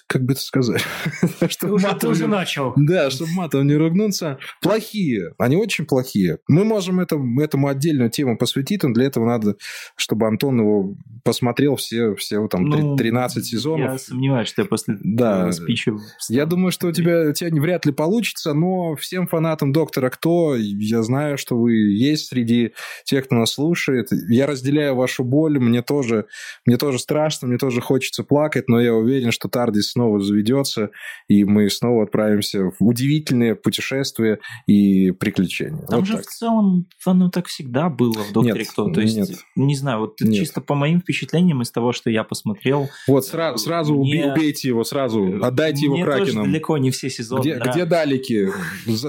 как 0.08 0.24
бы 0.24 0.34
это 0.34 0.42
сказать? 0.42 0.82
чтобы 1.50 1.76
уже, 1.76 1.86
матом, 1.88 2.00
ты 2.00 2.08
уже 2.08 2.28
начал. 2.28 2.74
Да, 2.76 3.10
чтобы 3.10 3.32
матом 3.34 3.68
не 3.68 3.76
ругнуться. 3.76 4.40
Плохие. 4.62 5.34
Они 5.38 5.56
очень 5.56 5.86
плохие. 5.86 6.40
Мы 6.48 6.64
можем 6.64 7.00
этому, 7.00 7.42
этому 7.42 7.68
отдельную 7.68 8.10
тему 8.10 8.38
посвятить, 8.38 8.84
но 8.84 8.94
для 8.94 9.06
этого 9.06 9.26
надо, 9.26 9.56
чтобы 9.96 10.28
Антон 10.28 10.60
его 10.60 10.96
посмотрел 11.24 11.76
все, 11.76 12.16
все 12.16 12.48
там 12.48 12.66
ну, 12.66 12.96
13 12.96 13.46
сезонов. 13.46 13.92
Я 13.92 13.98
сомневаюсь, 13.98 14.48
что 14.48 14.62
я 14.62 14.68
после 14.68 14.98
да. 15.04 15.52
спича... 15.52 15.92
Я 16.30 16.46
думаю, 16.46 16.72
что 16.72 16.88
у 16.88 16.92
тебя, 16.92 17.30
у 17.30 17.34
тебя 17.34 17.50
вряд 17.62 17.86
ли 17.86 17.92
получится, 17.92 18.54
но 18.54 18.96
всем 18.96 19.28
фанатам 19.28 19.72
Доктора 19.72 20.10
Кто, 20.10 20.56
я 20.56 21.04
знаю, 21.04 21.38
что 21.38 21.58
вы 21.58 21.74
есть 21.74 22.28
среди 22.28 22.74
тех, 23.04 23.26
кто 23.26 23.36
нас 23.36 23.54
слушает. 23.54 24.08
Я 24.30 24.48
разделяю 24.48 24.96
вашу 24.96 25.24
боль, 25.24 25.60
мне 25.60 25.82
тоже, 25.82 26.26
мне 26.66 26.78
тоже 26.78 27.00
страшно, 27.00 27.48
мне 27.48 27.58
тоже 27.58 27.82
хочется 27.82 28.24
плакать, 28.24 28.70
но 28.70 28.80
я 28.80 28.94
уверен, 28.94 29.32
что 29.32 29.50
Тардис 29.78 29.92
снова 29.92 30.20
заведется, 30.20 30.90
и 31.28 31.44
мы 31.44 31.70
снова 31.70 32.04
отправимся 32.04 32.72
в 32.80 32.86
удивительные 32.86 33.56
путешествия 33.56 34.40
и 34.66 35.12
приключения. 35.12 35.86
Там 35.88 36.00
вот 36.00 36.08
же 36.08 36.18
так. 36.18 36.26
в 36.26 36.30
целом 36.30 36.88
оно 37.06 37.30
так 37.30 37.48
всегда 37.48 37.90
было 37.90 38.24
в 38.24 38.34
Докторе 38.34 38.60
нет, 38.60 38.70
Кто. 38.70 38.90
То 38.90 39.02
есть, 39.02 39.18
нет. 39.18 39.30
не 39.56 39.76
знаю, 39.76 40.00
вот 40.00 40.20
нет. 40.22 40.34
чисто 40.34 40.62
по 40.62 40.76
моим 40.76 41.02
впечатлениям 41.02 41.62
из 41.62 41.72
того, 41.72 41.92
что 41.92 42.10
я 42.10 42.24
посмотрел. 42.24 42.90
Вот 43.08 43.26
сразу, 43.26 43.58
сразу 43.58 43.96
мне... 43.96 44.32
убейте 44.32 44.68
его, 44.68 44.84
сразу, 44.84 45.40
отдайте 45.42 45.86
его 45.86 46.04
Кракенам. 46.04 46.46
далеко 46.46 46.78
не 46.78 46.92
все 46.92 47.10
сезоны. 47.10 47.42
Где, 47.42 47.56
да. 47.56 47.72
где 47.72 47.86
Далики? 47.86 48.50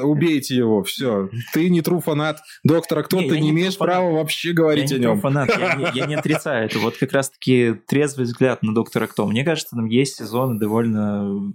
Убейте 0.02 0.56
его, 0.56 0.82
все. 0.82 1.30
Ты 1.52 1.70
не 1.70 1.80
тру 1.82 2.00
фанат 2.00 2.40
Доктора 2.64 3.02
Кто, 3.02 3.18
ты 3.18 3.40
не 3.40 3.50
имеешь 3.50 3.76
права 3.76 4.10
вообще 4.10 4.52
говорить 4.52 4.92
о 4.92 4.98
нем. 4.98 5.20
фанат, 5.20 5.50
я 5.94 6.06
не 6.06 6.14
отрицаю 6.14 6.66
это. 6.66 6.78
Вот 6.78 6.96
как 6.96 7.12
раз-таки 7.12 7.74
трезвый 7.86 8.26
взгляд 8.26 8.62
на 8.62 8.74
Доктора 8.74 9.06
Кто. 9.06 9.26
Мне 9.26 9.44
кажется, 9.44 9.76
там 9.76 9.86
есть 9.86 10.16
сезоны 10.16 10.57
довольно 10.58 11.52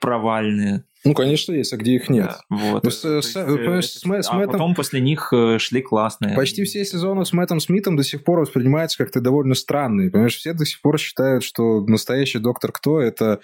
провальные. 0.00 0.84
Ну, 1.04 1.14
конечно, 1.14 1.52
есть, 1.52 1.72
а 1.72 1.76
где 1.76 1.94
их 1.94 2.08
нет? 2.08 2.26
Да, 2.50 2.56
вот. 2.56 2.84
Ну, 2.84 2.90
с, 2.90 2.96
с, 2.96 3.22
с, 3.22 3.32
с, 3.32 3.34
с 3.34 4.04
а 4.04 4.08
Мэттом... 4.08 4.52
потом 4.52 4.74
после 4.74 5.00
них 5.00 5.32
э, 5.32 5.58
шли 5.58 5.80
классные. 5.80 6.34
Почти 6.34 6.64
все 6.64 6.84
сезоны 6.84 7.24
с 7.24 7.32
Мэттом 7.32 7.60
Смитом 7.60 7.96
до 7.96 8.02
сих 8.02 8.24
пор 8.24 8.40
воспринимаются 8.40 8.98
как-то 8.98 9.20
довольно 9.20 9.54
странные. 9.54 10.10
Понимаешь, 10.10 10.36
все 10.36 10.52
до 10.54 10.64
сих 10.64 10.80
пор 10.80 10.98
считают, 10.98 11.44
что 11.44 11.80
настоящий 11.86 12.40
доктор 12.40 12.72
кто 12.72 13.00
это... 13.00 13.40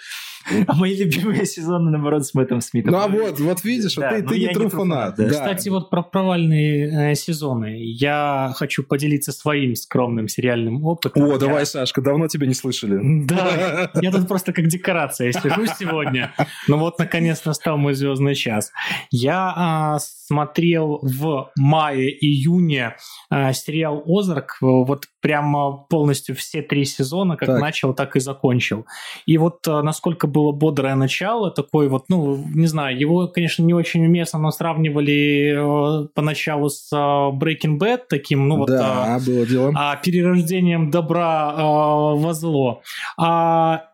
А 0.67 0.75
мои 0.75 0.97
любимые 0.97 1.47
сезоны, 1.47 1.91
наоборот, 1.91 2.27
с 2.27 2.35
Мэттом 2.35 2.61
Смитом. 2.61 2.93
Ну, 2.93 2.99
а 2.99 3.09
вот, 3.09 3.39
вот 3.39 3.65
видишь, 3.65 3.95
да, 3.95 4.11
ты, 4.11 4.23
ты 4.23 4.39
не 4.39 4.53
true 4.53 4.69
фанат. 4.69 5.15
Да. 5.17 5.29
Кстати, 5.29 5.69
вот 5.69 5.91
про 5.91 6.03
провальные 6.03 7.13
э, 7.13 7.15
сезоны. 7.15 7.77
Я 7.81 8.53
хочу 8.57 8.83
поделиться 8.83 9.33
своим 9.33 9.75
скромным 9.75 10.29
сериальным 10.29 10.85
опытом. 10.85 11.23
О, 11.23 11.33
я... 11.33 11.39
давай, 11.39 11.65
Сашка, 11.65 12.03
давно 12.03 12.29
тебя 12.29 12.47
не 12.47 12.55
слышали. 12.55 12.99
Да, 13.25 13.91
я 14.03 14.11
тут 14.11 14.29
просто 14.29 14.53
как 14.53 14.67
декорация 14.67 15.33
сижу 15.33 15.67
сегодня. 15.79 16.35
Ну 16.69 16.79
вот, 16.79 16.99
наконец 16.99 17.44
настал 17.47 17.77
мой 17.77 17.95
звездный 17.95 18.35
час. 18.35 18.73
Я 19.11 19.53
а, 19.57 19.99
смотрел 19.99 21.01
в 21.03 21.51
мае-июне 21.59 22.97
а, 23.31 23.53
сериал 23.53 24.03
«Озарк», 24.07 24.59
вот 24.61 25.07
прямо 25.21 25.87
полностью 25.89 26.35
все 26.37 26.63
три 26.63 26.85
сезона, 26.85 27.37
как 27.37 27.49
так. 27.49 27.61
начал, 27.61 27.95
так 27.95 28.17
и 28.17 28.21
закончил. 28.21 28.87
И 29.27 29.39
вот 29.39 29.67
а, 29.67 29.83
насколько 29.83 30.27
было 30.27 30.53
бодрое 30.53 30.95
начало, 30.95 31.51
такой 31.51 31.89
вот, 31.89 32.05
ну, 32.09 32.45
не 32.55 32.67
знаю, 32.67 32.99
его, 32.99 33.29
конечно, 33.29 33.63
не 33.63 33.75
очень 33.75 34.05
уместно, 34.05 34.39
но 34.39 34.51
сравнивали 34.51 35.55
а, 35.57 36.07
поначалу 36.15 36.69
с 36.69 36.91
а, 36.93 37.31
Breaking 37.31 37.79
Bad, 37.79 38.03
таким, 38.09 38.49
ну 38.49 38.59
вот... 38.59 38.69
Да, 38.69 39.17
а, 39.17 39.19
было 39.19 39.47
дело. 39.47 39.73
А, 39.75 39.97
перерождением 39.97 40.91
добра 40.91 41.55
а, 41.57 42.15
во 42.15 42.33
зло. 42.35 42.83
А, 43.19 43.94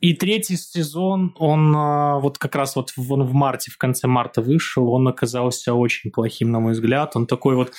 и 0.00 0.14
третий 0.14 0.56
сезон, 0.56 1.34
он 1.38 1.74
а, 1.76 2.18
вот 2.18 2.38
как 2.38 2.54
раз 2.54 2.76
вот 2.76 2.92
он 2.96 3.24
в 3.24 3.32
марте, 3.32 3.70
в 3.70 3.78
конце 3.78 4.06
марта 4.06 4.42
вышел, 4.42 4.88
он 4.92 5.08
оказался 5.08 5.74
очень 5.74 6.10
плохим, 6.10 6.52
на 6.52 6.60
мой 6.60 6.72
взгляд. 6.72 7.16
Он 7.16 7.26
такой 7.26 7.56
вот 7.56 7.72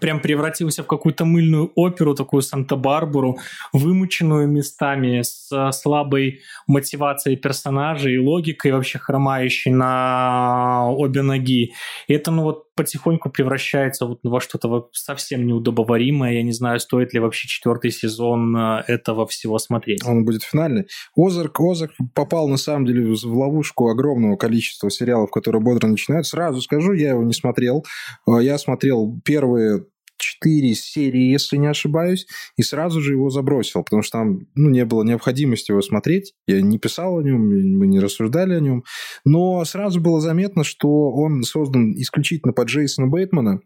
прям 0.00 0.20
превратился 0.20 0.82
в 0.82 0.86
какую-то 0.86 1.24
мыльную 1.24 1.70
оперу, 1.74 2.14
такую 2.14 2.42
Санта-Барбару, 2.42 3.38
вымученную 3.72 4.48
местами, 4.48 5.22
с 5.22 5.50
слабой 5.72 6.40
мотивацией 6.66 7.36
персонажей 7.36 8.14
и 8.14 8.18
логикой 8.18 8.72
вообще 8.72 8.98
хромающей 8.98 9.70
на 9.70 10.88
обе 10.90 11.22
ноги. 11.22 11.72
И 12.08 12.14
это, 12.14 12.30
ну 12.30 12.42
вот, 12.42 12.64
потихоньку 12.74 13.30
превращается 13.30 14.06
вот 14.06 14.20
во 14.22 14.40
что-то 14.40 14.88
совсем 14.92 15.46
неудобоваримое. 15.46 16.34
Я 16.34 16.42
не 16.42 16.52
знаю, 16.52 16.80
стоит 16.80 17.12
ли 17.14 17.20
вообще 17.20 17.48
четвертый 17.48 17.90
сезон 17.90 18.56
э, 18.56 18.84
этого 18.88 19.26
всего 19.26 19.58
смотреть. 19.58 20.04
Он 20.04 20.24
будет 20.24 20.42
финальный. 20.42 20.86
Озарк, 21.16 21.60
Озарк 21.60 21.92
попал, 22.14 22.48
на 22.48 22.56
самом 22.56 22.86
деле, 22.86 23.14
в 23.14 23.36
ловушку 23.36 23.88
огромного 23.88 24.36
количества 24.36 24.90
сериалов, 24.90 25.30
которые 25.30 25.62
бодро 25.62 25.86
начинают. 25.86 26.26
Сразу 26.26 26.60
скажу, 26.60 26.92
я 26.92 27.10
его 27.10 27.22
не 27.22 27.32
смотрел. 27.32 27.84
Э, 28.26 28.42
я 28.42 28.58
смотрел 28.58 29.20
первые 29.24 29.83
четыре 30.24 30.74
серии, 30.74 31.30
если 31.30 31.56
не 31.56 31.66
ошибаюсь, 31.66 32.26
и 32.56 32.62
сразу 32.62 33.00
же 33.00 33.12
его 33.12 33.30
забросил, 33.30 33.82
потому 33.82 34.02
что 34.02 34.18
там 34.18 34.40
ну, 34.54 34.70
не 34.70 34.84
было 34.84 35.04
необходимости 35.04 35.70
его 35.70 35.82
смотреть. 35.82 36.32
Я 36.46 36.60
не 36.60 36.78
писал 36.78 37.18
о 37.18 37.22
нем, 37.22 37.78
мы 37.78 37.86
не 37.86 38.00
рассуждали 38.00 38.54
о 38.54 38.60
нем. 38.60 38.84
Но 39.24 39.64
сразу 39.64 40.00
было 40.00 40.20
заметно, 40.20 40.64
что 40.64 41.10
он 41.10 41.42
создан 41.42 41.92
исключительно 41.92 42.52
под 42.52 42.68
Джейсона 42.68 43.06
Бейтмана, 43.08 43.60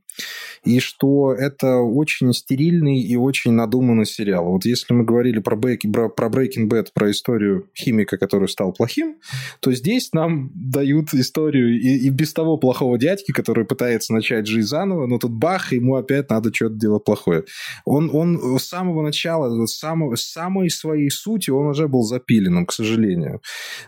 и 0.65 0.81
что 0.81 1.33
это 1.33 1.77
очень 1.77 2.33
стерильный 2.33 3.01
и 3.01 3.17
очень 3.17 3.53
надуманный 3.53 4.07
сериал. 4.07 4.53
Вот 4.53 4.65
если 4.65 4.93
мы 4.95 5.05
говорили 5.05 5.39
про, 5.39 5.57
Бейк, 5.57 5.83
про, 5.93 6.09
про 6.09 6.29
Breaking 6.29 6.69
Bad, 6.69 6.89
про 6.93 7.11
историю 7.11 7.69
химика, 7.77 8.19
который 8.19 8.49
стал 8.49 8.73
плохим, 8.73 9.17
то 9.61 9.73
здесь 9.73 10.13
нам 10.13 10.51
дают 10.55 11.15
историю 11.15 11.79
и, 11.79 12.07
и 12.07 12.11
без 12.11 12.33
того 12.33 12.57
плохого 12.57 12.99
дядьки, 12.99 13.33
который 13.33 13.65
пытается 13.65 14.13
начать 14.13 14.47
жизнь 14.47 14.69
заново, 14.69 15.07
но 15.07 15.19
тут 15.19 15.33
бах, 15.33 15.73
ему 15.73 15.97
опять 15.97 16.31
надо 16.31 16.53
что-то 16.53 16.75
делать 16.75 17.05
плохое. 17.05 17.45
Он, 17.85 18.11
он 18.13 18.59
с 18.59 18.65
самого 18.65 19.03
начала, 19.03 19.67
с 19.67 19.77
самого, 19.77 20.17
с 20.17 20.23
самой 20.23 20.71
своей 20.71 21.11
сути, 21.11 21.51
он 21.51 21.69
уже 21.69 21.89
был 21.89 22.03
запиленным, 22.03 22.67
к 22.67 22.73
сожалению. 22.73 23.41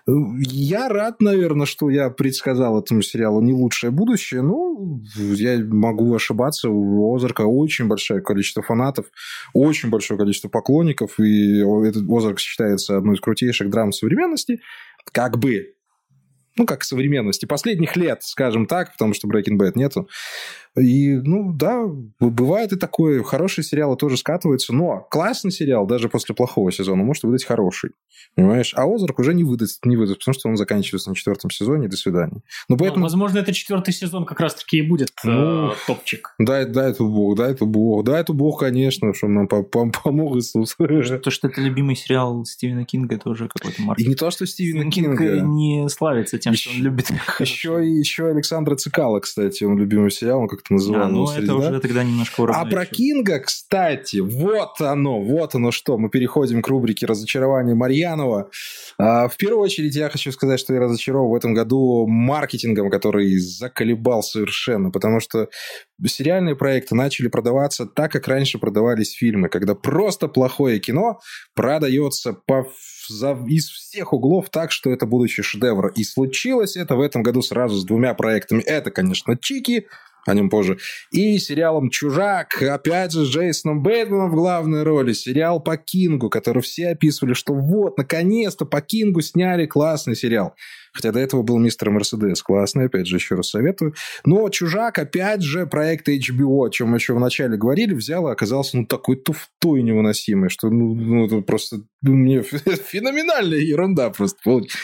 Я 0.07 0.89
рад, 0.89 1.21
наверное, 1.21 1.67
что 1.67 1.91
я 1.91 2.11
предсказал 2.11 2.81
этому 2.81 3.03
сериалу 3.03 3.41
не 3.41 3.53
лучшее 3.53 3.91
будущее, 3.91 4.43
но 4.43 5.01
я 5.17 5.59
могу 5.59 6.07
ошибаться, 6.21 6.69
у 6.71 7.15
Озарка 7.15 7.43
очень 7.43 7.89
большое 7.89 8.21
количество 8.21 8.63
фанатов, 8.63 9.07
очень 9.55 9.91
большое 9.91 10.19
количество 10.19 10.49
поклонников, 10.49 11.19
и 11.19 11.59
этот 11.59 12.09
Озарк 12.09 12.39
считается 12.39 12.97
одной 12.97 13.17
из 13.17 13.21
крутейших 13.21 13.71
драм 13.71 13.93
современности, 13.93 14.61
как 15.13 15.39
бы 15.39 15.75
ну, 16.57 16.67
как 16.67 16.85
современности, 16.85 17.47
последних 17.47 17.97
лет, 17.97 18.23
скажем 18.23 18.67
так, 18.67 18.93
потому 18.93 19.15
что 19.15 19.29
Breaking 19.29 19.59
Bad 19.59 19.73
нету. 19.75 20.09
И, 20.79 21.15
ну, 21.15 21.53
да, 21.53 21.85
бывает 22.21 22.73
и 22.73 22.77
такое. 22.77 23.23
Хорошие 23.25 23.65
сериалы 23.65 23.97
тоже 23.97 24.17
скатываются, 24.17 24.73
но 24.73 25.07
классный 25.11 25.51
сериал 25.51 25.85
даже 25.87 26.09
после 26.09 26.35
плохого 26.35 26.71
сезона 26.71 27.03
может 27.03 27.25
выдать 27.25 27.45
хороший. 27.45 27.91
Понимаешь? 28.37 28.73
А 28.77 28.85
Озарк 28.85 29.19
уже 29.19 29.35
не 29.35 29.43
выдаст, 29.43 29.85
не 29.85 29.97
выдаст, 29.97 30.21
потому 30.21 30.35
что 30.35 30.49
он 30.49 30.57
заканчивается 30.57 31.11
на 31.11 31.17
четвертом 31.17 31.51
сезоне. 31.51 31.89
До 31.89 31.97
свидания. 31.97 32.43
Но 32.69 32.77
ну, 32.77 32.77
поэтому... 32.77 33.01
Ну, 33.01 33.05
возможно, 33.05 33.39
это 33.39 33.53
четвертый 33.53 33.93
сезон 33.93 34.25
как 34.25 34.39
раз-таки 34.39 34.79
и 34.79 34.83
будет 34.83 35.11
э, 35.25 35.29
ну, 35.29 35.71
э, 35.71 35.75
топчик. 35.87 36.35
Дай, 36.39 36.67
дай 36.67 36.91
это 36.91 37.03
Бог, 37.03 37.37
дай 37.37 37.51
это 37.51 37.65
Бог. 37.65 38.05
Дай 38.05 38.21
это 38.21 38.33
Бог, 38.33 38.61
конечно, 38.61 39.13
чтобы 39.13 39.33
нам 39.33 39.49
помог 39.49 40.37
Иисус. 40.37 40.77
То, 40.77 41.31
что 41.31 41.49
это 41.49 41.61
любимый 41.61 41.97
сериал 41.97 42.45
Стивена 42.45 42.85
Кинга, 42.85 43.17
это 43.17 43.29
уже 43.31 43.49
какой-то 43.49 43.83
маркетинг. 43.83 44.07
И 44.07 44.09
не 44.11 44.15
то, 44.15 44.31
что 44.31 44.47
Стивена 44.47 44.89
Кинга... 44.89 45.41
не 45.41 45.89
славится 45.89 46.39
тем, 46.41 46.55
что 46.55 46.71
он 46.71 46.83
любит. 46.83 47.11
Еще, 47.39 47.81
еще 47.99 48.29
Александра 48.29 48.77
Цикала, 48.77 49.21
кстати, 49.21 49.65
он 49.65 49.79
любимый 49.79 50.11
сериал, 50.11 50.41
он 50.41 50.49
как-то 50.49 50.73
называл. 50.75 51.03
А, 51.03 51.09
ну, 51.09 51.31
это 51.31 51.47
да? 51.47 51.55
уже 51.57 51.81
тогда 51.81 52.03
немножко 52.03 52.47
А 52.49 52.65
про 52.65 52.87
Кинга, 52.87 53.41
кстати, 53.41 54.19
вот 54.19 54.81
оно, 54.81 55.21
вот 55.21 55.55
оно 55.55 55.71
что. 55.71 55.99
Мы 55.99 56.09
переходим 56.09 56.63
к 56.63 56.69
рубрике 56.69 57.07
«Разочарование 57.07 57.75
Марьянова». 57.75 58.51
А, 58.99 59.29
в 59.29 59.37
первую 59.37 59.63
очередь 59.63 59.95
я 59.95 60.09
хочу 60.09 60.33
сказать, 60.33 60.61
что 60.61 60.75
я 60.75 60.81
разочарован 60.81 61.31
в 61.31 61.35
этом 61.35 61.55
году 61.55 62.07
маркетингом, 62.07 62.91
который 62.91 63.39
заколебал 63.39 64.23
совершенно, 64.23 64.91
потому 64.91 65.21
что 65.21 65.49
сериальные 66.07 66.57
проекты 66.57 66.95
начали 66.95 67.29
продаваться 67.29 67.87
так, 67.87 68.13
как 68.13 68.29
раньше 68.29 68.59
продавались 68.59 69.13
фильмы, 69.13 69.49
когда 69.49 69.75
просто 69.75 70.29
плохое 70.29 70.79
кино 70.81 71.21
продается 71.55 72.33
по, 72.33 72.67
за, 73.09 73.33
из 73.49 73.69
всех 73.69 74.13
углов 74.13 74.51
так, 74.51 74.73
что 74.73 74.91
это 74.91 75.07
будущий 75.07 75.43
шедевр. 75.43 75.89
И 75.89 76.05
случилось 76.05 76.77
это 76.77 76.97
в 76.97 77.01
этом 77.01 77.23
году 77.23 77.43
сразу 77.43 77.77
с 77.77 77.85
двумя 77.85 78.15
проектами. 78.15 78.63
Это, 78.63 78.91
конечно, 78.91 79.37
Чики, 79.37 79.87
о 80.27 80.35
нем 80.35 80.51
позже. 80.51 80.79
И 81.11 81.39
сериалом 81.39 81.91
«Чужак», 81.91 82.63
опять 82.63 83.13
же, 83.13 83.25
с 83.25 83.29
Джейсоном 83.29 83.83
Бейтманом 83.83 84.31
в 84.31 84.35
главной 84.35 84.83
роли. 84.83 85.13
Сериал 85.13 85.61
по 85.61 85.77
Кингу, 85.77 86.29
который 86.29 86.63
все 86.63 86.89
описывали, 86.89 87.35
что 87.35 87.55
вот, 87.55 87.97
наконец-то 87.99 88.67
по 88.67 88.81
Кингу 88.81 89.21
сняли 89.23 89.67
классный 89.67 90.17
сериал. 90.17 90.55
Хотя 90.93 91.13
до 91.13 91.21
этого 91.21 91.43
был 91.43 91.59
мистер 91.59 91.91
Мерседес. 91.91 92.43
Классный, 92.43 92.87
опять 92.87 93.07
же, 93.07 93.17
еще 93.17 93.35
раз 93.35 93.51
советую. 93.51 93.95
Но 94.25 94.49
«Чужак», 94.49 94.99
опять 94.99 95.43
же, 95.43 95.67
проект 95.67 96.09
HBO, 96.09 96.67
о 96.67 96.71
чем 96.71 96.95
еще 96.95 97.15
вначале 97.15 97.57
говорили, 97.57 97.95
взял 97.95 98.29
и 98.29 98.33
оказался 98.33 98.77
ну, 98.77 98.87
такой 98.87 99.17
туфтой 99.17 99.83
невыносимый, 99.83 100.51
что 100.51 100.71
ну, 100.71 100.95
ну 100.95 101.43
просто 101.43 101.83
ну, 102.03 102.15
мне 102.15 102.43
феноменальная 102.43 103.59
ерунда 103.59 104.09
просто. 104.09 104.39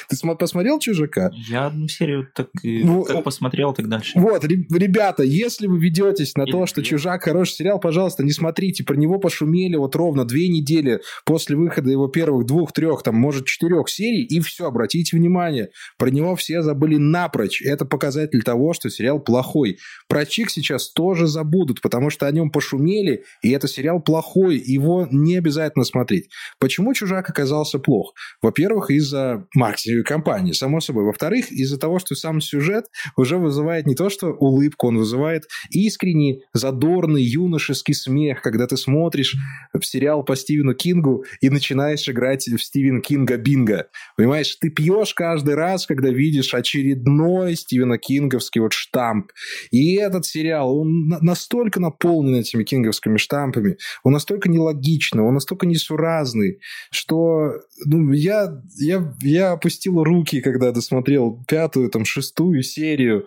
Ты 0.08 0.16
посмотрел 0.38 0.78
«Чужака»? 0.78 1.30
Я 1.48 1.66
одну 1.66 1.88
серию 1.88 2.28
так 2.34 2.48
ну, 2.62 3.04
как 3.04 3.24
посмотрел, 3.24 3.72
так 3.72 3.88
дальше. 3.88 4.12
Вот, 4.18 4.44
ребята, 4.44 5.22
если 5.22 5.66
вы 5.66 5.78
ведетесь 5.78 6.34
на 6.36 6.44
то, 6.44 6.66
что 6.66 6.82
«Чужак» 6.82 7.24
хороший 7.24 7.54
сериал, 7.54 7.80
пожалуйста, 7.80 8.22
не 8.22 8.32
смотрите. 8.32 8.84
Про 8.84 8.96
него 8.96 9.18
пошумели 9.18 9.76
вот 9.76 9.96
ровно 9.96 10.26
две 10.26 10.48
недели 10.48 11.00
после 11.24 11.56
выхода 11.56 11.90
его 11.90 12.08
первых 12.08 12.44
двух-трех, 12.44 13.02
там, 13.02 13.16
может, 13.16 13.46
четырех 13.46 13.88
серий, 13.88 14.24
и 14.24 14.40
все, 14.40 14.66
обратите 14.66 15.16
внимание. 15.16 15.70
Про 15.98 16.10
него 16.10 16.36
все 16.36 16.60
забыли 16.60 16.96
напрочь. 16.96 17.62
Это 17.62 17.86
показатель 17.86 18.42
того, 18.42 18.74
что 18.74 18.90
сериал 18.90 19.20
плохой. 19.20 19.78
Про 20.06 20.26
Чик 20.26 20.50
сейчас 20.50 20.92
тоже 20.92 21.26
забудут, 21.26 21.80
потому 21.80 22.10
что 22.10 22.26
о 22.26 22.30
нем 22.30 22.50
пошумели, 22.50 23.24
и 23.42 23.50
это 23.52 23.68
сериал 23.68 24.00
плохой, 24.00 24.58
его 24.58 25.08
не 25.10 25.36
обязательно 25.36 25.86
смотреть. 25.86 26.28
Почему 26.58 26.92
«Чужак» 26.92 27.05
оказался 27.14 27.78
плох? 27.78 28.14
Во-первых, 28.42 28.90
из-за 28.90 29.46
маркетинговой 29.54 30.04
компании, 30.04 30.52
само 30.52 30.80
собой. 30.80 31.04
Во-вторых, 31.04 31.50
из-за 31.52 31.78
того, 31.78 31.98
что 31.98 32.14
сам 32.14 32.40
сюжет 32.40 32.86
уже 33.16 33.38
вызывает 33.38 33.86
не 33.86 33.94
то, 33.94 34.10
что 34.10 34.28
улыбку, 34.32 34.88
он 34.88 34.98
вызывает 34.98 35.44
искренний, 35.70 36.42
задорный, 36.52 37.22
юношеский 37.22 37.94
смех, 37.94 38.42
когда 38.42 38.66
ты 38.66 38.76
смотришь 38.76 39.36
сериал 39.82 40.24
по 40.24 40.36
Стивену 40.36 40.74
Кингу 40.74 41.24
и 41.40 41.50
начинаешь 41.50 42.08
играть 42.08 42.46
в 42.46 42.58
Стивена 42.58 43.00
Кинга 43.00 43.36
Бинго. 43.36 43.88
Понимаешь, 44.16 44.56
ты 44.56 44.70
пьешь 44.70 45.14
каждый 45.14 45.54
раз, 45.54 45.86
когда 45.86 46.10
видишь 46.10 46.54
очередной 46.54 47.56
Стивена 47.56 47.98
Кинговский 47.98 48.60
вот 48.60 48.72
штамп. 48.72 49.32
И 49.70 49.96
этот 49.96 50.26
сериал, 50.26 50.78
он 50.78 51.08
настолько 51.20 51.80
наполнен 51.80 52.34
этими 52.36 52.64
кинговскими 52.64 53.16
штампами, 53.16 53.76
он 54.02 54.12
настолько 54.12 54.48
нелогичный, 54.48 55.22
он 55.22 55.34
настолько 55.34 55.66
несуразный, 55.66 56.60
что 56.96 57.52
ну, 57.84 58.12
я, 58.12 58.60
я, 58.78 59.14
я 59.20 59.52
опустил 59.52 60.02
руки, 60.02 60.40
когда 60.40 60.72
досмотрел 60.72 61.44
пятую, 61.46 61.90
там, 61.90 62.04
шестую 62.04 62.62
серию, 62.62 63.26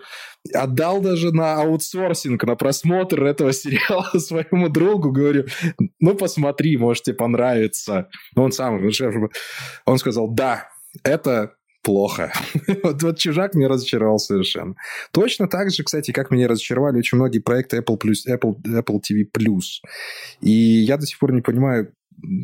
отдал 0.54 1.02
даже 1.02 1.32
на 1.32 1.62
аутсорсинг, 1.62 2.44
на 2.44 2.56
просмотр 2.56 3.24
этого 3.24 3.54
сериала 3.54 4.18
своему 4.20 4.70
другу, 4.70 5.12
говорю, 5.12 5.46
ну, 6.00 6.16
посмотри, 6.16 6.78
может, 6.78 7.04
тебе 7.04 7.16
понравится. 7.16 8.10
Он 8.36 8.52
сам, 8.52 8.90
он 9.86 9.98
сказал, 9.98 10.30
да, 10.30 10.68
это 11.04 11.54
плохо. 11.84 12.32
вот, 12.84 13.02
вот 13.02 13.18
«Чужак» 13.18 13.56
меня 13.56 13.68
разочаровал 13.68 14.20
совершенно. 14.20 14.76
Точно 15.12 15.48
так 15.48 15.72
же, 15.72 15.84
кстати, 15.84 16.12
как 16.12 16.32
меня 16.32 16.48
разочаровали 16.48 16.98
очень 16.98 17.18
многие 17.18 17.40
проекты 17.40 17.78
Apple, 17.78 17.98
Plus, 17.98 18.28
Apple, 18.28 18.56
Apple 18.66 19.00
TV+. 19.00 19.26
И 20.42 20.52
я 20.52 20.98
до 20.98 21.06
сих 21.06 21.20
пор 21.20 21.34
не 21.34 21.42
понимаю, 21.42 21.94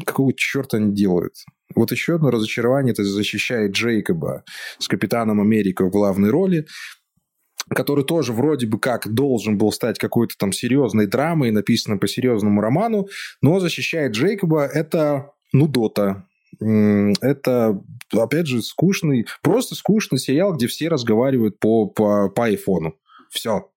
какого 0.06 0.34
черта 0.34 0.78
они 0.78 0.94
делают. 0.94 1.34
Вот 1.76 1.92
еще 1.92 2.16
одно 2.16 2.32
разочарование– 2.32 2.92
это 2.94 3.04
защищает 3.04 3.72
Джейкоба 3.72 4.44
с 4.80 4.88
Капитаном 4.88 5.42
Америка 5.42 5.86
в 5.86 5.92
главной 5.92 6.30
роли, 6.30 6.66
который 7.70 8.06
тоже 8.06 8.34
вроде 8.34 8.68
бы 8.68 8.80
как 8.80 9.12
должен 9.14 9.58
был 9.58 9.72
стать 9.72 9.98
какой-то 9.98 10.36
там 10.38 10.52
серьезной 10.52 11.08
драмой, 11.08 11.52
написанной 11.52 11.98
по 11.98 12.08
серьезному 12.08 12.62
роману, 12.62 13.08
но 13.42 13.60
защищает 13.60 14.14
Джейкоба 14.14 14.66
это 14.66 15.32
Нудота, 15.52 16.28
это, 16.60 17.82
опять 18.14 18.48
же, 18.48 18.62
скучный, 18.62 19.26
просто 19.42 19.76
скучный 19.76 20.20
сериал, 20.20 20.54
где 20.54 20.68
все 20.68 20.88
разговаривают 20.88 21.60
по, 21.60 21.88
по, 21.88 22.30
по 22.30 22.46
айфону. 22.46 22.96
Все. 23.30 23.70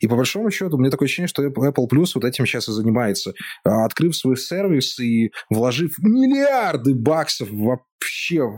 И 0.00 0.06
по 0.06 0.16
большому 0.16 0.50
счету, 0.50 0.78
мне 0.78 0.90
такое 0.90 1.06
ощущение, 1.06 1.28
что 1.28 1.44
Apple 1.44 1.88
Plus 1.90 2.12
вот 2.14 2.24
этим 2.24 2.46
сейчас 2.46 2.68
и 2.68 2.72
занимается. 2.72 3.32
А, 3.64 3.84
открыв 3.84 4.16
свой 4.16 4.36
сервис 4.36 4.98
и 4.98 5.30
вложив 5.50 5.98
миллиарды 5.98 6.94
баксов 6.94 7.50
в 7.50 7.78
вообще 8.06 8.48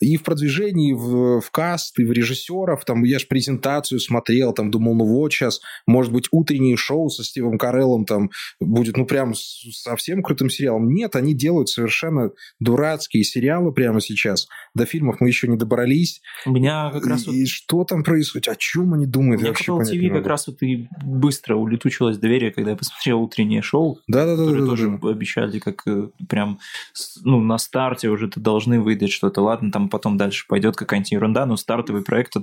и 0.00 0.16
в 0.16 0.22
продвижении, 0.22 0.90
и 0.90 0.94
в, 0.94 1.40
в 1.40 1.50
каст, 1.50 1.98
и 1.98 2.04
в 2.04 2.12
режиссеров. 2.12 2.84
Там 2.84 3.04
я 3.04 3.18
же 3.18 3.26
презентацию 3.26 4.00
смотрел, 4.00 4.52
там 4.52 4.70
думал, 4.70 4.94
ну 4.94 5.04
вот 5.04 5.32
сейчас, 5.32 5.60
может 5.86 6.12
быть, 6.12 6.28
утреннее 6.30 6.76
шоу 6.76 7.08
со 7.08 7.24
Стивом 7.24 7.58
Кареллом 7.58 8.04
там 8.04 8.30
будет, 8.60 8.96
ну, 8.96 9.06
прям 9.06 9.34
совсем 9.34 10.22
крутым 10.22 10.50
сериалом. 10.50 10.92
Нет, 10.92 11.16
они 11.16 11.34
делают 11.34 11.68
совершенно 11.68 12.30
дурацкие 12.60 13.24
сериалы 13.24 13.72
прямо 13.72 14.00
сейчас. 14.00 14.48
До 14.74 14.84
фильмов 14.84 15.16
мы 15.20 15.28
еще 15.28 15.48
не 15.48 15.56
добрались. 15.56 16.20
У 16.46 16.50
меня 16.50 16.90
как 16.90 17.06
раз... 17.06 17.24
И, 17.24 17.26
вот... 17.26 17.34
и 17.34 17.46
что 17.46 17.84
там 17.84 18.04
происходит? 18.04 18.48
О 18.48 18.56
чем 18.56 18.94
они 18.94 19.06
думают? 19.06 19.40
У 19.40 19.44
меня 19.44 19.52
вообще 19.52 19.72
TV 19.72 20.10
как 20.10 20.26
раз 20.26 20.46
вот 20.46 20.62
и 20.62 20.88
быстро 21.02 21.56
улетучилось 21.56 22.18
доверие, 22.18 22.52
когда 22.52 22.72
я 22.72 22.76
посмотрел 22.76 23.22
утреннее 23.22 23.62
шоу. 23.62 23.98
Да-да-да. 24.06 24.42
Которые 24.42 24.62
да, 24.62 24.68
тоже 24.68 24.98
да. 25.00 25.08
обещали 25.08 25.58
как 25.58 25.82
э, 25.86 26.08
прям 26.28 26.58
ну, 27.22 27.40
на 27.40 27.58
старте 27.58 28.08
уже 28.08 28.28
ты 28.28 28.40
должны 28.40 28.81
выдать 28.82 29.10
что-то. 29.10 29.40
Ладно, 29.42 29.70
там 29.70 29.88
потом 29.88 30.16
дальше 30.16 30.44
пойдет 30.48 30.76
какая-нибудь 30.76 31.12
ерунда, 31.12 31.46
но 31.46 31.56
стартовый 31.56 32.02
проект 32.02 32.34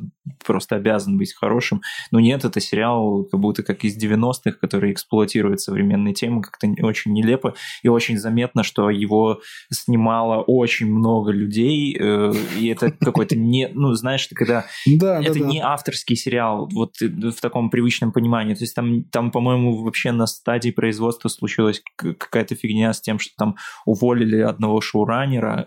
просто 0.45 0.75
обязан 0.75 1.17
быть 1.17 1.33
хорошим. 1.33 1.81
Но 2.11 2.19
нет, 2.19 2.45
это 2.45 2.59
сериал 2.59 3.25
как 3.29 3.39
будто 3.39 3.63
как 3.63 3.83
из 3.83 3.97
90-х, 4.01 4.51
который 4.59 4.91
эксплуатирует 4.91 5.61
современные 5.61 6.13
темы 6.13 6.41
как-то 6.41 6.67
очень 6.81 7.13
нелепо. 7.13 7.55
И 7.83 7.87
очень 7.87 8.17
заметно, 8.17 8.63
что 8.63 8.89
его 8.89 9.41
снимало 9.71 10.41
очень 10.41 10.87
много 10.87 11.31
людей, 11.31 11.95
э, 11.99 12.33
и 12.57 12.67
это 12.67 12.91
какой-то 12.99 13.35
не... 13.35 13.69
Ну, 13.73 13.93
знаешь, 13.93 14.25
ты 14.27 14.35
когда... 14.35 14.65
Да, 14.85 15.21
это 15.21 15.39
да, 15.39 15.45
не 15.45 15.59
да. 15.59 15.73
авторский 15.73 16.15
сериал, 16.15 16.69
вот 16.71 16.95
в 16.99 17.41
таком 17.41 17.69
привычном 17.69 18.11
понимании. 18.11 18.53
То 18.53 18.63
есть 18.63 18.75
там, 18.75 19.03
там 19.05 19.31
по-моему, 19.31 19.83
вообще 19.83 20.11
на 20.11 20.27
стадии 20.27 20.71
производства 20.71 21.29
случилась 21.29 21.81
какая-то 21.95 22.55
фигня 22.55 22.93
с 22.93 23.01
тем, 23.01 23.19
что 23.19 23.33
там 23.37 23.55
уволили 23.85 24.39
одного 24.39 24.81
шоураннера 24.81 25.65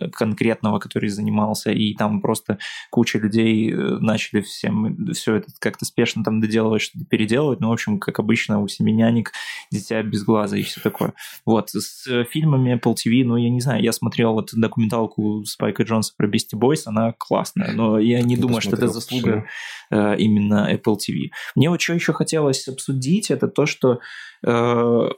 конкретного, 0.62 0.78
который 0.78 1.08
занимался, 1.08 1.70
и 1.70 1.94
там 1.94 2.20
просто 2.20 2.58
куча 2.90 3.18
людей 3.18 3.72
э, 3.72 3.76
начали 4.00 4.40
всем 4.40 5.12
все 5.12 5.36
это 5.36 5.48
как-то 5.58 5.84
спешно 5.84 6.24
там 6.24 6.40
доделывать, 6.40 6.82
что-то 6.82 7.04
переделывать. 7.04 7.60
Ну, 7.60 7.68
в 7.68 7.72
общем, 7.72 7.98
как 7.98 8.18
обычно, 8.18 8.60
у 8.60 8.68
семеняник 8.68 9.32
дитя 9.70 10.02
без 10.02 10.24
глаза 10.24 10.56
и 10.56 10.62
все 10.62 10.80
такое. 10.80 11.12
Вот. 11.44 11.70
С 11.70 12.24
фильмами 12.30 12.74
Apple 12.74 12.94
TV, 12.94 13.24
ну, 13.24 13.36
я 13.36 13.50
не 13.50 13.60
знаю, 13.60 13.82
я 13.82 13.92
смотрел 13.92 14.32
вот 14.32 14.50
документалку 14.54 15.44
Спайка 15.44 15.82
Джонса 15.82 16.14
про 16.16 16.28
Beastie 16.28 16.58
Boys, 16.58 16.82
она 16.86 17.14
классная, 17.18 17.72
но 17.72 17.98
я 17.98 18.22
не 18.22 18.36
думаю, 18.36 18.60
что 18.60 18.76
это 18.76 18.88
заслуга 18.88 19.46
э, 19.90 20.16
именно 20.18 20.68
Apple 20.72 20.96
TV. 20.96 21.30
Мне 21.56 21.70
вот 21.70 21.80
что 21.80 21.94
еще 21.94 22.12
хотелось 22.12 22.68
обсудить, 22.68 23.30
это 23.30 23.48
то, 23.48 23.66
что 23.66 23.98
э, 24.46 25.08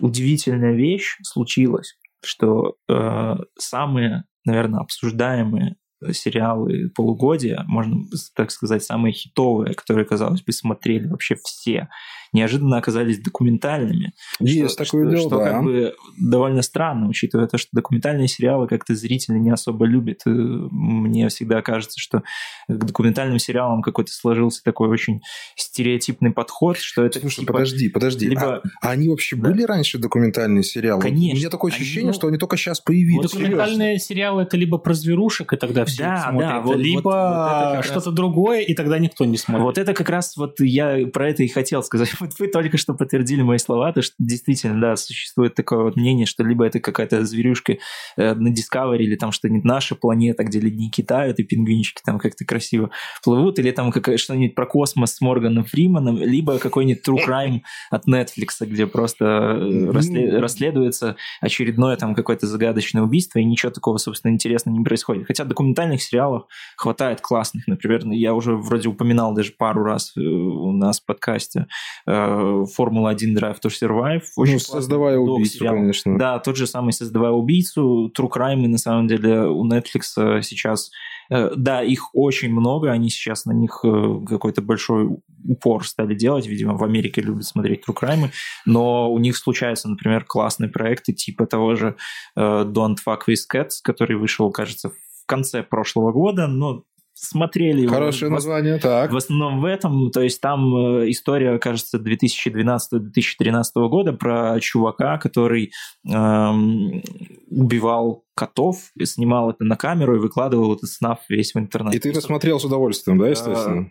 удивительная 0.00 0.74
вещь 0.74 1.16
случилась, 1.22 1.96
что 2.26 2.76
э, 2.88 3.36
самые, 3.58 4.24
наверное, 4.46 4.80
обсуждаемые 4.80 5.76
сериалы 6.12 6.90
полугодия, 6.90 7.64
можно 7.66 8.04
так 8.34 8.50
сказать, 8.50 8.84
самые 8.84 9.12
хитовые, 9.12 9.74
которые, 9.74 10.04
казалось 10.04 10.42
бы, 10.42 10.52
смотрели 10.52 11.08
вообще 11.08 11.36
все, 11.42 11.88
неожиданно 12.36 12.76
оказались 12.78 13.18
документальными. 13.18 14.12
Есть 14.40 14.74
что, 14.74 14.84
такое 14.84 15.04
что, 15.06 15.10
дело, 15.16 15.28
что 15.28 15.38
да. 15.38 15.50
как 15.52 15.62
бы 15.64 15.94
довольно 16.18 16.62
странно, 16.62 17.08
учитывая 17.08 17.46
то, 17.46 17.58
что 17.58 17.68
документальные 17.72 18.28
сериалы 18.28 18.68
как-то 18.68 18.94
зрители 18.94 19.38
не 19.38 19.50
особо 19.50 19.86
любят. 19.86 20.20
И 20.26 20.30
мне 20.30 21.28
всегда 21.28 21.62
кажется, 21.62 21.98
что 21.98 22.22
к 22.68 22.84
документальным 22.84 23.38
сериалам 23.38 23.82
какой-то 23.82 24.12
сложился 24.12 24.62
такой 24.62 24.88
очень 24.88 25.20
стереотипный 25.56 26.30
подход, 26.30 26.78
что 26.78 27.04
это 27.04 27.20
Слушай, 27.20 27.40
типа... 27.40 27.52
подожди, 27.54 27.88
подожди. 27.88 28.28
либо- 28.28 28.56
А, 28.56 28.62
а 28.82 28.90
они 28.90 29.08
вообще 29.08 29.36
Да. 29.36 29.48
были 29.50 29.62
раньше 29.62 29.98
документальные 29.98 30.62
сериалы? 30.62 31.00
Конечно. 31.00 31.34
У 31.34 31.38
меня 31.38 31.50
такое 31.50 31.72
Они, 31.72 31.80
ощущение, 31.80 32.08
ну, 32.08 32.12
что 32.12 32.26
они 32.28 32.38
только 32.38 32.56
сейчас 32.56 32.80
появились. 32.80 33.30
Документальные 33.30 33.98
сериалы 33.98 34.42
это 34.42 34.56
либо 34.56 34.78
про 34.78 34.94
зверушек, 34.94 35.52
и 35.52 35.56
тогда 35.56 35.84
все 35.84 36.02
Да, 36.04 36.14
их 36.16 36.22
смотрят, 36.30 36.48
да, 36.50 36.60
вот- 36.60 36.76
либо 36.76 37.00
вот- 37.00 37.76
вот 37.76 37.84
что-то 37.84 38.10
другое, 38.10 38.60
и 38.60 38.74
тогда 38.74 38.98
никто 38.98 39.24
не 39.24 39.36
смотрит. 39.38 39.64
Вот 39.64 39.78
это 39.78 39.94
как 39.94 40.10
раз 40.10 40.36
вот 40.36 40.60
я 40.60 41.06
про 41.12 41.30
это 41.30 41.42
и 41.42 41.48
хотел 41.48 41.82
сказать. 41.82 42.10
Вот 42.26 42.38
вы 42.40 42.48
только 42.48 42.76
что 42.76 42.94
подтвердили 42.94 43.42
мои 43.42 43.58
слова, 43.58 43.92
то 43.92 44.02
что 44.02 44.14
действительно, 44.18 44.80
да, 44.80 44.96
существует 44.96 45.54
такое 45.54 45.84
вот 45.84 45.96
мнение, 45.96 46.26
что 46.26 46.42
либо 46.42 46.64
это 46.66 46.80
какая-то 46.80 47.24
зверюшка 47.24 47.76
э, 48.16 48.34
на 48.34 48.48
Discovery, 48.48 48.98
или 48.98 49.14
там 49.14 49.30
что-нибудь 49.30 49.64
наша 49.64 49.94
планета, 49.94 50.42
где 50.42 50.58
ледники 50.58 51.02
тают, 51.02 51.38
и 51.38 51.44
пингвинчики 51.44 52.02
там 52.04 52.18
как-то 52.18 52.44
красиво 52.44 52.90
плывут, 53.22 53.58
или 53.60 53.70
там 53.70 53.92
что-нибудь 54.16 54.54
про 54.56 54.66
космос 54.66 55.14
с 55.14 55.20
Морганом 55.20 55.64
Фриманом, 55.64 56.18
либо 56.18 56.58
какой-нибудь 56.58 57.06
True 57.06 57.24
Crime 57.26 57.60
от 57.90 58.08
Netflix, 58.08 58.66
где 58.66 58.86
просто 58.86 59.24
э, 59.24 59.90
расле- 59.92 60.32
Ну. 60.32 60.40
расследуется 60.40 61.16
очередное 61.40 61.96
там 61.96 62.14
какое-то 62.16 62.46
загадочное 62.48 63.02
убийство, 63.02 63.38
и 63.38 63.44
ничего 63.44 63.70
такого, 63.70 63.98
собственно, 63.98 64.32
интересного 64.32 64.76
не 64.76 64.84
происходит. 64.84 65.26
Хотя 65.28 65.44
документальных 65.44 66.02
сериалов 66.02 66.46
хватает 66.76 67.20
классных. 67.20 67.68
Например, 67.68 68.02
я 68.10 68.34
уже 68.34 68.56
вроде 68.56 68.88
упоминал 68.88 69.32
даже 69.32 69.52
пару 69.52 69.84
раз 69.84 70.12
э, 70.16 70.20
у 70.20 70.72
нас 70.72 71.00
в 71.00 71.04
подкасте 71.04 71.66
Формула-1 72.06 73.34
Drive 73.36 73.60
to 73.60 73.68
Survive. 73.70 74.22
Очень 74.36 74.54
Ну, 74.54 74.58
создавая 74.60 75.18
убийцу, 75.18 75.58
сериал. 75.58 75.74
конечно. 75.74 76.18
Да, 76.18 76.38
тот 76.38 76.56
же 76.56 76.66
самый 76.66 76.92
«Создавая 76.92 77.32
убийцу», 77.32 78.12
True 78.16 78.30
Crime, 78.30 78.66
на 78.68 78.78
самом 78.78 79.08
деле 79.08 79.40
у 79.46 79.66
Netflix 79.68 80.02
э, 80.16 80.42
сейчас... 80.42 80.90
э, 81.30 81.50
Да, 81.56 81.82
их 81.82 82.14
очень 82.14 82.50
много, 82.52 82.90
они 82.92 83.10
сейчас 83.10 83.44
на 83.44 83.52
них 83.52 83.80
э, 83.84 84.20
какой-то 84.26 84.62
большой 84.62 85.08
упор 85.48 85.86
стали 85.86 86.14
делать, 86.14 86.46
видимо, 86.46 86.76
в 86.76 86.84
Америке 86.84 87.20
любят 87.20 87.44
смотреть 87.44 87.82
True 87.86 87.94
Crime, 88.00 88.30
но 88.64 89.12
у 89.12 89.18
них 89.18 89.36
случаются, 89.36 89.88
например, 89.88 90.24
классные 90.24 90.70
проекты 90.70 91.12
типа 91.12 91.46
того 91.46 91.74
же 91.74 91.96
э, 92.36 92.40
Don't 92.40 92.96
Fuck 93.06 93.20
With 93.28 93.42
Cats, 93.52 93.80
который 93.82 94.16
вышел, 94.16 94.50
кажется, 94.50 94.90
в 94.90 95.26
конце 95.26 95.62
прошлого 95.64 96.12
года, 96.12 96.46
но 96.46 96.84
смотрели 97.18 97.80
его 97.80 97.94
Хорошее 97.94 98.30
в- 98.30 98.34
название, 98.34 98.78
так. 98.78 99.10
в 99.10 99.16
основном 99.16 99.60
в 99.60 99.64
этом, 99.64 100.10
то 100.10 100.20
есть 100.20 100.38
там 100.40 100.76
э, 100.76 101.10
история, 101.10 101.58
кажется, 101.58 101.98
2012-2013 101.98 103.64
года 103.88 104.12
про 104.12 104.60
чувака, 104.60 105.16
который 105.18 105.72
эм, 106.06 107.02
убивал 107.50 108.24
котов, 108.34 108.90
и 108.96 109.06
снимал 109.06 109.50
это 109.50 109.64
на 109.64 109.76
камеру 109.76 110.16
и 110.16 110.18
выкладывал 110.18 110.74
этот 110.74 110.90
снаф 110.90 111.20
весь 111.30 111.54
в 111.54 111.58
интернет. 111.58 111.94
И 111.94 111.98
ты 111.98 112.10
это 112.10 112.20
смотрел 112.20 112.60
с 112.60 112.64
удовольствием, 112.64 113.18
да, 113.18 113.28
естественно? 113.28 113.90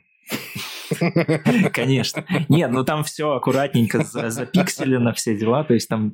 Конечно. 1.74 2.26
Нет, 2.48 2.72
ну 2.72 2.84
там 2.84 3.04
все 3.04 3.32
аккуратненько 3.32 4.04
за- 4.04 4.30
запикселено, 4.30 5.14
все 5.14 5.36
дела, 5.36 5.64
то 5.64 5.74
есть 5.74 5.90
там 5.90 6.14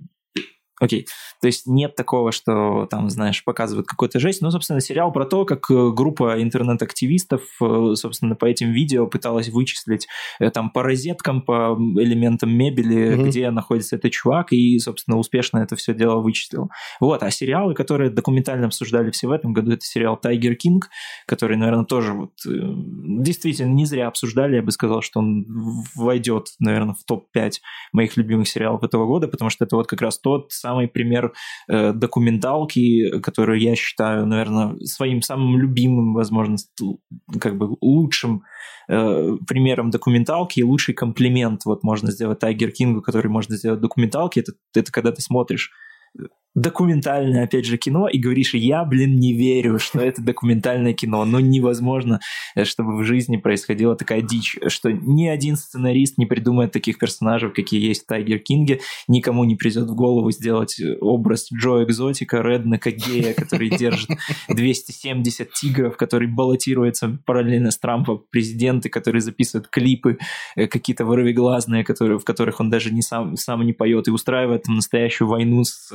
Окей. 0.81 1.05
То 1.39 1.47
есть 1.47 1.67
нет 1.67 1.95
такого, 1.95 2.31
что 2.31 2.87
там, 2.89 3.09
знаешь, 3.11 3.43
показывают 3.45 3.87
какую-то 3.87 4.19
жесть. 4.19 4.41
Ну, 4.41 4.49
собственно, 4.49 4.81
сериал 4.81 5.11
про 5.11 5.25
то, 5.25 5.45
как 5.45 5.69
э, 5.69 5.91
группа 5.91 6.41
интернет-активистов, 6.41 7.43
э, 7.61 7.93
собственно, 7.93 8.35
по 8.35 8.45
этим 8.45 8.71
видео 8.71 9.05
пыталась 9.05 9.49
вычислить 9.49 10.07
э, 10.39 10.49
там 10.49 10.71
по 10.71 10.81
розеткам, 10.81 11.43
по 11.43 11.77
элементам 11.97 12.51
мебели, 12.51 13.13
Мгм. 13.13 13.25
где 13.29 13.51
находится 13.51 13.95
этот 13.95 14.11
чувак, 14.11 14.53
и, 14.53 14.79
собственно, 14.79 15.17
успешно 15.17 15.59
это 15.59 15.75
все 15.75 15.93
дело 15.93 16.19
вычислил. 16.19 16.69
Вот. 16.99 17.21
А 17.21 17.29
сериалы, 17.29 17.75
которые 17.75 18.09
документально 18.09 18.65
обсуждали 18.65 19.11
все 19.11 19.27
в 19.27 19.31
этом 19.31 19.53
году, 19.53 19.73
это 19.73 19.85
сериал 19.85 20.17
«Тайгер 20.17 20.55
Кинг», 20.55 20.89
который, 21.27 21.57
наверное, 21.57 21.85
тоже 21.85 22.13
вот 22.13 22.31
действительно 22.43 23.71
не 23.71 23.85
зря 23.85 24.07
обсуждали. 24.07 24.55
Я 24.55 24.63
бы 24.63 24.71
сказал, 24.71 25.01
что 25.03 25.19
он 25.19 25.45
войдет, 25.95 26.47
наверное, 26.59 26.95
в 26.95 27.03
топ-5 27.03 27.51
моих 27.93 28.17
любимых 28.17 28.47
сериалов 28.47 28.83
этого 28.83 29.05
года, 29.05 29.27
потому 29.27 29.49
что 29.51 29.65
это 29.65 29.75
вот 29.75 29.85
как 29.87 30.01
раз 30.01 30.17
тот 30.19 30.51
самый 30.51 30.70
пример 30.87 31.33
э, 31.67 31.93
документалки, 31.93 33.19
которую 33.21 33.59
я 33.59 33.75
считаю, 33.75 34.25
наверное, 34.25 34.75
своим 34.83 35.21
самым 35.21 35.57
любимым, 35.57 36.13
возможно, 36.13 36.57
как 37.39 37.57
бы 37.57 37.77
лучшим 37.81 38.43
э, 38.89 39.37
примером 39.47 39.89
документалки 39.89 40.59
и 40.59 40.63
лучший 40.63 40.93
комплимент. 40.93 41.61
Вот 41.65 41.83
можно 41.83 42.11
сделать 42.11 42.39
Тайгер 42.39 42.71
Кингу, 42.71 43.01
который 43.01 43.29
можно 43.29 43.55
сделать 43.55 43.81
документалки, 43.81 44.39
это, 44.39 44.53
это 44.75 44.91
когда 44.91 45.11
ты 45.11 45.21
смотришь 45.21 45.71
документальное, 46.53 47.45
опять 47.45 47.65
же, 47.65 47.77
кино, 47.77 48.07
и 48.09 48.19
говоришь, 48.19 48.53
я, 48.53 48.83
блин, 48.83 49.15
не 49.15 49.33
верю, 49.33 49.79
что 49.79 49.99
это 49.99 50.21
документальное 50.21 50.93
кино. 50.93 51.23
Но 51.25 51.39
невозможно, 51.39 52.19
э, 52.55 52.65
чтобы 52.65 52.97
в 52.97 53.03
жизни 53.03 53.37
происходила 53.37 53.95
такая 53.95 54.21
дичь, 54.21 54.57
что 54.67 54.91
ни 54.91 55.27
один 55.27 55.55
сценарист 55.55 56.17
не 56.17 56.25
придумает 56.25 56.71
таких 56.71 56.97
персонажей, 56.97 57.51
какие 57.51 57.81
есть 57.81 58.03
в 58.03 58.07
Tiger 58.07 58.39
King 58.39 58.67
е, 58.67 58.81
никому 59.07 59.43
не 59.45 59.55
придет 59.55 59.89
в 59.89 59.95
голову 59.95 60.31
сделать 60.31 60.79
э, 60.79 60.97
образ 60.99 61.47
Джо 61.53 61.83
Экзотика, 61.83 62.41
реднека 62.41 62.91
гея, 62.91 63.33
который 63.33 63.69
держит 63.69 64.09
270 64.49 65.53
тигров, 65.53 65.95
который 65.95 66.27
баллотируется 66.27 67.17
параллельно 67.25 67.71
с 67.71 67.77
Трампом 67.77 68.18
в 68.18 68.23
президенты, 68.29 68.89
которые 68.89 69.21
записывают 69.21 69.69
клипы 69.69 70.17
э, 70.55 70.67
какие-то 70.67 71.05
вырвиглазные, 71.05 71.85
которые, 71.85 72.19
в 72.19 72.25
которых 72.25 72.59
он 72.59 72.69
даже 72.69 72.93
не 72.93 73.01
сам, 73.01 73.37
сам 73.37 73.65
не 73.65 73.73
поет, 73.73 74.09
и 74.09 74.11
устраивает 74.11 74.67
настоящую 74.67 75.29
войну 75.29 75.63
с 75.63 75.91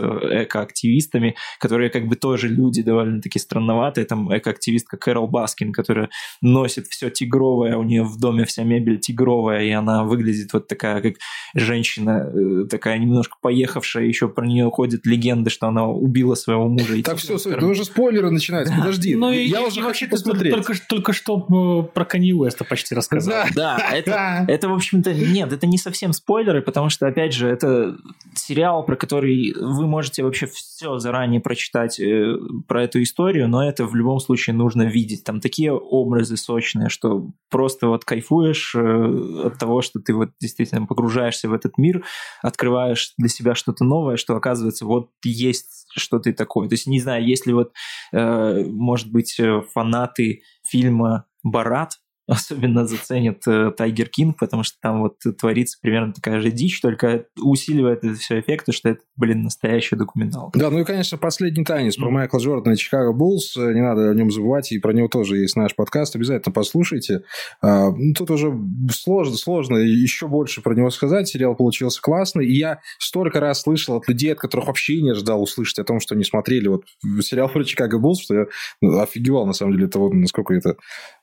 экоактивистами, 0.47 1.37
которые 1.61 1.91
как 1.91 2.07
бы 2.07 2.17
тоже 2.17 2.49
люди 2.49 2.83
довольно-таки 2.83 3.39
странноватые. 3.39 4.07
Там 4.07 4.35
экоактивистка 4.37 4.97
Кэрол 4.97 5.29
Баскин, 5.29 5.73
которая 5.73 6.09
носит 6.41 6.87
все 6.87 7.11
тигровое, 7.11 7.77
у 7.77 7.83
нее 7.83 8.03
в 8.03 8.19
доме 8.19 8.45
вся 8.45 8.65
мебель 8.65 8.99
тигровая, 8.99 9.65
и 9.65 9.71
она 9.71 10.05
выглядит 10.05 10.53
вот 10.53 10.69
такая, 10.69 11.01
как 11.03 11.15
женщина, 11.55 12.31
э, 12.33 12.67
такая 12.69 12.99
немножко 12.99 13.37
поехавшая, 13.41 14.05
еще 14.05 14.29
про 14.29 14.47
нее 14.47 14.71
ходят 14.71 15.07
легенды, 15.07 15.51
что 15.51 15.69
она 15.69 15.87
убила 15.87 16.35
своего 16.35 16.69
мужа. 16.69 17.03
Так, 17.03 17.19
все, 17.19 17.37
это 17.37 17.67
уже 17.67 17.85
спойлеры 17.85 18.31
начинаются, 18.31 18.75
подожди. 18.77 19.15
Ну, 19.15 19.31
я 19.33 19.63
уже 19.63 19.83
хочу 19.83 20.09
посмотреть. 20.09 20.55
Только, 20.55 20.75
только 20.89 21.13
что 21.13 21.87
э, 21.89 21.95
про 21.95 22.05
Канье 22.05 22.35
Уэста 22.35 22.65
почти 22.65 22.95
рассказал. 22.95 23.47
Да, 23.55 23.79
это, 23.93 24.45
это, 24.49 24.69
в 24.69 24.75
общем-то, 24.75 25.13
нет, 25.15 25.53
это 25.53 25.67
не 25.67 25.79
совсем 25.79 26.13
спойлеры, 26.13 26.63
потому 26.63 26.91
что, 26.91 27.07
опять 27.07 27.33
же, 27.33 27.49
это 27.49 27.97
сериал, 28.35 28.85
про 28.85 28.97
который 28.97 29.55
вы 29.59 29.87
можете 29.87 30.23
вообще 30.23 30.36
все 30.45 30.99
заранее 30.99 31.41
прочитать 31.41 31.99
э, 31.99 32.37
про 32.68 32.84
эту 32.84 33.03
историю, 33.03 33.49
но 33.49 33.66
это 33.66 33.87
в 33.87 33.95
любом 33.95 34.20
случае 34.20 34.55
нужно 34.55 34.82
видеть. 34.82 35.24
Там 35.24 35.41
такие 35.41 35.72
образы 35.72 36.37
сочные, 36.37 36.91
что 36.91 37.30
просто 37.49 37.87
вот 37.87 38.05
кайфуешь 38.05 38.74
э, 38.74 39.47
от 39.47 39.59
того, 39.59 39.80
что 39.80 40.01
ты 40.01 40.12
вот 40.12 40.32
действительно 40.39 40.84
погружаешься 40.87 41.49
в 41.49 41.55
этот 41.55 41.78
мир, 41.78 42.05
открываешь 42.43 43.14
для 43.16 43.28
себя 43.30 43.55
что-то 43.55 43.84
новое, 43.84 44.16
что 44.16 44.37
оказывается 44.37 44.84
вот 44.84 45.09
есть 45.24 45.87
что 45.95 46.18
ты 46.18 46.32
такое. 46.32 46.68
То 46.68 46.74
есть, 46.74 46.87
не 46.87 47.01
знаю, 47.01 47.26
если 47.26 47.53
вот, 47.53 47.72
э, 48.12 48.64
может 48.64 49.11
быть, 49.11 49.39
э, 49.39 49.62
фанаты 49.72 50.43
фильма 50.68 51.26
«Барат», 51.43 51.99
особенно 52.37 52.87
заценит 52.87 53.43
Тайгер 53.77 54.09
Кинг, 54.09 54.39
потому 54.39 54.62
что 54.62 54.77
там 54.81 55.01
вот 55.03 55.18
творится 55.39 55.79
примерно 55.81 56.12
такая 56.12 56.41
же 56.41 56.51
дичь, 56.51 56.81
только 56.81 57.27
усиливает 57.41 58.05
это 58.05 58.14
все 58.14 58.41
эффекты, 58.41 58.72
что 58.72 58.91
это, 58.91 59.01
блин, 59.16 59.43
настоящий 59.43 59.97
документал. 59.97 60.51
Да, 60.55 60.70
ну 60.70 60.81
и, 60.81 60.85
конечно, 60.85 61.18
последний 61.18 61.64
танец 61.64 61.97
про 61.97 62.11
Майкла 62.11 62.39
Джордана 62.39 62.74
и 62.74 62.77
Чикаго 62.77 63.12
Буллс, 63.12 63.57
не 63.57 63.83
надо 63.83 64.11
о 64.11 64.14
нем 64.14 64.31
забывать, 64.31 64.72
и 64.72 64.79
про 64.79 64.93
него 64.93 65.09
тоже 65.09 65.39
есть 65.39 65.57
наш 65.57 65.74
подкаст, 65.74 66.16
обязательно 66.16 66.53
послушайте. 66.53 67.22
А, 67.62 67.91
ну, 67.91 68.12
тут 68.14 68.31
уже 68.31 68.53
сложно, 68.91 69.37
сложно 69.37 69.77
еще 69.77 70.27
больше 70.27 70.62
про 70.62 70.74
него 70.74 70.91
сказать, 70.91 71.29
сериал 71.29 71.55
получился 71.55 72.01
классный, 72.01 72.47
и 72.47 72.57
я 72.57 72.81
столько 72.99 73.41
раз 73.41 73.62
слышал 73.62 73.97
от 73.97 74.09
людей, 74.09 74.33
от 74.33 74.39
которых 74.39 74.66
вообще 74.66 75.01
не 75.01 75.11
ожидал 75.11 75.43
услышать 75.43 75.79
о 75.79 75.85
том, 75.85 76.01
что 76.01 76.14
не 76.14 76.24
смотрели 76.24 76.68
вот 76.68 76.85
сериал 77.20 77.49
про 77.49 77.64
Чикаго 77.64 77.99
Буллс, 77.99 78.20
что 78.20 78.35
я 78.35 78.47
ну, 78.81 79.01
офигевал, 79.01 79.47
на 79.47 79.53
самом 79.53 79.74
деле, 79.74 79.89
того, 79.89 80.11
насколько 80.12 80.55
это 80.55 80.77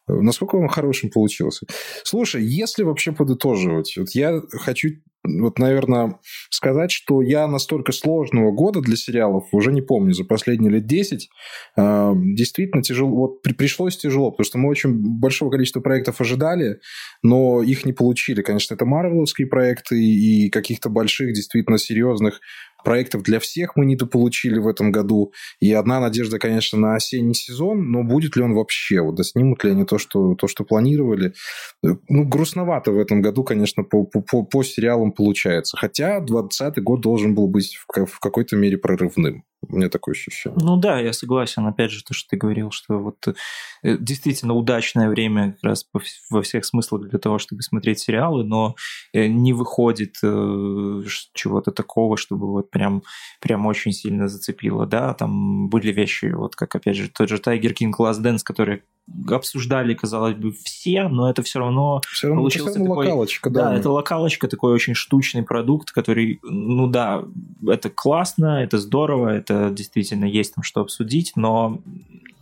Насколько 0.08 0.58
он 0.58 0.68
хорошим 0.68 1.10
получился? 1.10 1.66
Слушай, 2.04 2.44
если 2.44 2.84
вообще 2.84 3.14
подытоживать, 3.14 3.96
вот 3.98 4.10
я 4.12 4.42
хочу, 4.52 4.90
вот, 5.24 5.60
наверное, 5.60 6.20
сказать, 6.50 6.92
что 6.92 7.22
я 7.22 7.48
настолько 7.48 7.94
сложного 7.94 8.52
года 8.52 8.82
для 8.82 8.98
сериалов 8.98 9.46
уже 9.54 9.72
не 9.72 9.82
помню 9.82 10.14
за 10.14 10.26
последние 10.26 10.72
лет 10.72 10.86
10. 10.86 11.30
Э, 11.78 12.12
действительно 12.16 12.84
тяжело, 12.84 13.16
вот 13.16 13.42
при, 13.42 13.54
пришлось 13.54 13.96
тяжело, 13.96 14.32
потому 14.32 14.46
что 14.46 14.58
мы 14.58 14.70
очень 14.70 14.94
большого 15.20 15.50
количества 15.50 15.80
проектов 15.80 16.20
ожидали, 16.20 16.80
но 17.22 17.64
их 17.64 17.86
не 17.86 17.94
получили. 17.94 18.42
Конечно, 18.42 18.76
это 18.76 18.86
марвеловские 18.86 19.48
проекты 19.48 20.04
и 20.04 20.50
каких-то 20.50 20.90
больших, 20.90 21.34
действительно 21.34 21.78
серьезных 21.78 22.42
проектов 22.84 23.24
для 23.24 23.40
всех 23.40 23.76
мы 23.76 23.86
недополучили 23.86 24.60
в 24.60 24.68
этом 24.68 24.92
году. 24.92 25.34
И 25.60 25.72
одна 25.74 26.00
надежда, 26.00 26.40
конечно, 26.40 26.78
на 26.78 26.96
осенний 26.96 27.34
сезон, 27.34 27.92
но 27.92 28.04
будет 28.04 28.36
ли 28.36 28.44
он 28.44 28.54
вообще? 28.54 29.02
Вот 29.02 29.16
да 29.16 29.24
снимут 29.24 29.64
ли 29.64 29.72
они 29.72 29.86
то, 29.86 29.98
что, 29.98 30.36
то, 30.36 30.48
что 30.48 30.64
планировали? 30.64 31.34
Ну, 31.82 32.26
грустновато 32.26 32.92
в 32.92 33.00
этом 33.00 33.22
году, 33.22 33.44
конечно, 33.44 33.84
по, 33.84 34.04
по, 34.04 34.44
по 34.44 34.64
сериалам 34.64 35.12
получается. 35.12 35.78
Хотя 35.78 36.20
2020 36.20 36.84
год 36.84 37.02
должен 37.02 37.36
был 37.36 37.48
быть 37.48 37.76
в, 37.76 38.06
в 38.06 38.20
какой-то 38.20 38.56
мере 38.56 38.78
прорывным. 38.78 39.44
У 39.70 39.76
меня 39.76 39.90
такое 39.90 40.14
ощущение. 40.14 40.60
Ну 40.62 40.78
да, 40.78 41.00
я 41.00 41.14
согласен. 41.14 41.66
Опять 41.66 41.92
же, 41.92 42.04
то, 42.04 42.14
что 42.14 42.30
ты 42.30 42.38
говорил, 42.38 42.72
что 42.72 43.00
вот 43.00 43.28
э, 43.28 43.98
действительно 43.98 44.54
удачное 44.54 45.10
время 45.10 45.54
как 45.54 45.64
раз 45.64 45.86
во 46.30 46.42
всех 46.42 46.66
смыслах 46.66 47.10
для 47.10 47.20
того, 47.20 47.40
чтобы 47.40 47.62
смотреть 47.62 48.00
сериалы, 48.00 48.44
но 48.44 48.76
э, 49.14 49.28
не 49.28 49.54
выходит 49.54 50.18
э, 50.24 51.02
чего-то 51.34 51.72
такого, 51.72 52.18
чтобы 52.18 52.48
вот 52.48 52.72
прям, 52.72 53.04
прям 53.40 53.66
очень 53.66 53.94
сильно 53.94 54.28
зацепило. 54.28 54.86
Да, 54.86 55.14
там 55.14 55.70
были 55.70 55.92
вещи, 55.92 56.26
вот 56.26 56.56
как, 56.56 56.76
опять 56.76 56.98
же, 56.98 57.10
тот 57.10 57.30
же 57.30 57.38
Tiger 57.38 57.74
King 57.74 57.92
Last 57.98 58.22
Dance, 58.22 58.42
который 58.44 58.84
обсуждали, 59.30 59.94
казалось 59.94 60.36
бы, 60.36 60.52
все, 60.52 61.08
но 61.08 61.30
это 61.30 61.44
все 61.44 61.60
равно 61.60 62.02
все 62.10 62.28
равно 62.28 62.42
получился 62.42 62.70
все 62.72 62.80
равно 62.80 62.94
такой... 62.94 63.08
локалочка, 63.08 63.50
да. 63.50 63.70
Да, 63.70 63.76
это 63.76 63.90
локалочка, 63.90 64.48
такой 64.48 64.74
очень 64.74 64.94
штучный 64.94 65.44
продукт, 65.44 65.92
который, 65.92 66.40
ну 66.44 66.88
да, 66.88 67.24
это 67.68 67.90
классно, 67.90 68.64
это 68.64 68.78
здорово, 68.78 69.30
это 69.30 69.70
действительно 69.72 70.26
есть 70.26 70.56
там 70.56 70.64
что 70.64 70.82
обсудить, 70.82 71.34
но 71.36 71.82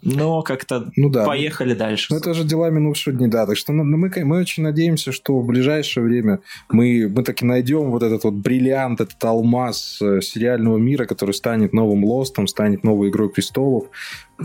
но 0.01 0.41
как-то 0.41 0.91
ну, 0.95 1.09
да. 1.09 1.25
поехали 1.25 1.73
дальше. 1.73 2.07
Ну, 2.09 2.17
это 2.17 2.33
же 2.33 2.43
дела 2.43 2.69
минувшего 2.69 3.15
дня, 3.15 3.27
да. 3.27 3.45
Так 3.45 3.57
что 3.57 3.71
ну, 3.73 3.83
мы, 3.83 4.11
мы 4.23 4.37
очень 4.39 4.63
надеемся, 4.63 5.11
что 5.11 5.39
в 5.39 5.45
ближайшее 5.45 6.03
время 6.03 6.39
мы, 6.69 7.07
мы 7.07 7.23
таки 7.23 7.45
найдем 7.45 7.91
вот 7.91 8.03
этот 8.03 8.23
вот 8.23 8.33
бриллиант, 8.33 9.01
этот 9.01 9.23
алмаз 9.23 9.99
э, 10.01 10.21
сериального 10.21 10.77
мира, 10.77 11.05
который 11.05 11.33
станет 11.33 11.73
новым 11.73 12.03
Лостом, 12.03 12.47
станет 12.47 12.83
новой 12.83 13.09
Игрой 13.09 13.29
Престолов, 13.29 13.85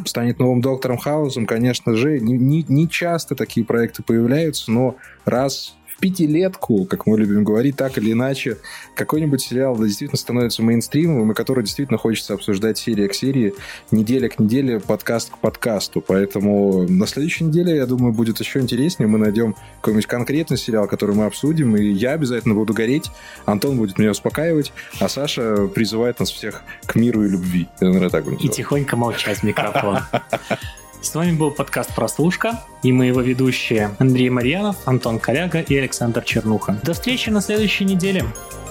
станет 0.05 0.39
новым 0.39 0.61
Доктором 0.61 0.99
Хаусом. 0.99 1.47
Конечно 1.47 1.97
же, 1.97 2.21
не, 2.21 2.35
не, 2.35 2.65
не 2.69 2.89
часто 2.89 3.35
такие 3.35 3.65
проекты 3.65 4.03
появляются, 4.03 4.71
но 4.71 4.97
раз 5.25 5.77
пятилетку, 6.01 6.85
как 6.85 7.07
мы 7.07 7.19
любим 7.19 7.45
говорить, 7.45 7.77
так 7.77 7.99
или 7.99 8.13
иначе, 8.13 8.59
какой-нибудь 8.95 9.41
сериал 9.41 9.77
действительно 9.79 10.19
становится 10.19 10.63
мейнстримовым, 10.63 11.33
и 11.33 11.35
который 11.35 11.65
действительно 11.65 11.99
хочется 11.99 12.35
обсуждать 12.35 12.79
серия 12.79 13.09
к 13.09 13.15
серии, 13.15 13.55
неделя 13.91 14.29
к 14.29 14.39
неделе, 14.39 14.81
подкаст 14.81 15.31
к 15.31 15.39
подкасту. 15.39 16.01
Поэтому 16.01 16.87
на 16.89 17.07
следующей 17.07 17.45
неделе, 17.45 17.77
я 17.77 17.87
думаю, 17.87 18.13
будет 18.13 18.41
еще 18.41 18.61
интереснее. 18.61 19.09
Мы 19.09 19.19
найдем 19.19 19.57
какой-нибудь 19.81 20.07
конкретный 20.07 20.59
сериал, 20.59 20.87
который 20.87 21.15
мы 21.15 21.27
обсудим, 21.27 21.77
и 21.77 21.85
я 21.85 22.13
обязательно 22.13 22.55
буду 22.55 22.75
гореть, 22.75 23.11
Антон 23.45 23.77
будет 23.77 23.99
меня 23.99 24.11
успокаивать, 24.11 24.73
а 25.01 25.09
Саша 25.09 25.69
призывает 25.69 26.21
нас 26.21 26.31
всех 26.31 26.63
к 26.87 26.95
миру 26.95 27.25
и 27.25 27.29
любви. 27.29 27.69
Я, 27.81 27.89
наверное, 27.89 28.11
так 28.11 28.27
И 28.41 28.49
тихонько 28.49 28.97
молчать 28.97 29.39
в 29.39 29.43
микрофон. 29.43 29.99
С 31.07 31.15
вами 31.15 31.37
был 31.37 31.53
подкаст 31.53 31.95
«Прослушка» 31.95 32.65
и 32.83 32.91
мы 32.91 33.07
его 33.07 33.21
ведущие 33.21 33.95
Андрей 34.01 34.29
Марьянов, 34.29 34.77
Антон 34.87 35.21
Коляга 35.21 35.61
и 35.61 35.77
Александр 35.77 36.25
Чернуха. 36.25 36.81
До 36.83 36.95
встречи 36.95 37.31
на 37.31 37.41
следующей 37.41 37.85
неделе. 37.85 38.25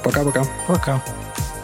Пока-пока. 0.03 0.43
Пока. 0.67 0.95
-пока. 0.95 0.99
Пока. 0.99 1.54